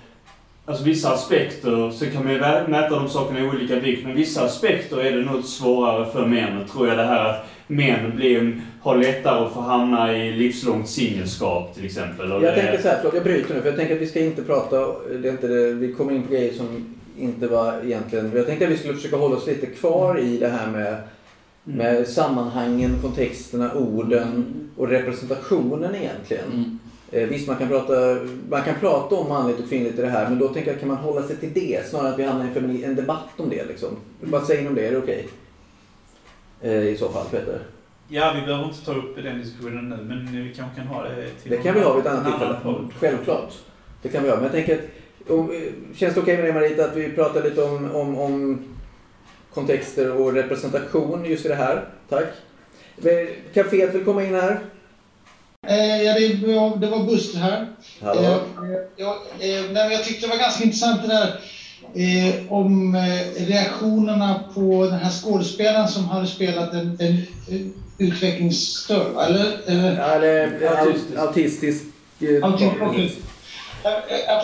Alltså 0.67 0.85
vissa 0.85 1.13
aspekter, 1.13 1.91
så 1.91 2.07
kan 2.07 2.25
man 2.25 2.33
ju 2.33 2.39
mäta 2.69 2.89
de 2.99 3.09
sakerna 3.09 3.41
i 3.41 3.43
olika 3.49 3.77
vikt, 3.77 4.07
men 4.07 4.17
vissa 4.17 4.45
aspekter 4.45 5.01
är 5.01 5.13
det 5.17 5.23
nog 5.23 5.45
svårare 5.45 6.07
för 6.13 6.27
män, 6.27 6.65
tror 6.73 6.89
jag 6.89 6.99
det 6.99 7.05
här 7.05 7.25
att 7.31 7.47
män 7.67 8.13
blir, 8.17 8.61
har 8.83 8.97
lättare 8.97 9.45
att 9.45 9.53
få 9.53 9.61
hamna 9.61 10.17
i 10.17 10.33
livslångt 10.33 10.89
singelskap 10.89 11.75
till 11.75 11.85
exempel. 11.85 12.31
Jag 12.31 12.43
det- 12.43 12.55
tänker 12.55 12.83
så 12.83 12.89
här, 12.89 12.97
förlåt 12.97 13.15
jag 13.15 13.25
bryter 13.25 13.55
nu 13.55 13.61
för 13.61 13.69
jag 13.69 13.77
tänker 13.77 13.95
att 13.95 14.03
vi 14.03 14.07
ska 14.07 14.21
inte 14.21 14.43
prata, 14.43 14.77
det 15.23 15.29
är 15.29 15.33
inte 15.33 15.49
det, 15.49 15.73
vi 15.73 15.93
kommer 15.93 16.13
in 16.13 16.23
på 16.23 16.33
grejer 16.33 16.53
som 16.53 16.95
inte 17.21 17.47
var 17.47 17.81
egentligen, 17.85 18.33
jag 18.35 18.47
tänkte 18.47 18.67
att 18.67 18.73
vi 18.73 18.77
skulle 18.77 18.95
försöka 18.95 19.17
hålla 19.17 19.37
oss 19.37 19.47
lite 19.47 19.67
kvar 19.67 20.19
i 20.19 20.39
det 20.39 20.49
här 20.49 20.71
med, 20.71 21.03
med 21.65 22.09
sammanhangen, 22.09 22.99
kontexterna, 23.03 23.75
orden 23.75 24.45
och 24.77 24.89
representationen 24.89 25.95
egentligen. 25.95 26.53
Mm. 26.53 26.79
Eh, 27.13 27.29
visst, 27.29 27.49
man 27.49 27.57
kan, 27.57 27.69
prata, 27.69 27.93
man 28.49 28.63
kan 28.63 28.75
prata 28.81 29.15
om 29.15 29.29
manligt 29.29 29.59
och 29.59 29.69
kvinnligt 29.69 29.99
i 29.99 30.03
det 30.03 30.09
här, 30.09 30.29
men 30.29 30.39
då 30.39 30.49
tänker 30.49 30.71
jag 30.71 30.81
kan 30.81 30.89
man 30.89 30.97
hålla 30.97 31.23
sig 31.23 31.37
till 31.37 31.53
det 31.53 31.89
snarare 31.89 32.07
än 32.07 32.13
att 32.13 32.19
vi 32.19 32.25
hamnar 32.25 32.75
i 32.75 32.85
en, 32.85 32.95
debatt 32.95 33.29
om 33.37 33.51
det. 33.51 33.65
Liksom. 33.65 33.89
Vad 34.21 34.47
säger 34.47 34.63
ni 34.63 34.69
om 34.69 34.75
det? 34.75 34.87
Är 34.87 34.91
det 34.91 34.99
okej? 34.99 35.29
Eh, 36.61 36.83
I 36.83 36.97
så 36.97 37.09
fall, 37.09 37.27
Peter. 37.31 37.59
Ja, 38.09 38.33
vi 38.35 38.47
behöver 38.47 38.65
inte 38.65 38.85
ta 38.85 38.93
upp 38.93 39.17
den 39.23 39.39
diskussionen 39.39 39.89
nu, 39.89 39.97
men 39.97 40.45
vi 40.45 40.55
kanske 40.55 40.77
kan 40.77 40.87
ha 40.87 41.03
det 41.03 41.31
till 41.43 41.51
Det 41.51 41.57
kan 41.57 41.75
vi 41.75 41.81
ha 41.81 41.95
vid 41.95 42.07
ett 42.07 42.13
annan 42.13 42.27
annat 42.27 42.63
tillfälle. 42.63 42.89
Självklart. 43.01 43.53
Det 44.03 44.09
kan 44.09 44.23
vi 44.23 44.29
ha. 44.29 44.37
Men 44.37 44.45
jag 44.45 44.53
tänker 44.53 44.75
att, 44.75 44.85
om, 45.29 45.51
eh, 45.51 45.97
känns 45.97 46.15
det 46.15 46.21
okej 46.21 46.37
med 46.37 46.45
dig 46.45 46.53
Marita 46.53 46.85
att 46.85 46.97
vi 46.97 47.13
pratar 47.13 47.43
lite 47.45 47.63
om, 47.63 47.91
om, 47.95 48.19
om 48.19 48.59
kontexter 49.55 50.11
och 50.13 50.33
representation 50.33 51.25
just 51.25 51.45
i 51.47 51.49
det 51.49 51.55
här? 51.55 51.85
Tack. 52.09 52.27
Eh, 53.05 53.29
Caféet 53.55 53.95
vill 53.95 54.05
komma 54.05 54.23
in 54.25 54.35
här. 54.35 54.61
Eh, 55.67 56.03
ja, 56.03 56.15
det, 56.15 56.55
var, 56.55 56.77
det 56.77 56.87
var 56.87 57.05
Buster 57.05 57.39
här. 57.39 57.67
Hallå. 58.01 58.21
Eh, 58.23 58.41
ja, 58.97 59.19
eh, 59.41 59.49
nej, 59.63 59.73
men 59.73 59.91
jag 59.93 60.05
tyckte 60.05 60.27
det 60.27 60.31
var 60.31 60.39
ganska 60.39 60.65
intressant 60.65 61.03
det 61.03 61.09
där 61.09 61.41
eh, 61.95 62.53
om 62.53 62.95
eh, 62.95 63.45
reaktionerna 63.47 64.45
på 64.55 64.85
den 64.85 64.99
här 64.99 65.11
skådespelaren 65.11 65.89
som 65.89 66.05
hade 66.05 66.27
spelat 66.27 66.73
en, 66.73 66.97
en, 67.01 67.17
en 67.51 67.73
utvecklingsstörd, 67.99 69.29
eller? 69.29 69.61
eller 69.67 69.97
Ja, 69.97 70.05
Eller 70.07 70.67
Autistisk. 70.77 71.19
autistisk. 71.19 71.85
autistisk 72.43 73.27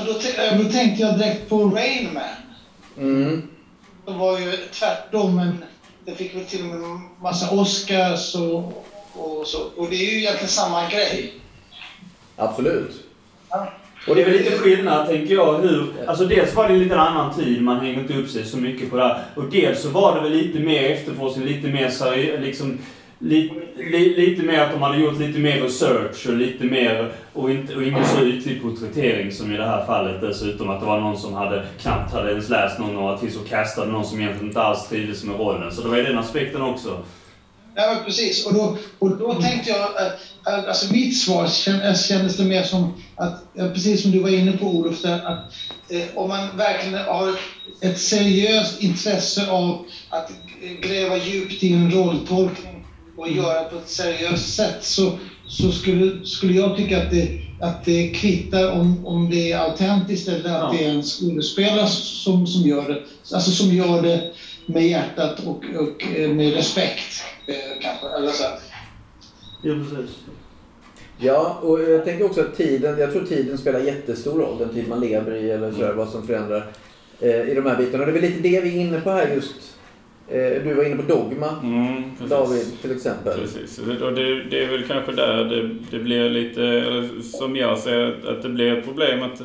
då, 0.07 0.13
t- 0.13 0.63
då 0.63 0.65
tänkte 0.65 1.03
jag 1.03 1.19
direkt 1.19 1.49
på 1.49 1.65
Rain 1.65 2.09
Man. 2.15 2.23
Mm. 2.99 3.49
Det 4.07 4.13
var 4.13 4.39
ju 4.39 4.53
tvärtom, 4.73 5.37
men 5.37 5.65
det 6.05 6.15
fick 6.15 6.35
väl 6.35 6.45
till 6.45 6.61
och 6.61 6.67
med 6.67 6.77
en 6.77 7.01
massa 7.23 7.51
Oscars 7.51 8.35
och, 8.35 8.87
och 9.13 9.47
så. 9.47 9.59
Och 9.77 9.91
det 9.91 9.97
är 9.97 10.11
ju 10.13 10.19
egentligen 10.19 10.49
samma 10.49 10.91
grej. 10.91 11.33
Absolut. 12.37 13.05
Ja. 13.51 13.73
Och 14.09 14.15
det 14.15 14.23
är 14.23 14.25
väl 14.25 14.39
lite 14.39 14.59
skillnad, 14.59 15.07
tänker 15.07 15.35
jag, 15.35 15.59
hur... 15.59 15.93
Alltså 16.07 16.25
dels 16.25 16.55
var 16.55 16.69
det 16.69 16.75
en 16.75 16.79
lite 16.79 16.99
annan 16.99 17.35
tid, 17.35 17.63
man 17.63 17.81
hängde 17.81 18.01
inte 18.01 18.15
upp 18.15 18.31
sig 18.31 18.45
så 18.45 18.57
mycket 18.57 18.91
på 18.91 18.97
det 18.97 19.03
här. 19.03 19.25
Och 19.35 19.45
dels 19.45 19.83
så 19.83 19.89
var 19.89 20.15
det 20.15 20.21
väl 20.21 20.33
lite 20.33 20.59
mer 20.59 20.83
efterforskning, 20.91 21.47
lite 21.47 21.69
mer 21.69 21.91
seriöst, 21.91 22.43
liksom... 22.43 22.79
Li, 23.19 23.53
li, 23.77 24.17
lite 24.17 24.43
mer 24.43 24.61
att 24.61 24.73
de 24.73 24.83
hade 24.83 24.99
gjort 24.99 25.19
lite 25.19 25.39
mer 25.39 25.61
research 25.61 26.27
och 26.29 26.37
lite 26.37 26.65
mer... 26.65 27.13
Och, 27.33 27.51
inte, 27.51 27.75
och 27.75 27.83
ingen 27.83 28.07
så 28.07 28.25
ytlig 28.25 28.63
porträttering 28.63 29.33
som 29.33 29.53
i 29.53 29.57
det 29.57 29.67
här 29.67 29.87
fallet 29.87 30.21
dessutom. 30.21 30.71
Att 30.71 30.81
det 30.81 30.87
var 30.87 31.01
någon 31.01 31.19
som 31.19 31.35
hade 31.35 31.67
knappt 31.81 32.13
hade 32.13 32.31
ens 32.31 32.49
läst 32.49 32.79
någon 32.79 32.95
notis 32.95 33.37
och 33.37 33.49
kastade 33.49 33.93
någon 33.93 34.05
som 34.05 34.21
egentligen 34.21 34.49
inte 34.49 34.63
alls 34.63 34.89
trivdes 34.89 35.25
med 35.25 35.37
rollen. 35.37 35.73
Så 35.73 35.83
det 35.83 35.89
var 35.89 35.97
ju 35.97 36.03
den 36.03 36.19
aspekten 36.19 36.63
också. 36.63 37.03
Ja, 37.75 37.95
men 37.95 38.05
precis. 38.05 38.47
Och 38.47 38.55
då, 38.55 38.79
och 38.99 39.17
då 39.17 39.35
tänkte 39.35 39.71
jag 39.71 39.83
att 39.83 40.69
alltså 40.69 40.93
mitt 40.93 41.19
svar 41.19 41.47
kändes, 41.47 42.11
äh, 42.11 42.17
kändes 42.17 42.37
det 42.37 42.45
mer 42.45 42.63
som 42.63 42.95
att, 43.17 43.55
precis 43.55 44.03
som 44.03 44.11
du 44.11 44.19
var 44.19 44.29
inne 44.29 44.53
på 44.53 44.67
Olof, 44.67 45.03
där, 45.03 45.25
att 45.25 45.53
eh, 45.89 46.03
om 46.15 46.29
man 46.29 46.57
verkligen 46.57 47.05
har 47.05 47.35
ett 47.81 48.01
seriöst 48.01 48.83
intresse 48.83 49.51
av 49.51 49.87
att 50.11 50.31
eh, 50.31 50.89
gräva 50.89 51.17
djupt 51.17 51.63
i 51.63 51.73
en 51.73 51.91
rolltolkning 51.91 52.76
och 53.17 53.29
göra 53.29 53.65
på 53.65 53.77
ett 53.77 53.89
seriöst 53.89 54.55
sätt 54.55 54.77
så, 54.85 55.19
så 55.47 55.71
skulle, 55.71 56.25
skulle 56.27 56.53
jag 56.53 56.77
tycka 56.77 57.03
att 57.03 57.11
det, 57.11 57.41
att 57.61 57.85
det 57.85 58.09
kvittar 58.11 58.71
om, 58.71 59.07
om 59.07 59.31
det 59.31 59.53
är 59.53 59.59
autentiskt 59.59 60.29
eller 60.29 60.39
att 60.55 60.75
Ja. 60.75 60.75
det 60.79 60.85
är 60.85 60.91
en 60.91 61.03
skådespelare 61.03 61.87
som, 61.87 62.47
som 62.47 62.63
gör 62.63 62.89
det. 62.89 63.03
Alltså 63.35 63.51
som 63.51 63.69
gör 63.75 64.03
det 64.03 64.33
med 64.67 64.87
hjärtat 64.89 65.41
och, 65.47 65.65
och 65.77 66.03
eh, 66.17 66.31
med 66.31 66.55
respekt. 66.55 67.23
eh, 67.47 67.55
Kanske, 67.83 68.07
eller 68.17 68.29
så. 68.33 68.45
Ja, 69.63 69.75
precis. 69.75 70.17
Ja, 71.19 71.59
och 71.63 71.81
jag 71.83 72.05
tänker 72.05 72.25
också 72.25 72.41
att 72.41 72.57
tiden, 72.57 72.99
jag 72.99 73.13
tror 73.13 73.25
tiden 73.27 73.59
spelar 73.59 73.81
jättestor 73.81 74.39
roll, 74.41 74.59
den 74.59 74.69
tid 74.75 74.89
man 74.89 75.01
lever 75.01 75.35
i 75.35 75.51
eller 75.51 75.73
sådär, 75.73 75.93
vad 75.93 76.09
som 76.09 76.27
förändrar 76.27 76.67
eh, 77.21 77.41
i 77.51 77.55
de 77.55 77.67
här 77.67 77.77
bitarna. 77.77 78.05
Och 78.05 78.13
det 78.13 78.19
är 78.19 78.21
väl 78.21 78.31
lite 78.31 78.49
det 78.49 78.61
vi 78.61 78.77
är 78.77 78.81
inne 78.81 79.01
på 79.01 79.11
här 79.11 79.35
just. 79.35 79.55
Eh, 80.29 80.63
du 80.65 80.75
var 80.75 80.85
inne 80.85 80.97
på 80.97 81.13
Dogma, 81.13 81.49
Mm. 81.63 82.03
David, 82.29 82.67
till 82.83 82.93
exempel. 82.93 83.39
Precis, 83.39 83.79
och 83.79 84.13
det, 84.13 84.45
det 84.45 84.65
är 84.65 84.71
väl 84.71 84.85
kanske 84.85 85.13
där 85.13 85.45
det, 85.45 85.71
det 85.91 85.99
blir 85.99 86.31
lite, 86.31 86.63
eller 86.63 87.23
som 87.23 87.57
jag 87.57 87.79
ser 87.79 88.03
att, 88.07 88.25
att 88.25 88.43
det 88.43 88.49
blir 88.49 88.73
ett 88.77 88.85
problem 88.85 89.23
att, 89.23 89.43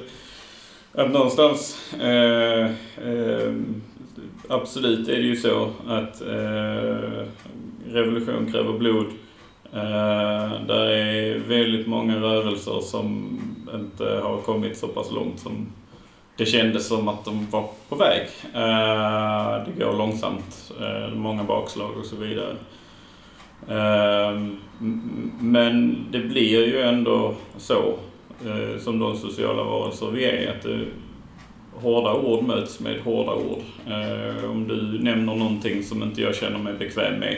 att 0.93 1.11
någonstans, 1.11 1.91
eh, 2.01 2.65
eh, 3.07 3.53
absolut 4.47 5.07
är 5.07 5.15
det 5.15 5.21
ju 5.21 5.35
så 5.35 5.69
att 5.87 6.21
eh, 6.21 7.25
revolution 7.93 8.51
kräver 8.51 8.77
blod. 8.77 9.05
Eh, 9.73 10.65
där 10.67 10.87
är 10.89 11.39
väldigt 11.39 11.87
många 11.87 12.19
rörelser 12.21 12.79
som 12.81 13.39
inte 13.73 14.05
har 14.23 14.41
kommit 14.41 14.77
så 14.77 14.87
pass 14.87 15.11
långt 15.11 15.39
som 15.39 15.67
det 16.41 16.45
kändes 16.45 16.87
som 16.87 17.07
att 17.07 17.25
de 17.25 17.47
var 17.51 17.69
på 17.89 17.95
väg. 17.95 18.21
Eh, 18.53 19.65
det 19.65 19.83
går 19.85 19.97
långsamt, 19.97 20.71
eh, 20.79 21.15
många 21.15 21.43
bakslag 21.43 21.97
och 21.99 22.05
så 22.05 22.15
vidare. 22.15 22.55
M- 24.81 25.31
Men 25.39 26.05
det 26.11 26.19
blir 26.19 26.67
ju 26.67 26.81
ändå 26.81 27.35
så, 27.57 27.93
eh, 28.45 28.79
som 28.79 28.99
de 28.99 29.17
sociala 29.17 29.63
varelser 29.63 30.07
vi 30.11 30.25
är, 30.25 30.49
att 30.51 30.65
hårda 31.81 32.13
ord 32.13 32.43
möts 32.43 32.79
med 32.79 32.99
hårda 33.01 33.33
ord. 33.35 33.61
Eh, 33.87 34.51
Om 34.51 34.67
du 34.67 35.03
nämner 35.03 35.35
någonting 35.35 35.83
som 35.83 36.03
inte 36.03 36.21
jag 36.21 36.35
känner 36.35 36.57
mig 36.59 36.73
bekväm 36.73 37.19
med 37.19 37.37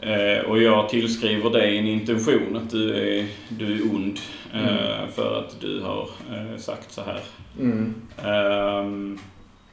eh, 0.00 0.44
och 0.44 0.62
jag 0.62 0.88
tillskriver 0.88 1.50
dig 1.50 1.78
en 1.78 1.86
intention 1.86 2.56
att 2.56 2.70
du 2.70 2.94
är, 2.94 3.26
du 3.48 3.74
är 3.74 3.94
ond 3.94 4.18
eh, 4.54 5.08
för 5.14 5.38
att 5.38 5.60
du 5.60 5.80
har 5.80 6.08
eh, 6.32 6.56
sagt 6.58 6.92
så 6.92 7.02
här. 7.02 7.20
Mm. 7.58 7.94
Ehm, 8.24 9.18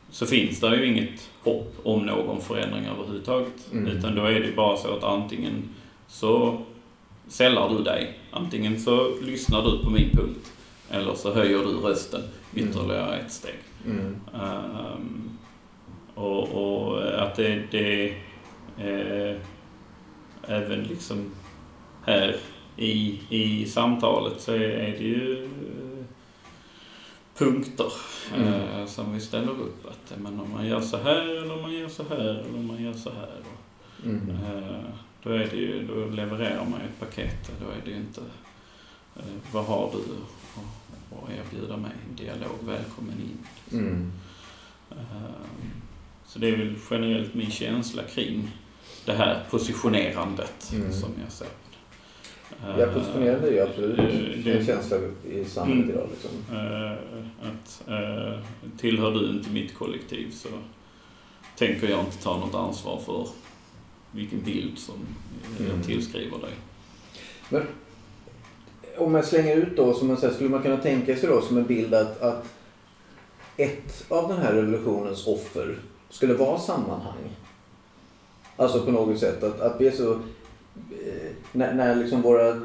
så 0.09 0.25
finns 0.25 0.59
det 0.59 0.75
ju 0.75 0.85
inget 0.85 1.29
hopp 1.43 1.75
om 1.83 2.05
någon 2.05 2.41
förändring 2.41 2.85
överhuvudtaget. 2.85 3.71
Mm. 3.71 3.87
Utan 3.87 4.15
då 4.15 4.25
är 4.25 4.39
det 4.39 4.55
bara 4.55 4.77
så 4.77 4.93
att 4.93 5.03
antingen 5.03 5.69
så 6.07 6.61
sällar 7.27 7.69
du 7.69 7.83
dig, 7.83 8.19
antingen 8.31 8.79
så 8.79 9.15
lyssnar 9.21 9.61
du 9.63 9.83
på 9.83 9.89
min 9.89 10.09
punkt, 10.09 10.51
eller 10.91 11.13
så 11.13 11.33
höjer 11.33 11.57
du 11.57 11.73
rösten 11.73 12.21
ytterligare 12.55 13.17
ett 13.17 13.31
steg. 13.31 13.59
Mm. 13.85 14.15
Ehm, 14.33 15.29
och, 16.15 16.43
och 16.43 17.03
att 17.21 17.35
det, 17.35 17.63
det 17.71 18.09
eh, 18.77 19.35
även 20.47 20.83
liksom 20.83 21.31
här 22.05 22.35
i, 22.77 23.19
i 23.29 23.65
samtalet 23.65 24.41
så 24.41 24.53
är, 24.53 24.95
det 24.97 25.03
ju 25.03 25.49
punkter 27.37 27.91
Mm. 28.35 28.53
eh, 28.53 28.85
som 28.85 29.13
vi 29.13 29.19
ställer 29.19 29.51
upp. 29.51 29.85
Att 29.85 30.19
men 30.19 30.39
om 30.39 30.51
man 30.51 30.67
gör 30.67 30.81
så 30.81 30.97
här 30.97 31.21
eller 31.21 31.53
om 31.53 31.61
man 31.61 31.73
gör 31.73 31.89
så 31.89 32.03
här 32.09 32.17
eller 32.17 32.55
om 32.55 32.67
man 32.67 32.83
gör 32.83 32.93
så 32.93 33.09
här. 33.09 33.29
Mm. 34.05 34.29
eh, 34.29 34.81
då, 35.23 35.29
är 35.29 35.37
det 35.51 35.55
ju, 35.57 35.87
då 35.87 36.05
levererar 36.05 36.65
man 36.65 36.79
ju 36.79 36.85
ett 36.85 36.99
paket. 36.99 37.51
Då 37.61 37.65
är 37.71 37.81
det 37.85 37.91
ju 37.91 37.97
inte 37.97 38.21
eh, 39.15 39.23
vad 39.51 39.65
har 39.65 39.91
du 39.93 39.99
att- 39.99 41.29
erbjuda 41.29 41.77
mig? 41.77 41.91
En 42.09 42.15
dialog, 42.15 42.57
välkommen 42.65 43.13
in. 43.19 43.47
Mm. 43.79 44.11
Så 46.25 46.39
det 46.39 46.47
är 46.49 46.57
väl 46.57 46.75
generellt 46.91 47.33
min 47.33 47.51
känsla 47.51 48.03
kring 48.03 48.51
det 49.05 49.13
här 49.13 49.43
positionerandet 49.49 50.71
Mm. 50.73 50.93
som 50.93 51.09
jag 51.23 51.31
ser. 51.31 51.47
Ja, 52.77 52.85
positionerande 52.93 53.47
är 53.47 53.51
ju 53.51 53.59
absolut 53.59 53.99
Eh, 53.99 54.05
det- 54.43 54.57
en 54.57 54.65
känsla 54.65 54.97
i 55.31 55.45
samhället 55.45 55.83
Mm. 55.83 55.95
idag. 55.95 56.07
Liksom. 56.11 56.55
Eh, 56.57 56.91
att 57.47 57.83
eh, 57.87 58.39
tillhör 58.77 59.11
du 59.11 59.29
inte 59.29 59.49
mitt 59.49 59.75
kollektiv 59.77 60.31
så 60.31 60.49
tänker 61.57 61.89
jag 61.89 61.99
inte 61.99 62.17
ta 62.23 62.37
något 62.37 62.55
ansvar 62.55 62.99
för 63.05 63.27
vilken 64.11 64.41
bild 64.41 64.77
som 64.77 64.95
Mm. 65.59 65.71
jag 65.77 65.85
tillskriver 65.85 66.37
dig. 66.37 67.63
Om 68.97 69.15
jag 69.15 69.25
slänger 69.25 69.55
ut 69.55 69.77
då, 69.77 69.93
som 69.93 70.07
man 70.07 70.17
säger, 70.17 70.33
skulle 70.33 70.49
man 70.49 70.61
kunna 70.61 70.77
tänka 70.77 71.15
sig 71.15 71.29
då 71.29 71.41
som 71.41 71.57
en 71.57 71.65
bild 71.65 71.93
att, 71.93 72.21
att 72.21 72.45
ett 73.57 74.05
av 74.09 74.27
den 74.29 74.37
här 74.37 74.53
revolutionens 74.53 75.27
offer 75.27 75.77
skulle 76.09 76.33
vara 76.33 76.59
sammanhang. 76.59 77.29
Alltså 78.55 78.85
på 78.85 78.91
något 78.91 79.19
sätt 79.19 79.43
att, 79.43 79.59
att 79.61 79.81
vi 79.81 79.87
är 79.87 79.91
så... 79.91 80.19
eh, 80.91 81.31
När, 81.51 81.73
när 81.73 81.95
liksom 81.95 82.21
våra... 82.21 82.47
eh, 82.47 82.55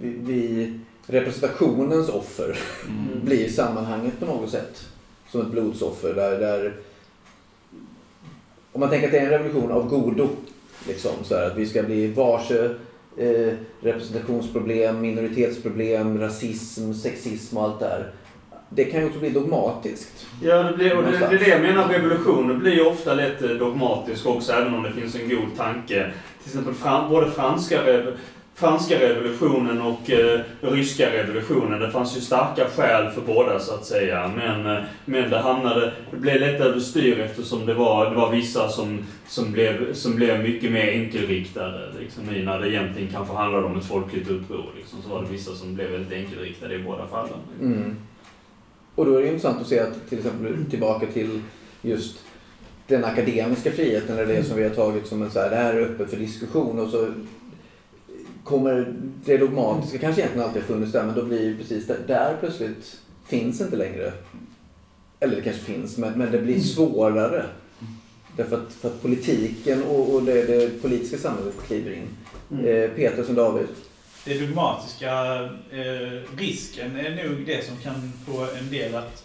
Vi, 0.00 0.16
vi, 0.20 0.72
representationens 1.06 2.08
offer 2.08 2.58
Mm. 2.88 3.24
blir 3.24 3.48
sammanhanget 3.48 4.20
på 4.20 4.26
något 4.26 4.50
sätt. 4.50 4.84
Som 5.30 5.40
ett 5.40 5.50
blodsoffer 5.50 6.14
där, 6.14 6.38
där 6.38 6.76
om 8.72 8.80
man 8.80 8.90
tänker 8.90 9.06
att 9.06 9.12
det 9.12 9.18
är 9.18 9.24
en 9.24 9.30
revolution 9.30 9.72
av 9.72 9.88
godo. 9.88 10.28
Liksom, 10.88 11.10
så 11.24 11.34
här, 11.36 11.46
att 11.46 11.56
vi 11.56 11.66
ska 11.66 11.82
bli 11.82 12.06
varse 12.06 12.74
eh, 13.16 13.52
representationsproblem, 13.80 15.00
minoritetsproblem, 15.00 16.18
rasism, 16.20 16.92
sexism 16.92 17.56
och 17.56 17.62
allt 17.64 17.80
det 17.80 17.86
här. 17.86 18.12
Det 18.70 18.84
kan 18.84 19.00
ju 19.00 19.06
också 19.06 19.18
bli 19.18 19.30
dogmatiskt. 19.30 20.26
Ja, 20.42 20.62
det, 20.62 20.76
blir, 20.76 20.96
och 20.96 21.02
det, 21.02 21.10
det 21.10 21.24
är 21.24 21.38
det 21.38 21.48
jag 21.48 21.62
menar. 21.62 21.88
Revolutionen 21.88 22.58
blir 22.58 22.72
ju 22.72 22.84
ofta 22.84 23.14
lätt 23.14 23.42
eh, 23.42 23.50
dogmatisk 23.50 24.26
också, 24.26 24.52
även 24.52 24.74
om 24.74 24.82
det 24.82 24.92
finns 24.92 25.14
en 25.14 25.28
god 25.28 25.56
tanke. 25.56 26.10
Till 26.42 26.50
exempel 26.50 26.74
fran, 26.74 27.10
både 27.10 27.30
franska, 27.30 27.80
franska 28.54 29.00
revolutionen 29.00 29.82
och 29.82 30.10
eh, 30.10 30.40
ryska 30.60 31.12
revolutionen. 31.12 31.80
Det 31.80 31.90
fanns 31.90 32.16
ju 32.16 32.20
starka 32.20 32.64
skäl 32.76 33.10
för 33.10 33.20
båda, 33.20 33.58
så 33.58 33.74
att 33.74 33.84
säga. 33.84 34.30
Men, 34.36 34.76
eh, 34.76 34.82
men 35.04 35.30
det 35.30 35.38
hamnade... 35.38 35.92
Det 36.10 36.16
blev 36.16 36.40
lätt 36.40 36.60
överstyr 36.60 37.20
eftersom 37.20 37.66
det 37.66 37.74
var, 37.74 38.10
det 38.10 38.16
var 38.16 38.30
vissa 38.30 38.68
som, 38.68 38.98
som, 39.28 39.52
blev, 39.52 39.92
som 39.92 40.16
blev 40.16 40.42
mycket 40.42 40.72
mer 40.72 40.88
enkelriktade. 40.88 41.92
Liksom, 42.00 42.24
när 42.44 42.60
det 42.60 42.70
egentligen 42.70 43.12
kanske 43.12 43.34
handlade 43.34 43.66
om 43.66 43.78
ett 43.78 43.84
folkligt 43.84 44.30
uppror. 44.30 44.66
Liksom, 44.76 45.02
så 45.02 45.08
var 45.08 45.22
det 45.22 45.28
vissa 45.30 45.54
som 45.54 45.74
blev 45.74 45.90
väldigt 45.90 46.12
enkelriktade 46.12 46.74
i 46.74 46.78
båda 46.78 47.06
fallen. 47.06 47.38
Mm. 47.60 47.96
Och 48.98 49.06
då 49.06 49.16
är 49.16 49.22
det 49.22 49.28
intressant 49.28 49.60
att 49.60 49.66
se 49.66 49.80
att 49.80 50.08
till 50.08 50.18
exempel 50.18 50.64
tillbaka 50.70 51.06
till 51.06 51.42
just 51.82 52.18
den 52.86 53.04
akademiska 53.04 53.72
friheten, 53.72 54.18
eller 54.18 54.34
det 54.34 54.44
som 54.44 54.56
vi 54.56 54.62
har 54.62 54.70
tagit 54.70 55.06
som 55.06 55.22
en 55.22 55.30
så 55.30 55.38
här, 55.38 55.50
det 55.50 55.56
här 55.56 55.74
är 55.74 55.82
öppet 55.82 56.10
för 56.10 56.16
diskussion 56.16 56.78
och 56.78 56.90
så 56.90 57.08
kommer 58.44 58.94
det 59.24 59.36
dogmatiska 59.36 59.98
kanske 59.98 60.20
egentligen 60.20 60.48
alltid 60.48 60.62
funnits 60.62 60.92
där 60.92 61.04
men 61.04 61.14
då 61.14 61.24
blir 61.24 61.42
ju 61.42 61.56
precis 61.58 61.86
där, 61.86 61.98
där 62.06 62.36
plötsligt 62.40 62.96
finns 63.26 63.60
inte 63.60 63.76
längre 63.76 64.12
eller 65.20 65.36
det 65.36 65.42
kanske 65.42 65.62
finns, 65.62 65.98
men, 65.98 66.12
men 66.12 66.32
det 66.32 66.38
blir 66.38 66.60
svårare. 66.60 67.44
Därför 68.36 68.56
att, 68.56 68.72
för 68.72 68.88
att 68.88 69.02
politiken 69.02 69.82
och, 69.82 70.14
och 70.14 70.22
det, 70.22 70.42
det 70.42 70.82
politiska 70.82 71.18
samhället 71.18 71.54
kliver 71.66 71.92
in. 71.92 72.08
Mm. 72.50 72.64
Eh, 72.66 72.90
Peter 72.90 73.24
som 73.24 73.34
David. 73.34 73.66
Det 74.24 74.38
dogmatiska, 74.46 75.34
eh, 75.70 76.36
risken 76.38 76.96
är 76.96 77.28
nog 77.28 77.46
det 77.46 77.64
som 77.66 77.76
kan 77.76 78.12
få 78.26 78.46
en 78.58 78.70
del 78.70 78.94
att 78.94 79.24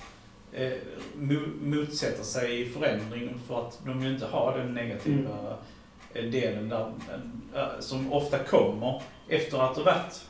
eh, 0.53 0.71
mo- 1.17 1.61
motsätta 1.63 2.23
sig 2.23 2.69
förändring 2.69 3.33
för 3.47 3.67
att 3.67 3.79
de 3.85 3.99
vill 4.01 4.13
inte 4.13 4.25
ha 4.25 4.57
den 4.57 4.73
negativa 4.73 5.57
eh, 6.13 6.23
delen 6.25 6.69
där, 6.69 6.91
eh, 7.55 7.79
som 7.79 8.13
ofta 8.13 8.39
kommer 8.39 9.01
efter 9.29 9.57
att 9.59 9.75
det 9.75 9.81
har 9.81 9.85
varit 9.91 10.25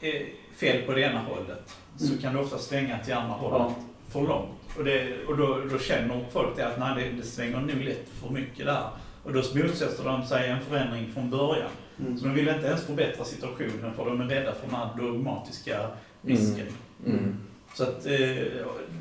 eh, 0.00 0.22
fel 0.56 0.82
på 0.82 0.92
det 0.92 1.00
ena 1.00 1.18
hållet. 1.20 1.76
Så 1.98 2.06
Mm. 2.06 2.18
kan 2.18 2.34
det 2.34 2.40
ofta 2.40 2.58
svänga 2.58 2.98
till 2.98 3.14
andra 3.14 3.34
hållet 3.34 3.58
Ja. 3.78 3.84
för 4.12 4.20
långt. 4.20 4.48
Och, 4.78 4.84
det, 4.84 5.24
och 5.28 5.36
då, 5.36 5.60
då 5.72 5.78
känner 5.78 6.24
folk 6.32 6.56
det 6.56 6.66
att 6.66 6.78
nej, 6.78 7.04
det, 7.10 7.16
det 7.16 7.26
svänger 7.26 7.60
nog 7.60 7.76
lätt 7.84 8.08
för 8.22 8.30
mycket 8.30 8.66
där. 8.66 8.88
Och 9.24 9.32
då 9.32 9.42
motsätter 9.54 10.04
de 10.04 10.26
sig 10.26 10.48
en 10.48 10.60
förändring 10.60 11.12
från 11.14 11.30
början. 11.30 11.70
Mm. 12.00 12.18
Så 12.18 12.24
de 12.24 12.34
vill 12.34 12.48
inte 12.48 12.66
ens 12.66 12.86
förbättra 12.86 13.24
situationen 13.24 13.94
för 13.96 14.04
de 14.04 14.20
är 14.20 14.24
rädda 14.24 14.54
för 14.54 14.66
den 14.66 14.76
här 14.76 14.88
dogmatiska 14.98 15.86
risken. 16.22 16.66
Mm. 17.06 17.36
Så 17.74 17.82
att, 17.82 18.06
eh, 18.06 18.46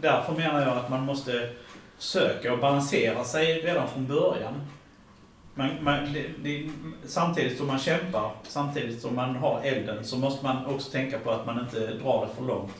därför 0.01 0.33
menar 0.37 0.61
jag 0.61 0.77
att 0.77 0.89
man 0.89 1.05
måste 1.05 1.49
försöka 1.97 2.53
att 2.53 2.61
balansera 2.61 3.23
sig 3.23 3.61
redan 3.61 3.87
från 3.87 4.07
början. 4.07 4.53
Man, 5.55 5.69
man, 5.81 6.13
det, 6.13 6.25
det, 6.43 6.69
samtidigt 7.05 7.57
som 7.57 7.67
man 7.67 7.79
kämpar, 7.79 8.31
samtidigt 8.43 9.01
som 9.01 9.15
man 9.15 9.35
har 9.35 9.61
elden, 9.63 10.05
så 10.05 10.17
måste 10.17 10.43
man 10.45 10.65
också 10.65 10.91
tänka 10.91 11.19
på 11.19 11.31
att 11.31 11.45
man 11.45 11.59
inte 11.59 11.79
drar 11.87 12.27
det 12.27 12.35
för 12.35 12.43
långt. 12.43 12.73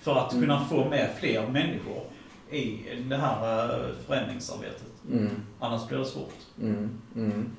För 0.00 0.18
att 0.18 0.30
kunna 0.30 0.56
Mm. 0.56 0.68
få 0.68 0.88
med 0.88 1.10
fler 1.20 1.46
människor 1.48 2.02
i 2.50 2.78
det 3.08 3.16
här 3.16 3.64
eh, 3.74 3.94
förändringsarbetet. 4.06 4.92
Mm. 5.12 5.28
Annars 5.60 5.88
blir 5.88 5.98
det 5.98 6.04
svårt. 6.04 6.38
Mm. 7.14 7.50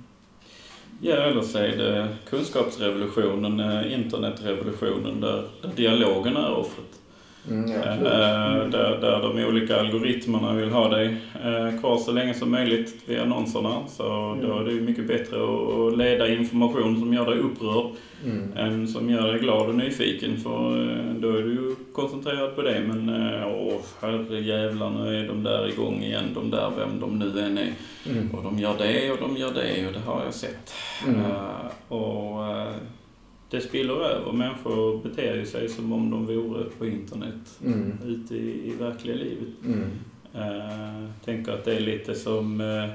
Ja, 1.05 1.15
eller 1.15 1.41
så 1.41 1.57
är 1.57 1.77
det 1.77 2.07
kunskapsrevolutionen, 2.29 3.59
eh, 3.59 3.93
internetrevolutionen, 3.93 5.21
där, 5.21 5.43
där 5.61 5.69
dialogen 5.75 6.37
är 6.37 6.51
offret. 6.51 6.85
Mm. 7.49 7.71
Eh, 7.71 7.77
absolut. 7.79 8.71
där, 8.71 8.97
där 9.01 9.21
de 9.21 9.45
olika 9.45 9.79
algoritmerna 9.79 10.53
vill 10.53 10.69
ha 10.69 10.89
dig 10.89 11.17
eh, 11.43 11.79
kvar 11.79 11.97
så 11.97 12.11
länge 12.11 12.33
som 12.33 12.51
möjligt 12.51 12.95
via 13.05 13.21
annonserna. 13.23 13.79
Så 13.87 14.03
då 14.41 14.59
är 14.59 14.63
det 14.63 14.71
mycket 14.81 15.07
bättre 15.07 15.37
att- 15.43 15.97
leda 15.97 16.27
information 16.27 16.99
som 16.99 17.13
gör 17.13 17.25
dig 17.25 17.39
upprörd 17.39 17.85
Mm. 18.25 18.57
än 18.57 18.87
som 18.87 19.09
gör 19.09 19.27
dig 19.31 19.39
glad 19.39 19.67
och 19.69 19.75
nyfiken. 19.75 20.37
För 20.37 20.89
eh, 20.89 21.13
då 21.19 21.29
är 21.29 21.41
du 21.43 21.49
ju 21.51 21.75
koncentrerad 21.93 22.55
på 22.55 22.61
det. 22.61 22.81
Men 22.87 23.09
eh, 23.09 23.47
åh, 23.47 23.81
herrejävlar, 24.01 24.89
nu 24.89 25.19
är 25.23 25.27
de 25.27 25.43
där 25.43 25.67
igång 25.69 26.03
igen, 26.03 26.23
de 26.35 26.49
där, 26.51 26.71
vem 26.77 26.99
de 26.99 27.19
nu 27.19 27.39
än 27.45 27.57
är. 27.57 27.71
Mm. 28.11 28.31
Och 28.31 28.43
de 28.43 28.59
gör 28.59 28.73
det 28.77 29.11
och 29.11 29.17
de 29.21 29.37
gör 29.37 29.51
det 29.53 29.87
och 29.87 29.93
det 29.93 29.99
har 30.05 30.21
jag 30.25 30.33
sett. 30.33 30.73
Mm. 31.07 31.21
Eh, 31.21 31.93
och 31.97 32.45
eh, 32.47 32.67
det 33.53 33.61
spiller 33.61 33.93
över. 33.93 34.31
Människor 34.31 35.03
beter 35.03 35.45
sig 35.45 35.69
som 35.69 35.93
om 35.93 36.09
de 36.11 36.25
vore 36.25 36.63
på 36.77 36.85
internet 36.85 37.59
Mm. 37.65 37.91
ute 38.05 38.35
i, 38.35 38.67
i 38.67 38.75
verkliga 38.79 39.15
livet. 39.15 39.47
Mm. 39.65 39.79
Uh, 40.35 41.09
tänker 41.25 41.51
att 41.51 41.65
det 41.65 41.75
är 41.75 41.79
lite 41.79 42.15
som 42.15 42.61
eh, 42.61 42.89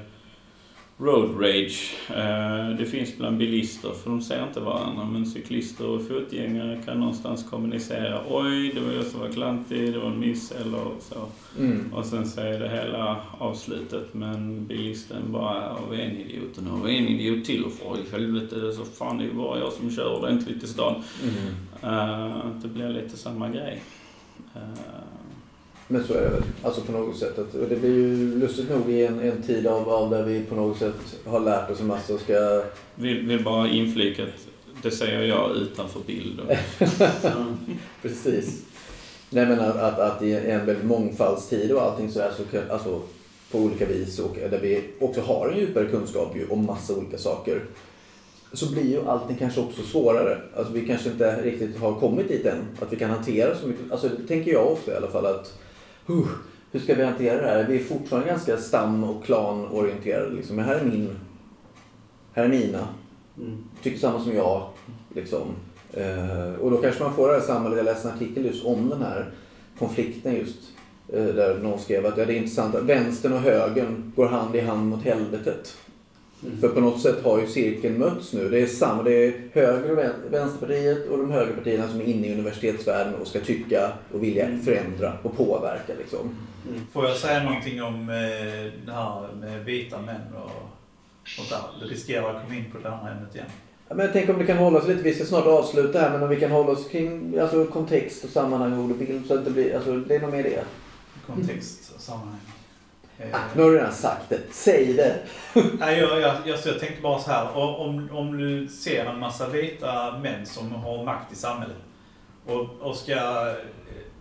road 0.99 1.41
rage. 1.41 1.95
Eh, 2.09 2.77
det 2.77 2.85
finns 2.85 3.17
bland 3.17 3.37
bilister, 3.37 3.89
för 4.03 4.09
de 4.09 4.21
ser 4.21 4.43
inte 4.47 4.59
varandra, 4.59 5.05
men 5.05 5.25
cyklister 5.25 5.87
och 5.87 6.07
fotgängare 6.07 6.81
kan 6.85 6.99
någonstans 6.99 7.45
kommunicera. 7.49 8.21
Oj, 8.29 8.71
det 8.73 8.79
var 8.79 8.93
jag 8.93 9.05
som 9.05 9.19
var 9.19 9.29
klantig, 9.29 9.93
det 9.93 9.99
var 9.99 10.07
en 10.07 10.19
miss 10.19 10.51
eller 10.51 10.85
så. 10.99 11.27
Mm. 11.59 11.93
Och 11.93 12.05
sen 12.05 12.27
så 12.27 12.41
är 12.41 12.59
det 12.59 12.69
hela 12.69 13.17
avslutet, 13.37 14.13
men 14.13 14.65
bilisten 14.65 15.31
bara 15.31 15.63
är 15.63 15.75
och 15.87 15.95
en 15.95 16.17
idiot 16.17 16.57
och 16.57 16.63
nu 16.63 16.69
har 16.69 16.89
en 16.89 17.07
idiot 17.07 17.45
till 17.45 17.63
och 17.63 17.71
för 17.71 17.97
i 17.97 18.11
helvete 18.11 18.73
så 18.73 18.85
fan 18.85 19.17
det 19.17 19.23
är 19.23 19.27
ju 19.27 19.33
bara 19.33 19.59
jag 19.59 19.73
som 19.73 19.91
kör 19.91 20.17
ordentligt 20.19 20.63
i 20.63 20.67
stan. 20.67 21.03
Mm. 21.23 21.93
Eh, 21.93 22.45
det 22.61 22.67
blir 22.67 22.89
lite 22.89 23.17
samma 23.17 23.49
grej. 23.49 23.83
Eh, 24.55 24.61
Men 25.91 26.03
så 26.03 26.13
är 26.13 26.21
det 26.21 26.29
väl. 26.29 26.43
Alltså 26.63 26.81
på 26.81 26.91
något 26.91 27.17
sätt. 27.17 27.39
Att, 27.39 27.55
och 27.55 27.69
det 27.69 27.75
blir 27.75 27.93
ju 27.93 28.39
lustigt 28.39 28.69
nog 28.69 28.91
i 28.91 29.05
en, 29.05 29.19
en 29.19 29.41
tid 29.41 29.67
av, 29.67 29.89
av 29.89 30.09
där 30.09 30.23
vi 30.23 30.43
på 30.43 30.55
något 30.55 30.77
sätt 30.77 30.95
har 31.25 31.39
lärt 31.39 31.69
oss 31.69 31.79
en 31.79 31.87
massa 31.87 32.13
och 32.13 32.19
ska... 32.19 32.63
Vill, 32.95 33.27
vill 33.27 33.43
bara 33.43 33.67
inflika 33.67 34.23
att 34.23 34.29
det 34.81 34.91
säger 34.91 35.23
jag 35.23 35.55
utanför 35.55 35.99
bild. 36.05 36.39
Och, 36.39 36.55
Precis. 38.01 38.65
Nej 39.29 39.45
men 39.45 39.59
att, 39.59 39.75
att, 39.75 39.99
att 39.99 40.23
i 40.23 40.33
en 40.33 40.65
väldigt 40.65 40.85
mångfaldstid 40.85 41.71
och 41.71 41.81
allting 41.81 42.11
så 42.11 42.21
kan, 42.51 42.71
alltså 42.71 43.01
på 43.51 43.57
olika 43.57 43.85
vis 43.85 44.19
och 44.19 44.35
där 44.49 44.59
vi 44.61 44.83
också 44.99 45.21
har 45.21 45.49
en 45.49 45.59
djupare 45.59 45.85
kunskap 45.85 46.35
ju 46.35 46.47
om 46.47 46.65
massa 46.65 46.95
olika 46.95 47.17
saker. 47.17 47.61
Så 48.53 48.71
blir 48.71 48.91
ju 48.91 49.07
allting 49.07 49.37
kanske 49.37 49.61
också 49.61 49.81
svårare. 49.81 50.41
Alltså 50.55 50.73
vi 50.73 50.87
kanske 50.87 51.09
inte 51.09 51.41
riktigt 51.41 51.77
har 51.77 51.99
kommit 51.99 52.27
dit 52.27 52.45
än. 52.45 52.67
Att 52.79 52.93
vi 52.93 52.97
kan 52.97 53.09
hantera 53.09 53.55
så 53.55 53.67
mycket. 53.67 53.91
Alltså 53.91 54.09
det 54.09 54.27
tänker 54.27 54.51
jag 54.51 54.71
ofta 54.71 54.91
i 54.91 54.95
alla 54.95 55.07
fall 55.07 55.25
att 55.25 55.59
huh, 56.09 56.27
hur 56.71 56.79
ska 56.79 56.95
vi 56.95 57.03
hantera 57.03 57.41
det 57.41 57.47
här? 57.47 57.67
Vi 57.67 57.79
är 57.79 57.83
fortfarande 57.83 58.29
ganska 58.29 58.57
stam 58.57 59.03
och 59.03 59.23
klanorienterade 59.23 60.35
liksom. 60.35 60.55
Men 60.55 60.65
här 60.65 60.75
är 60.75 60.85
min. 60.85 61.09
Här 62.33 62.43
är 62.43 62.49
mina. 62.49 62.87
Mm. 63.37 63.57
Tycker 63.81 63.99
samma 63.99 64.23
som 64.23 64.35
jag. 64.35 64.69
Liksom. 65.15 65.47
Eh, 65.93 66.53
och 66.61 66.71
då 66.71 66.77
kanske 66.77 67.03
man 67.03 67.13
får 67.13 67.27
det 67.27 67.33
här 67.33 67.41
samhället. 67.41 67.77
Jag 67.77 67.85
läste 67.85 68.07
en 68.07 68.15
artikel 68.15 68.45
just 68.45 68.65
om 68.65 68.89
den 68.89 69.01
här 69.01 69.31
konflikten 69.79 70.35
just. 70.35 70.57
Eh, 71.13 71.25
där 71.25 71.59
någon 71.59 71.79
skrev 71.79 72.05
att 72.05 72.17
ja, 72.17 72.25
det 72.25 72.33
är 72.33 72.37
intressant 72.37 72.75
att 72.75 72.83
vänstern 72.83 73.33
och 73.33 73.39
högern 73.39 74.13
går 74.15 74.27
hand 74.27 74.55
i 74.55 74.59
hand 74.59 74.89
mot 74.89 75.03
helvetet. 75.03 75.77
Mm. 76.45 76.61
För 76.61 76.69
på 76.69 76.79
något 76.79 77.01
sätt 77.01 77.23
har 77.23 77.39
ju 77.39 77.47
cirkeln 77.47 77.97
mötts 77.97 78.33
nu. 78.33 78.49
Det 78.49 78.61
är 78.61 78.67
samma, 78.67 79.03
det 79.03 79.13
är 79.27 79.33
höger 79.53 79.91
och 79.91 79.97
vän- 79.97 80.31
vänsterpartiet 80.31 81.07
och 81.07 81.17
de 81.17 81.31
högerpartierna 81.31 81.87
som 81.89 81.99
är 82.01 82.05
inne 82.05 82.27
i 82.27 82.33
universitetsvärlden 82.33 83.15
och 83.15 83.27
ska 83.27 83.39
tycka 83.39 83.91
och 84.13 84.23
vilja 84.23 84.45
Mm. 84.45 84.61
förändra 84.61 85.13
och 85.23 85.37
påverka 85.37 85.93
liksom. 85.99 86.35
Får 86.93 87.05
jag 87.05 87.17
säga 87.17 87.43
någonting 87.43 87.83
om 87.83 88.09
eh, 88.09 88.15
det 88.85 88.91
här 88.91 89.27
med 89.41 89.65
vita 89.65 90.01
män 90.01 90.21
och 90.43 90.51
sånt 91.27 91.49
där? 91.49 91.59
Det 91.87 91.93
riskerar 91.93 92.35
att 92.35 92.43
komma 92.43 92.55
in 92.55 92.65
på 92.71 92.77
det 92.83 92.89
här 92.89 93.11
ämnet 93.11 93.35
igen. 93.35 93.47
Ja, 93.87 93.95
Men 93.95 94.05
jag 94.05 94.13
tänker 94.13 94.33
om 94.33 94.39
det 94.39 94.45
kan 94.45 94.57
hålla 94.57 94.81
sig 94.81 94.89
lite, 94.89 95.03
vi 95.03 95.13
ska 95.15 95.25
snart 95.25 95.45
avsluta 95.45 95.99
här, 95.99 96.11
men 96.11 96.23
om 96.23 96.29
vi 96.29 96.39
kan 96.39 96.51
hålla 96.51 96.69
oss 96.71 96.87
kring 96.87 97.39
alltså, 97.39 97.65
kontext 97.65 98.23
och 98.23 98.29
sammanhang, 98.29 98.79
ord 98.79 98.91
och 98.91 98.97
bild 98.97 99.25
så 99.27 99.33
att 99.33 99.45
det 99.45 99.51
blir, 99.51 99.75
alltså 99.75 99.95
det 99.97 100.15
är 100.15 100.19
nog 100.19 100.31
mer 100.31 100.43
det. 100.43 100.63
Kontext 101.27 101.91
och 101.95 102.01
sammanhang. 102.01 102.39
Eh, 103.19 103.27
Ah, 103.33 103.39
nu 103.55 103.63
har 103.63 103.69
du 103.69 103.77
redan 103.77 103.91
sagt 103.91 104.29
det, 104.29 104.39
säg 104.51 104.93
det! 104.93 105.19
Nej, 105.79 105.99
jag, 105.99 106.21
jag, 106.21 106.35
jag, 106.45 106.59
jag 106.65 106.79
tänkte 106.79 107.01
bara 107.01 107.19
så 107.19 107.31
här. 107.31 107.57
Om, 107.57 108.09
om 108.11 108.37
du 108.37 108.67
ser 108.67 109.05
en 109.05 109.19
massa 109.19 109.49
vita 109.49 110.17
män 110.17 110.45
som 110.45 110.71
har 110.71 111.03
makt 111.03 111.31
i 111.31 111.35
samhället 111.35 111.77
och, 112.45 112.69
och 112.81 112.95
ska 112.95 113.49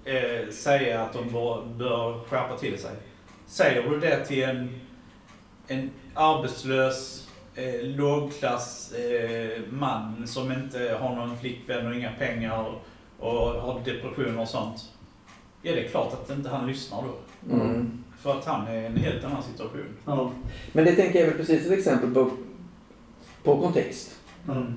eh, 0.05 0.51
säga 0.51 1.03
att 1.03 1.13
de 1.13 1.33
bör, 1.33 1.63
bör 1.77 2.21
skärpa 2.25 2.57
till 2.59 2.79
sig. 2.79 2.91
Säger 3.47 3.91
du 3.91 4.01
det 4.01 4.25
till 4.25 4.43
en, 4.43 4.81
en 5.69 5.91
arbetslös 6.15 7.29
eh, 7.55 7.83
lågklass 7.83 8.93
eh, 8.93 9.61
man 9.71 10.27
som 10.27 10.53
inte 10.53 10.99
har 11.01 11.15
någon 11.15 11.39
flickvän 11.39 11.87
och 11.87 11.95
inga 11.95 12.13
pengar 12.13 12.75
och 13.19 13.39
har 13.39 13.81
depressioner 13.85 14.41
och 14.41 14.49
sånt. 14.49 14.93
Ja, 15.63 15.73
det 15.73 15.85
är 15.85 15.89
klart 15.89 16.13
att 16.13 16.31
inte 16.31 16.49
han 16.49 16.67
lyssnar 16.67 17.03
då. 17.03 17.15
Mm. 17.55 18.05
För 18.19 18.39
att 18.39 18.45
han 18.45 18.69
är 18.69 18.83
i 18.83 18.87
en 18.87 18.97
helt 18.97 19.25
annan 19.25 19.43
situation. 19.43 19.87
Ja. 20.05 20.33
Men 20.73 20.85
det 20.85 20.93
tänker 20.97 21.19
jag 21.21 21.27
väl 21.27 21.37
precis 21.37 21.67
ett 21.67 21.73
exempel 21.73 22.15
på, 22.15 22.31
på 23.43 23.61
kontext. 23.61 24.15
Mm. 24.49 24.75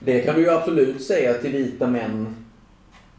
Det 0.00 0.20
kan 0.20 0.34
du 0.34 0.40
ju 0.40 0.50
absolut 0.50 1.02
säga 1.02 1.34
till 1.34 1.52
vita 1.52 1.86
män 1.86 2.36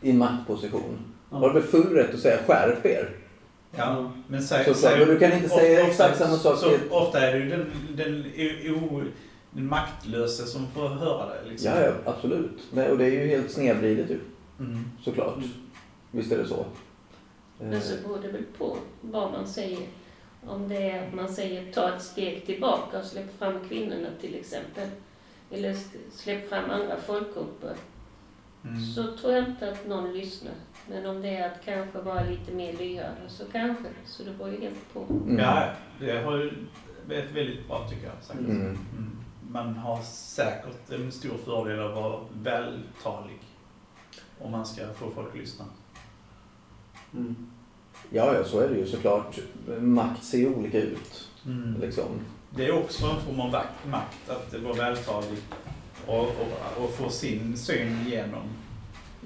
i 0.01 0.13
maktposition. 0.13 0.97
Ja. 1.31 1.37
Har 1.37 1.47
du 1.47 1.53
väl 1.59 1.63
full 1.69 1.93
rätt 1.93 2.13
att 2.13 2.19
säga 2.19 2.37
skärp 2.47 2.85
er? 2.85 3.09
Ja, 3.77 4.11
men 4.27 4.43
säg, 4.43 4.65
Så, 4.65 4.73
så, 4.73 4.79
säg, 4.79 4.99
men 4.99 5.07
du 5.07 5.19
kan 5.19 5.31
inte 5.33 5.49
säga 5.49 5.79
ofta- 5.79 5.91
exakt 5.91 6.17
samma 6.17 6.37
sak 6.37 6.57
Så, 6.59 6.71
ofta 6.89 7.19
är 7.27 7.33
det 7.33 7.39
ju 7.39 7.49
den, 7.49 7.65
den, 7.95 8.25
o, 8.83 9.01
den 9.51 9.65
maktlöse 9.67 10.45
som 10.45 10.67
får 10.67 10.87
höra 10.89 11.25
det. 11.25 11.49
Liksom. 11.49 11.71
Ja, 11.71 11.81
ja, 11.85 11.91
absolut. 12.11 12.61
Nej, 12.73 12.91
och 12.91 12.97
det 12.97 13.05
är 13.05 13.11
ju 13.11 13.27
helt 13.27 13.51
snedvridet 13.51 14.09
ju, 14.09 14.19
Mm. 14.59 14.79
såklart. 15.03 15.37
Visst 16.11 16.31
är 16.31 16.37
det 16.37 16.47
så. 16.47 16.65
Men 17.59 17.73
Eh, 17.73 17.79
så 17.79 18.07
beror 18.07 18.21
det 18.21 18.27
väl 18.27 18.45
på 18.57 18.77
vad 19.01 19.31
man 19.31 19.47
säger. 19.47 19.87
Om 20.47 20.69
det 20.69 20.89
är 20.91 21.07
att 21.07 21.13
man 21.13 21.29
säger 21.29 21.71
ta 21.71 21.95
ett 21.95 22.01
steg 22.01 22.45
tillbaka 22.45 22.99
och 22.99 23.05
släpp 23.05 23.39
fram 23.39 23.67
kvinnorna 23.69 24.07
till 24.21 24.35
exempel. 24.35 24.89
Eller 25.51 25.75
släpp 26.11 26.49
fram 26.49 26.69
andra 26.69 26.97
folkgrupper. 26.97 27.75
Mm. 28.63 28.81
Så 28.81 29.17
tror 29.17 29.33
jag 29.33 29.49
inte 29.49 29.71
att 29.71 29.87
någon 29.87 30.13
lyssnar. 30.13 30.53
Men 30.87 31.05
om 31.05 31.21
det 31.21 31.29
är 31.29 31.47
att 31.47 31.65
kanske 31.65 31.99
vara 31.99 32.23
lite 32.23 32.51
mer 32.51 32.73
lyhörda 32.73 33.29
så 33.29 33.45
kanske. 33.51 33.85
Så 34.05 34.23
det 34.23 34.31
beror 34.31 34.51
ju 34.51 34.61
helt 34.61 34.93
på. 34.93 34.99
Mm. 34.99 35.39
Ja, 35.39 35.69
det 35.99 36.23
har 36.23 36.37
ju 36.37 36.53
varit 37.07 37.31
väldigt 37.31 37.67
bra 37.67 37.87
tycker 37.89 38.07
jag. 38.07 38.23
Sagt. 38.23 38.39
Mm. 38.39 38.61
Mm. 38.61 39.17
Man 39.49 39.73
har 39.73 40.01
säkert 40.01 40.91
en 40.91 41.11
stor 41.11 41.37
fördel 41.37 41.79
av 41.79 41.91
att 41.91 41.95
vara 41.95 42.19
vältalig. 42.33 43.39
Om 44.39 44.51
man 44.51 44.65
ska 44.65 44.93
få 44.93 45.09
folk 45.09 45.29
att 45.29 45.37
lyssna. 45.37 45.65
Mm. 47.15 47.35
Ja, 48.09 48.33
ja, 48.33 48.43
så 48.43 48.59
är 48.59 48.69
det 48.69 48.75
ju 48.75 48.87
såklart. 48.87 49.39
Makt 49.79 50.23
ser 50.23 50.37
ju 50.37 50.55
olika 50.55 50.79
ut. 50.79 51.29
Mm. 51.45 51.81
Liksom. 51.81 52.05
Det 52.49 52.65
är 52.65 52.71
också 52.71 53.05
en 53.05 53.21
form 53.21 53.39
av 53.39 53.51
makt 53.85 54.29
att 54.29 54.61
vara 54.61 54.73
vältalig 54.73 55.39
och, 56.07 56.19
och, 56.19 56.83
och 56.83 56.89
få 56.89 57.09
sin 57.09 57.57
syn 57.57 58.07
igenom. 58.07 58.43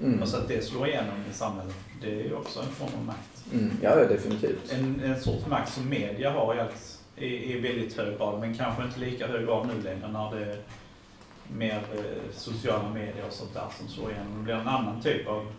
Mm. 0.02 0.22
Och 0.22 0.28
så 0.28 0.36
att 0.36 0.48
det 0.48 0.64
slår 0.64 0.88
igenom 0.88 1.24
i 1.30 1.34
samhället. 1.34 1.74
Det 2.02 2.20
är 2.20 2.24
ju 2.24 2.34
också 2.34 2.60
en 2.60 2.66
form 2.66 2.90
av 2.98 3.04
makt. 3.04 3.44
Mm. 3.52 3.70
Ja, 3.82 3.98
ja, 3.98 4.08
definitivt. 4.08 4.72
En, 4.72 5.00
en 5.04 5.20
sorts 5.20 5.46
makt 5.46 5.72
som 5.72 5.88
media 5.88 6.30
har 6.30 6.54
i, 6.54 6.60
allt, 6.60 6.98
i, 7.16 7.52
i 7.52 7.60
väldigt 7.60 7.96
hög 7.96 8.18
grad, 8.18 8.40
men 8.40 8.54
kanske 8.54 8.84
inte 8.84 9.00
lika 9.00 9.26
hög 9.26 9.46
grad 9.46 9.66
nu 9.66 9.82
längre 9.82 10.08
när 10.08 10.34
det 10.34 10.44
är 10.44 10.58
mer 11.56 11.82
eh, 11.94 12.32
sociala 12.32 12.88
medier 12.88 13.24
och 13.26 13.32
sånt 13.32 13.54
där 13.54 13.66
som 13.78 13.88
slår 13.88 14.10
igenom. 14.10 14.38
Det 14.38 14.44
blir 14.44 14.54
en 14.54 14.68
annan 14.68 15.02
typ 15.02 15.28
av 15.28 15.52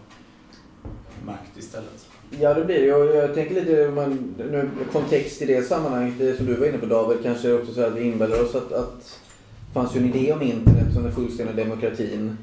makt 1.26 1.58
istället. 1.58 2.08
Ja, 2.40 2.54
det 2.54 2.66
blir 2.66 2.82
det. 2.82 2.94
Och 2.94 3.16
jag 3.16 3.34
tänker 3.34 3.56
lite, 3.56 3.88
om 3.88 3.96
man, 3.96 4.36
nu, 4.38 4.70
kontext 4.92 5.42
i 5.42 5.46
det 5.46 5.68
sammanhanget, 5.68 6.14
det 6.18 6.38
som 6.38 6.46
du 6.46 6.54
var 6.54 6.68
inne 6.68 6.78
på 6.78 6.86
David, 6.86 7.18
kanske 7.24 7.54
också 7.54 7.74
så 7.74 7.82
att 7.82 7.96
vi 7.96 8.04
inbillar 8.04 8.44
oss 8.44 8.56
att, 8.56 8.72
att 8.72 9.20
det 9.68 9.74
fanns 9.74 9.96
ju 9.96 10.00
en 10.00 10.16
idé 10.16 10.34
om 10.34 10.42
internet 10.42 10.94
som 10.94 11.04
den 11.04 11.16
fullständiga 11.16 11.66
demokratin. 11.66 12.38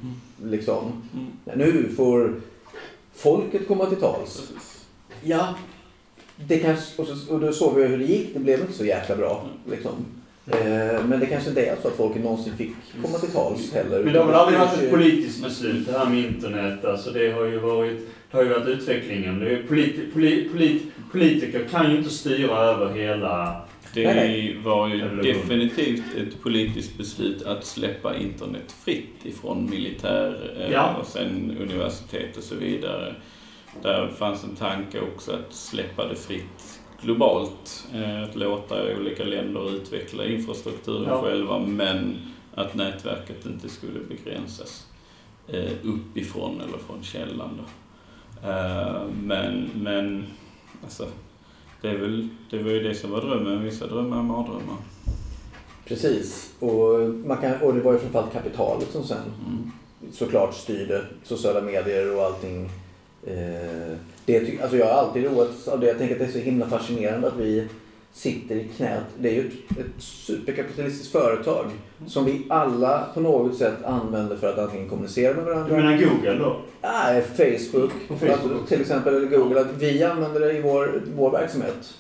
Liksom. 0.45 1.03
Mm. 1.15 1.59
Nu 1.59 1.89
får 1.97 2.35
folket 3.15 3.69
komma 3.69 3.87
till 3.87 4.01
tals. 4.01 4.37
Precis. 4.37 4.85
Ja, 5.23 5.55
det 6.37 6.59
kanske, 6.59 7.03
och, 7.03 7.09
så, 7.09 7.35
och 7.35 7.41
då 7.41 7.53
såg 7.53 7.75
vi 7.75 7.87
hur 7.87 7.99
det 7.99 8.05
gick. 8.05 8.35
Det 8.35 8.41
blev 8.41 8.61
inte 8.61 8.73
så 8.73 8.85
jäkla 8.85 9.17
bra. 9.17 9.45
Liksom. 9.71 9.93
Eh, 10.47 11.05
men 11.05 11.21
det 11.21 11.27
kanske 11.27 11.49
inte 11.49 11.67
är 11.67 11.77
så 11.83 11.89
att 11.89 11.95
folket 11.95 12.25
någonsin 12.25 12.57
fick 12.57 12.73
komma 13.03 13.19
till 13.19 13.31
tals 13.31 13.73
heller. 13.73 14.05
Men 14.05 14.13
det 14.13 14.19
har 14.19 14.27
väl 14.27 14.35
aldrig 14.35 14.59
varit 14.59 14.83
ett 14.83 14.91
politiskt 14.91 15.43
beslut 15.43 15.87
det 15.87 15.99
här 15.99 16.11
med 16.11 16.19
internet. 16.19 16.85
Alltså 16.85 17.11
det 17.11 17.31
har 17.31 17.45
ju 17.45 17.59
varit, 17.59 18.09
det 18.31 18.37
har 18.37 18.45
ju 18.45 18.51
varit 18.51 18.69
utvecklingen. 18.69 19.39
Det 19.39 19.51
är 19.51 19.63
politi, 19.63 20.01
poli, 20.13 20.49
polit, 20.53 20.83
politiker 21.13 21.69
kan 21.71 21.91
ju 21.91 21.99
inte 21.99 22.11
styra 22.11 22.57
över 22.57 22.95
hela... 22.95 23.61
Det 23.95 24.57
var 24.65 24.89
ju 24.89 25.17
definitivt 25.23 26.15
ett 26.17 26.43
politiskt 26.43 26.99
beslut 26.99 27.43
att 27.43 27.65
släppa 27.65 28.17
internet 28.17 28.73
fritt 28.85 29.15
ifrån 29.27 29.71
militär 29.71 30.55
eh, 30.61 30.73
Ja. 30.73 30.97
och 31.01 31.07
sen 31.07 31.57
universitet 31.61 32.37
och 32.37 32.43
så 32.43 32.55
vidare. 32.55 33.15
Där 33.83 34.09
fanns 34.09 34.45
en 34.45 34.57
tanke 34.57 35.01
också 35.01 35.33
att 35.33 35.53
släppa 35.55 36.07
det 36.09 36.17
fritt 36.17 36.81
globalt. 37.03 37.87
Eh, 37.95 38.23
att 38.23 38.37
låta 38.37 38.97
olika 38.97 39.25
länder 39.25 39.77
utveckla 39.77 40.25
infrastrukturen 40.27 41.09
Ja. 41.09 41.23
själva 41.23 41.59
men 41.59 42.17
att 42.55 42.75
nätverket 42.75 43.47
inte 43.47 43.69
skulle 43.69 44.01
begränsas 44.09 44.87
eh, 45.49 45.73
uppifrån 45.83 46.61
eller 46.61 46.79
från 46.87 47.03
källan. 47.03 47.51
Då. 47.59 47.65
Eh, 48.45 49.03
men, 49.23 49.71
men 49.75 50.25
alltså, 50.83 51.07
det, 51.83 51.89
är 51.89 51.99
väl, 51.99 52.29
det 52.51 52.63
var 52.63 52.71
ju 52.71 52.83
det 52.83 52.95
som 52.95 53.11
var 53.11 53.21
drömmen. 53.21 53.65
Vissa 53.65 53.87
drömmar 53.87 54.19
är 54.19 54.23
mardrömmar. 54.23 54.77
Precis. 55.85 56.53
Och, 56.61 56.99
man 57.27 57.37
kan, 57.37 57.61
och 57.63 57.75
det 57.75 57.81
var 57.81 57.93
ju 57.93 57.99
framförallt 57.99 58.33
kapitalet 58.33 58.91
som 58.93 59.05
sen 59.05 59.19
Mm. 59.47 59.71
såklart 60.13 60.55
styrde 60.55 61.03
sociala 61.25 61.61
medier 61.61 62.17
och 62.17 62.23
allting. 62.25 62.71
Eh, 63.27 63.97
det, 64.25 64.61
alltså 64.63 64.77
jag 64.77 64.87
har 64.87 64.93
alltid 64.93 65.25
roats 65.25 65.69
av 65.69 65.81
det. 65.81 65.87
Jag 65.87 65.99
tänker 65.99 66.15
att 66.15 66.21
det 66.21 66.27
är 66.27 66.33
så 66.33 66.39
himla 66.39 66.67
fascinerande 66.67 67.29
att 67.29 67.37
vi 67.37 67.69
sitter 68.19 68.55
i 68.55 68.69
knät. 68.77 69.05
Det 69.19 69.29
är 69.29 69.33
ju 69.33 69.49
ett, 69.49 69.79
ett 69.79 70.03
superkapitalistiskt 70.03 71.13
företag 71.13 71.67
som 72.07 72.25
vi 72.25 72.47
alla 72.49 73.07
på 73.15 73.21
något 73.21 73.57
sätt 73.57 73.85
använder 73.85 74.37
för 74.37 74.53
att 74.53 74.59
antingen 74.59 74.89
kommunicera 74.89 75.35
med 75.35 75.45
Du 75.45 75.51
varandra. 75.51 75.77
menar 75.77 75.99
Google 75.99 76.35
då? 76.39 76.57
Nej, 76.83 77.23
Facebook. 77.23 77.93
På 78.09 78.17
Facebook 78.17 78.53
också. 78.53 78.67
till 78.69 78.81
exempel 78.81 79.15
eller 79.15 79.27
Google. 79.27 79.61
Att 79.61 79.67
vi 79.79 80.03
använder 80.05 80.41
det 80.41 80.53
i 80.53 80.61
vår, 80.61 81.03
vår 81.17 81.31
verksamhet. 81.31 81.95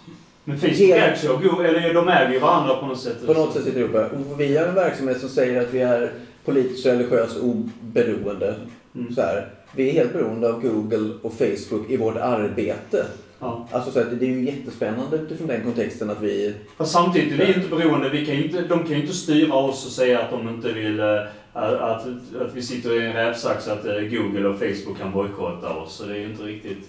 Men 0.44 0.58
Facebook 0.58 1.30
av 1.30 1.42
Google, 1.42 1.68
eller 1.68 1.94
de 1.94 2.08
äger 2.08 2.32
ju 2.32 2.38
varandra 2.38 2.76
på 2.76 2.86
något 2.86 3.00
sätt. 3.00 3.26
På 3.26 3.32
något 3.32 3.52
sätt 3.54 3.64
sitter 3.64 3.80
ihop. 3.80 4.12
Och 4.30 4.40
vi 4.40 4.56
har 4.56 4.66
en 4.66 4.74
verksamhet 4.74 5.20
som 5.20 5.28
säger 5.28 5.62
att 5.62 5.74
vi 5.74 5.80
är 5.80 6.12
politiskt 6.44 6.86
och 6.86 6.92
religiöst 6.92 7.36
oberoende. 7.40 8.54
Mm. 8.94 9.14
Så 9.14 9.20
här. 9.20 9.48
Vi 9.76 9.88
är 9.88 9.92
helt 9.92 10.12
beroende 10.12 10.48
av 10.48 10.62
Google 10.62 11.14
och 11.22 11.32
Facebook 11.32 11.90
i 11.90 11.96
vårt 11.96 12.16
arbete. 12.16 13.06
Ja. 13.40 13.68
Alltså 13.72 13.90
så 13.90 14.00
att 14.00 14.20
det 14.20 14.26
är 14.26 14.30
ju 14.30 14.44
jättespännande 14.44 15.16
utifrån 15.16 15.46
den 15.46 15.64
kontexten 15.64 16.10
att 16.10 16.22
vi... 16.22 16.54
Fast 16.76 16.92
samtidigt 16.92 17.40
är 17.40 17.46
vi 17.46 17.54
inte 17.54 17.76
beroende. 17.76 18.08
Vi 18.08 18.26
kan 18.26 18.34
inte, 18.34 18.60
de 18.60 18.78
kan 18.78 18.88
ju 18.88 19.00
inte 19.00 19.14
styra 19.14 19.54
oss 19.54 19.86
och 19.86 19.92
säga 19.92 20.20
att 20.20 20.30
de 20.30 20.48
inte 20.48 20.72
vill 20.72 21.00
eh, 21.00 21.20
att, 21.52 21.72
att, 21.72 22.06
att 22.40 22.54
vi 22.54 22.62
sitter 22.62 23.02
i 23.02 23.06
en 23.06 23.12
rävsax 23.12 23.68
att 23.68 23.86
eh, 23.86 23.94
Google 23.94 24.48
och 24.48 24.58
Facebook 24.58 24.98
kan 24.98 25.12
bojkotta 25.12 25.74
oss. 25.74 25.94
Så 25.94 26.04
det 26.04 26.14
är 26.14 26.18
ju 26.18 26.30
inte 26.30 26.42
riktigt... 26.42 26.88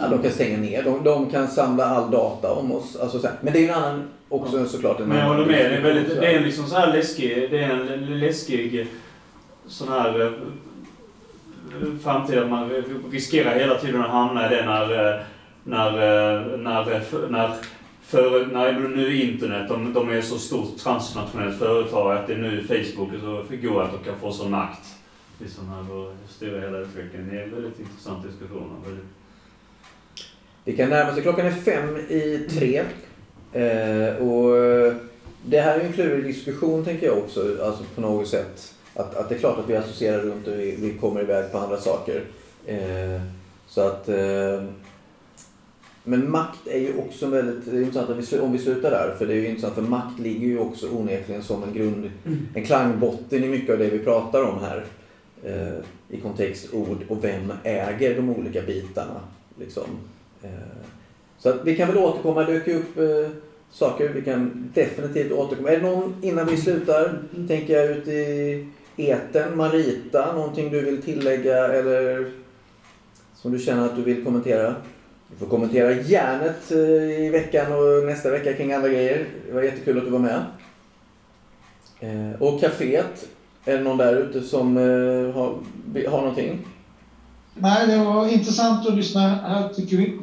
Ja, 0.00 0.08
de 0.10 0.22
kan 0.22 0.32
stänga 0.32 0.58
ner. 0.58 0.82
De, 0.82 1.04
de 1.04 1.30
kan 1.30 1.48
samla 1.48 1.84
all 1.84 2.10
data 2.10 2.52
om 2.52 2.72
oss. 2.72 2.96
Alltså 2.96 3.18
så 3.18 3.26
här. 3.26 3.36
Men 3.40 3.52
det 3.52 3.58
är 3.58 3.62
ju 3.62 3.68
en 3.68 3.74
annan... 3.74 4.02
Också 4.28 4.66
såklart 4.66 5.00
en 5.00 5.08
Men 5.08 5.18
jag 5.18 5.26
håller 5.26 5.46
med. 5.46 5.70
Det 5.70 5.76
är, 5.76 5.82
väldigt, 5.82 6.20
det 6.20 6.26
är 6.26 6.36
en 6.36 6.44
liksom 6.44 6.66
så 6.66 6.76
här 6.76 6.92
läskig... 6.92 7.50
Det 7.50 7.58
är 7.58 7.70
en 7.70 8.20
läskig 8.20 8.80
eh, 8.80 8.86
sån 9.66 9.88
här 9.88 10.32
framtid 12.02 12.38
att 12.38 12.50
man 12.50 12.70
riskerar 13.10 13.58
hela 13.58 13.74
tiden 13.74 14.02
att 14.02 14.10
hamna 14.10 14.46
i 14.46 14.56
det 14.56 14.66
när, 14.66 15.24
när, 15.64 15.88
eh, 15.88 16.58
när, 16.58 16.84
när, 17.30 17.54
för, 18.02 18.46
när 18.46 18.72
nu 18.88 19.16
internet, 19.22 19.68
de, 19.68 19.92
de 19.92 20.08
är 20.10 20.22
så 20.22 20.38
stort 20.38 20.78
transnationellt 20.78 21.58
företag 21.58 22.16
att 22.16 22.26
det 22.26 22.32
är 22.32 22.38
nu 22.38 22.62
Facebook 22.62 23.10
så 23.20 23.56
går 23.56 23.82
att 23.82 23.92
de 23.92 24.04
kan 24.10 24.20
få 24.20 24.32
sån 24.32 24.50
makt. 24.50 24.86
Liksom 25.40 25.68
här 25.68 25.82
styra 26.28 26.60
hela 26.60 26.78
utvecklingen. 26.78 27.28
Det 27.30 27.38
är 27.38 27.42
en 27.44 27.50
väldigt 27.54 27.80
intressant 27.80 28.26
diskussion. 28.26 28.70
Väldigt- 28.86 29.04
Vi 30.64 30.76
kan 30.76 30.88
närma 30.90 31.12
oss. 31.12 31.22
Klockan 31.22 31.46
är 31.46 31.50
fem 31.50 31.96
i 31.96 32.48
tre. 32.50 32.78
Eh, 33.52 34.16
och 34.16 34.56
eh, 34.56 34.94
det 35.46 35.60
här 35.60 35.78
är 35.80 35.84
en 35.84 35.92
klurig 35.92 36.24
diskussion 36.24 36.84
tänker 36.84 37.06
jag 37.06 37.18
också. 37.18 37.40
Alltså 37.64 37.84
på 37.94 38.00
något 38.00 38.28
sätt. 38.28 38.74
Att, 38.94 39.16
att 39.16 39.28
det 39.28 39.34
är 39.34 39.38
klart 39.38 39.58
att 39.58 39.70
vi 39.70 39.76
associerar 39.76 40.20
runt 40.20 40.46
och 40.46 40.54
vi, 40.54 40.76
vi 40.80 40.98
kommer 40.98 41.20
iväg 41.20 41.52
på 41.52 41.58
andra 41.58 41.76
saker. 41.76 42.22
Eh, 42.66 43.20
så 43.68 43.80
att... 43.80 44.08
Eh, 44.08 44.62
men 46.04 46.30
makt 46.30 46.66
är 46.66 46.78
ju 46.78 46.98
också 46.98 47.26
väldigt... 47.26 47.70
Det 47.70 47.76
är 47.76 47.82
intressant 47.82 48.40
om 48.42 48.52
vi 48.52 48.58
slutar 48.58 48.90
där. 48.90 49.14
För 49.18 49.26
det 49.26 49.32
är 49.32 49.36
ju 49.36 49.48
intressant 49.48 49.74
för 49.74 49.82
makt 49.82 50.18
ligger 50.18 50.46
ju 50.46 50.58
också 50.58 50.88
onekligen 50.90 51.42
som 51.42 51.62
en 51.62 51.74
grund... 51.74 52.10
En 52.54 52.64
klangbotten 52.64 53.44
i 53.44 53.48
mycket 53.48 53.72
av 53.72 53.78
det 53.78 53.90
vi 53.90 53.98
pratar 53.98 54.42
om 54.42 54.58
här. 54.60 54.84
Eh, 55.44 56.16
I 56.16 56.20
kontext, 56.20 56.74
ord 56.74 56.98
och 57.08 57.24
vem 57.24 57.52
äger 57.64 58.16
de 58.16 58.30
olika 58.30 58.62
bitarna. 58.62 59.20
Liksom. 59.60 59.84
Eh, 60.42 60.50
Så 61.38 61.48
att 61.48 61.64
vi 61.64 61.76
kan 61.76 61.88
väl 61.88 61.98
återkomma, 61.98 62.44
det 62.44 62.52
dök 62.52 62.68
ju 62.68 62.78
upp 62.78 62.98
eh, 62.98 63.30
saker. 63.70 64.08
Vi 64.08 64.22
kan 64.22 64.70
definitivt 64.74 65.32
återkomma. 65.32 65.70
Är 65.70 65.80
det 65.80 65.90
någon 65.90 66.14
innan 66.22 66.46
vi 66.46 66.56
slutar, 66.56 67.18
tänker 67.48 67.74
jag 67.80 67.90
ut 67.90 68.08
i 68.08 68.66
eten, 68.96 69.56
Marita, 69.56 70.32
någonting 70.34 70.70
du 70.70 70.80
vill 70.80 71.02
tillägga 71.02 71.68
eller 71.68 72.30
som 73.34 73.52
du 73.52 73.58
känner 73.58 73.84
att 73.84 73.96
du 73.96 74.02
vill 74.02 74.24
kommentera? 74.24 74.74
Du 75.28 75.36
får 75.36 75.46
kommentera 75.46 75.92
järnet 75.92 76.70
eh, 76.70 77.24
i 77.24 77.28
veckan 77.32 77.72
och 77.72 78.06
nästa 78.06 78.30
vecka 78.30 78.52
kring 78.52 78.72
andra 78.72 78.88
grejer. 78.88 79.26
Det 79.46 79.52
var 79.54 79.62
jättekul 79.62 79.98
att 79.98 80.04
du 80.04 80.10
var 80.10 80.18
med. 80.18 80.44
Eh, 82.00 82.42
Och 82.42 82.60
kaféet, 82.60 83.28
är 83.64 83.76
det 83.78 83.82
någon 83.84 83.96
där 83.96 84.16
ute 84.16 84.40
som 84.42 84.76
eh, 84.76 85.34
har, 85.34 85.58
har 86.10 86.18
någonting? 86.20 86.66
Nej, 87.54 87.86
det 87.86 88.04
var 88.04 88.28
intressant 88.28 88.88
att 88.88 88.94
lyssna 88.94 89.20
här 89.20 89.68
tycker 89.68 89.96
vi. 89.96 90.18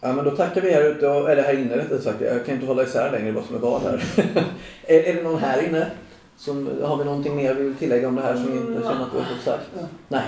Ja, 0.00 0.12
men 0.12 0.24
då 0.24 0.30
tackar 0.30 0.60
vi 0.60 0.72
här 0.72 0.82
ute, 0.90 1.06
eller 1.08 1.42
här 1.42 1.58
inne 1.58 1.76
rättare 1.76 2.00
sagt. 2.00 2.20
Jag 2.20 2.46
kan 2.46 2.54
inte 2.54 2.66
hålla 2.66 2.82
isär 2.82 3.12
längre 3.12 3.32
vad 3.32 3.44
som 3.44 3.54
är 3.56 3.58
vad 3.58 3.82
här. 3.82 4.04
är, 4.86 5.00
är 5.00 5.14
det 5.14 5.22
någon 5.22 5.40
här 5.40 5.68
inne? 5.68 5.90
Som, 6.36 6.70
har 6.82 6.96
vi 6.96 7.04
någonting 7.04 7.36
mer 7.36 7.54
vi 7.54 7.62
vill 7.62 7.74
tillägga 7.74 8.08
om 8.08 8.14
det 8.14 8.22
här 8.22 8.34
som 8.34 8.52
vi 8.52 8.58
inte 8.58 8.82
känner 8.82 9.02
att 9.02 9.14
vi 9.14 9.18
har 9.18 9.24
fått 9.24 9.44
sagt? 9.44 9.70
Nej. 10.08 10.24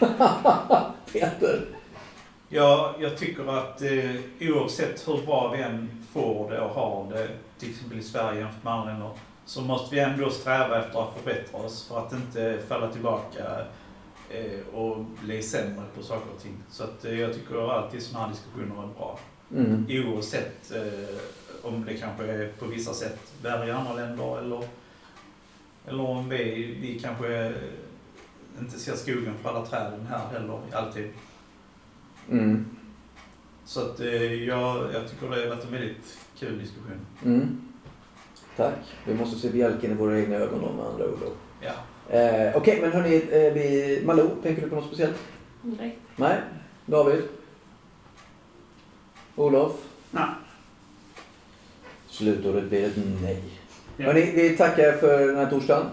Peter? 1.12 1.66
Ja, 2.48 2.94
jag 3.00 3.16
tycker 3.16 3.58
att 3.58 3.82
eh, 3.82 4.10
oavsett 4.40 5.08
hur 5.08 5.26
bra 5.26 5.52
vi 5.56 5.62
än 5.62 6.04
får 6.12 6.50
det 6.50 6.60
och 6.60 6.70
har 6.70 7.12
det, 7.12 7.28
till 7.58 7.70
exempel 7.70 7.98
i 7.98 8.02
Sverige 8.02 8.40
jämfört 8.40 8.64
med 8.64 8.72
andra 8.72 8.92
länder, 8.92 9.10
så 9.44 9.60
måste 9.60 9.94
vi 9.94 10.00
ändå 10.00 10.30
sträva 10.30 10.78
efter 10.78 11.02
att 11.02 11.14
förbättra 11.16 11.60
oss 11.60 11.88
för 11.88 11.98
att 11.98 12.12
inte 12.12 12.58
falla 12.68 12.92
tillbaka 12.92 13.66
eh, 14.30 14.74
och 14.74 15.04
bli 15.22 15.42
sämre 15.42 15.84
på 15.96 16.02
saker 16.02 16.30
och 16.36 16.42
ting. 16.42 16.56
Så 16.70 16.84
att, 16.84 17.04
eh, 17.04 17.20
jag 17.20 17.34
tycker 17.34 17.70
alltid 17.70 18.02
sådana 18.02 18.26
här 18.26 18.32
diskussioner 18.32 18.82
är 18.82 18.94
bra. 18.98 19.18
Mm. 19.56 19.86
Oavsett 19.88 20.72
eh, 20.74 21.16
om 21.62 21.84
det 21.84 21.94
kanske 21.94 22.24
är 22.24 22.52
på 22.58 22.66
vissa 22.66 22.94
sätt 22.94 23.32
värre 23.42 23.68
i 23.68 23.70
andra 23.70 23.92
länder 23.92 24.38
eller, 24.38 24.64
eller 25.86 26.02
om 26.02 26.28
vi, 26.28 26.76
vi 26.80 26.98
kanske 26.98 27.52
inte 28.58 28.78
ser 28.78 28.94
skogen 28.96 29.34
för 29.42 29.48
alla 29.48 29.66
träden 29.66 30.06
här 30.10 30.26
heller 30.32 30.58
alltid. 30.72 31.08
Mm. 32.30 32.66
Så 33.64 33.80
att 33.80 34.00
eh, 34.00 34.34
jag, 34.34 34.94
jag 34.94 35.10
tycker 35.10 35.30
det 35.30 35.40
har 35.40 35.48
varit 35.48 35.64
en 35.64 35.72
väldigt 35.72 36.18
kul 36.38 36.58
diskussion. 36.58 37.06
Mm. 37.24 37.60
Tack. 38.56 38.74
Vi 39.04 39.14
måste 39.14 39.38
se 39.38 39.50
bjälken 39.50 39.90
i 39.90 39.94
våra 39.94 40.20
egna 40.20 40.36
ögon 40.36 40.76
med 40.76 40.86
andra 40.86 41.04
ord. 41.04 41.18
Ja. 41.60 41.72
Eh, 42.16 42.56
Okej, 42.56 42.78
men 42.82 42.92
hörni, 42.92 43.16
eh, 43.16 43.52
vi, 43.52 44.02
Malou, 44.04 44.30
tänker 44.42 44.62
du 44.62 44.68
på 44.68 44.74
något 44.74 44.86
speciellt? 44.86 45.16
Nej. 45.62 45.98
Nej? 46.16 46.40
David? 46.86 47.22
Olof? 49.36 49.72
Nej. 50.10 50.24
Slutordet 52.08 52.64
blir 52.64 52.86
ett 52.86 52.96
nej. 53.22 53.42
Ja. 53.96 54.06
Hörrni, 54.06 54.32
vi 54.34 54.56
tackar 54.56 54.92
för 54.92 55.26
den 55.26 55.36
här 55.36 55.50
torsdagen. 55.50 55.86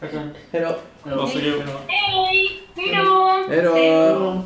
Tackar. 0.00 0.30
Hej 0.50 0.60
då! 0.60 0.78
Varsågod. 1.04 1.62
Hej! 1.86 2.60
Hej 2.76 2.94
då! 2.94 3.44
Hej 3.48 3.62
då! 3.62 3.74
Hej 3.74 4.14
då. 4.14 4.42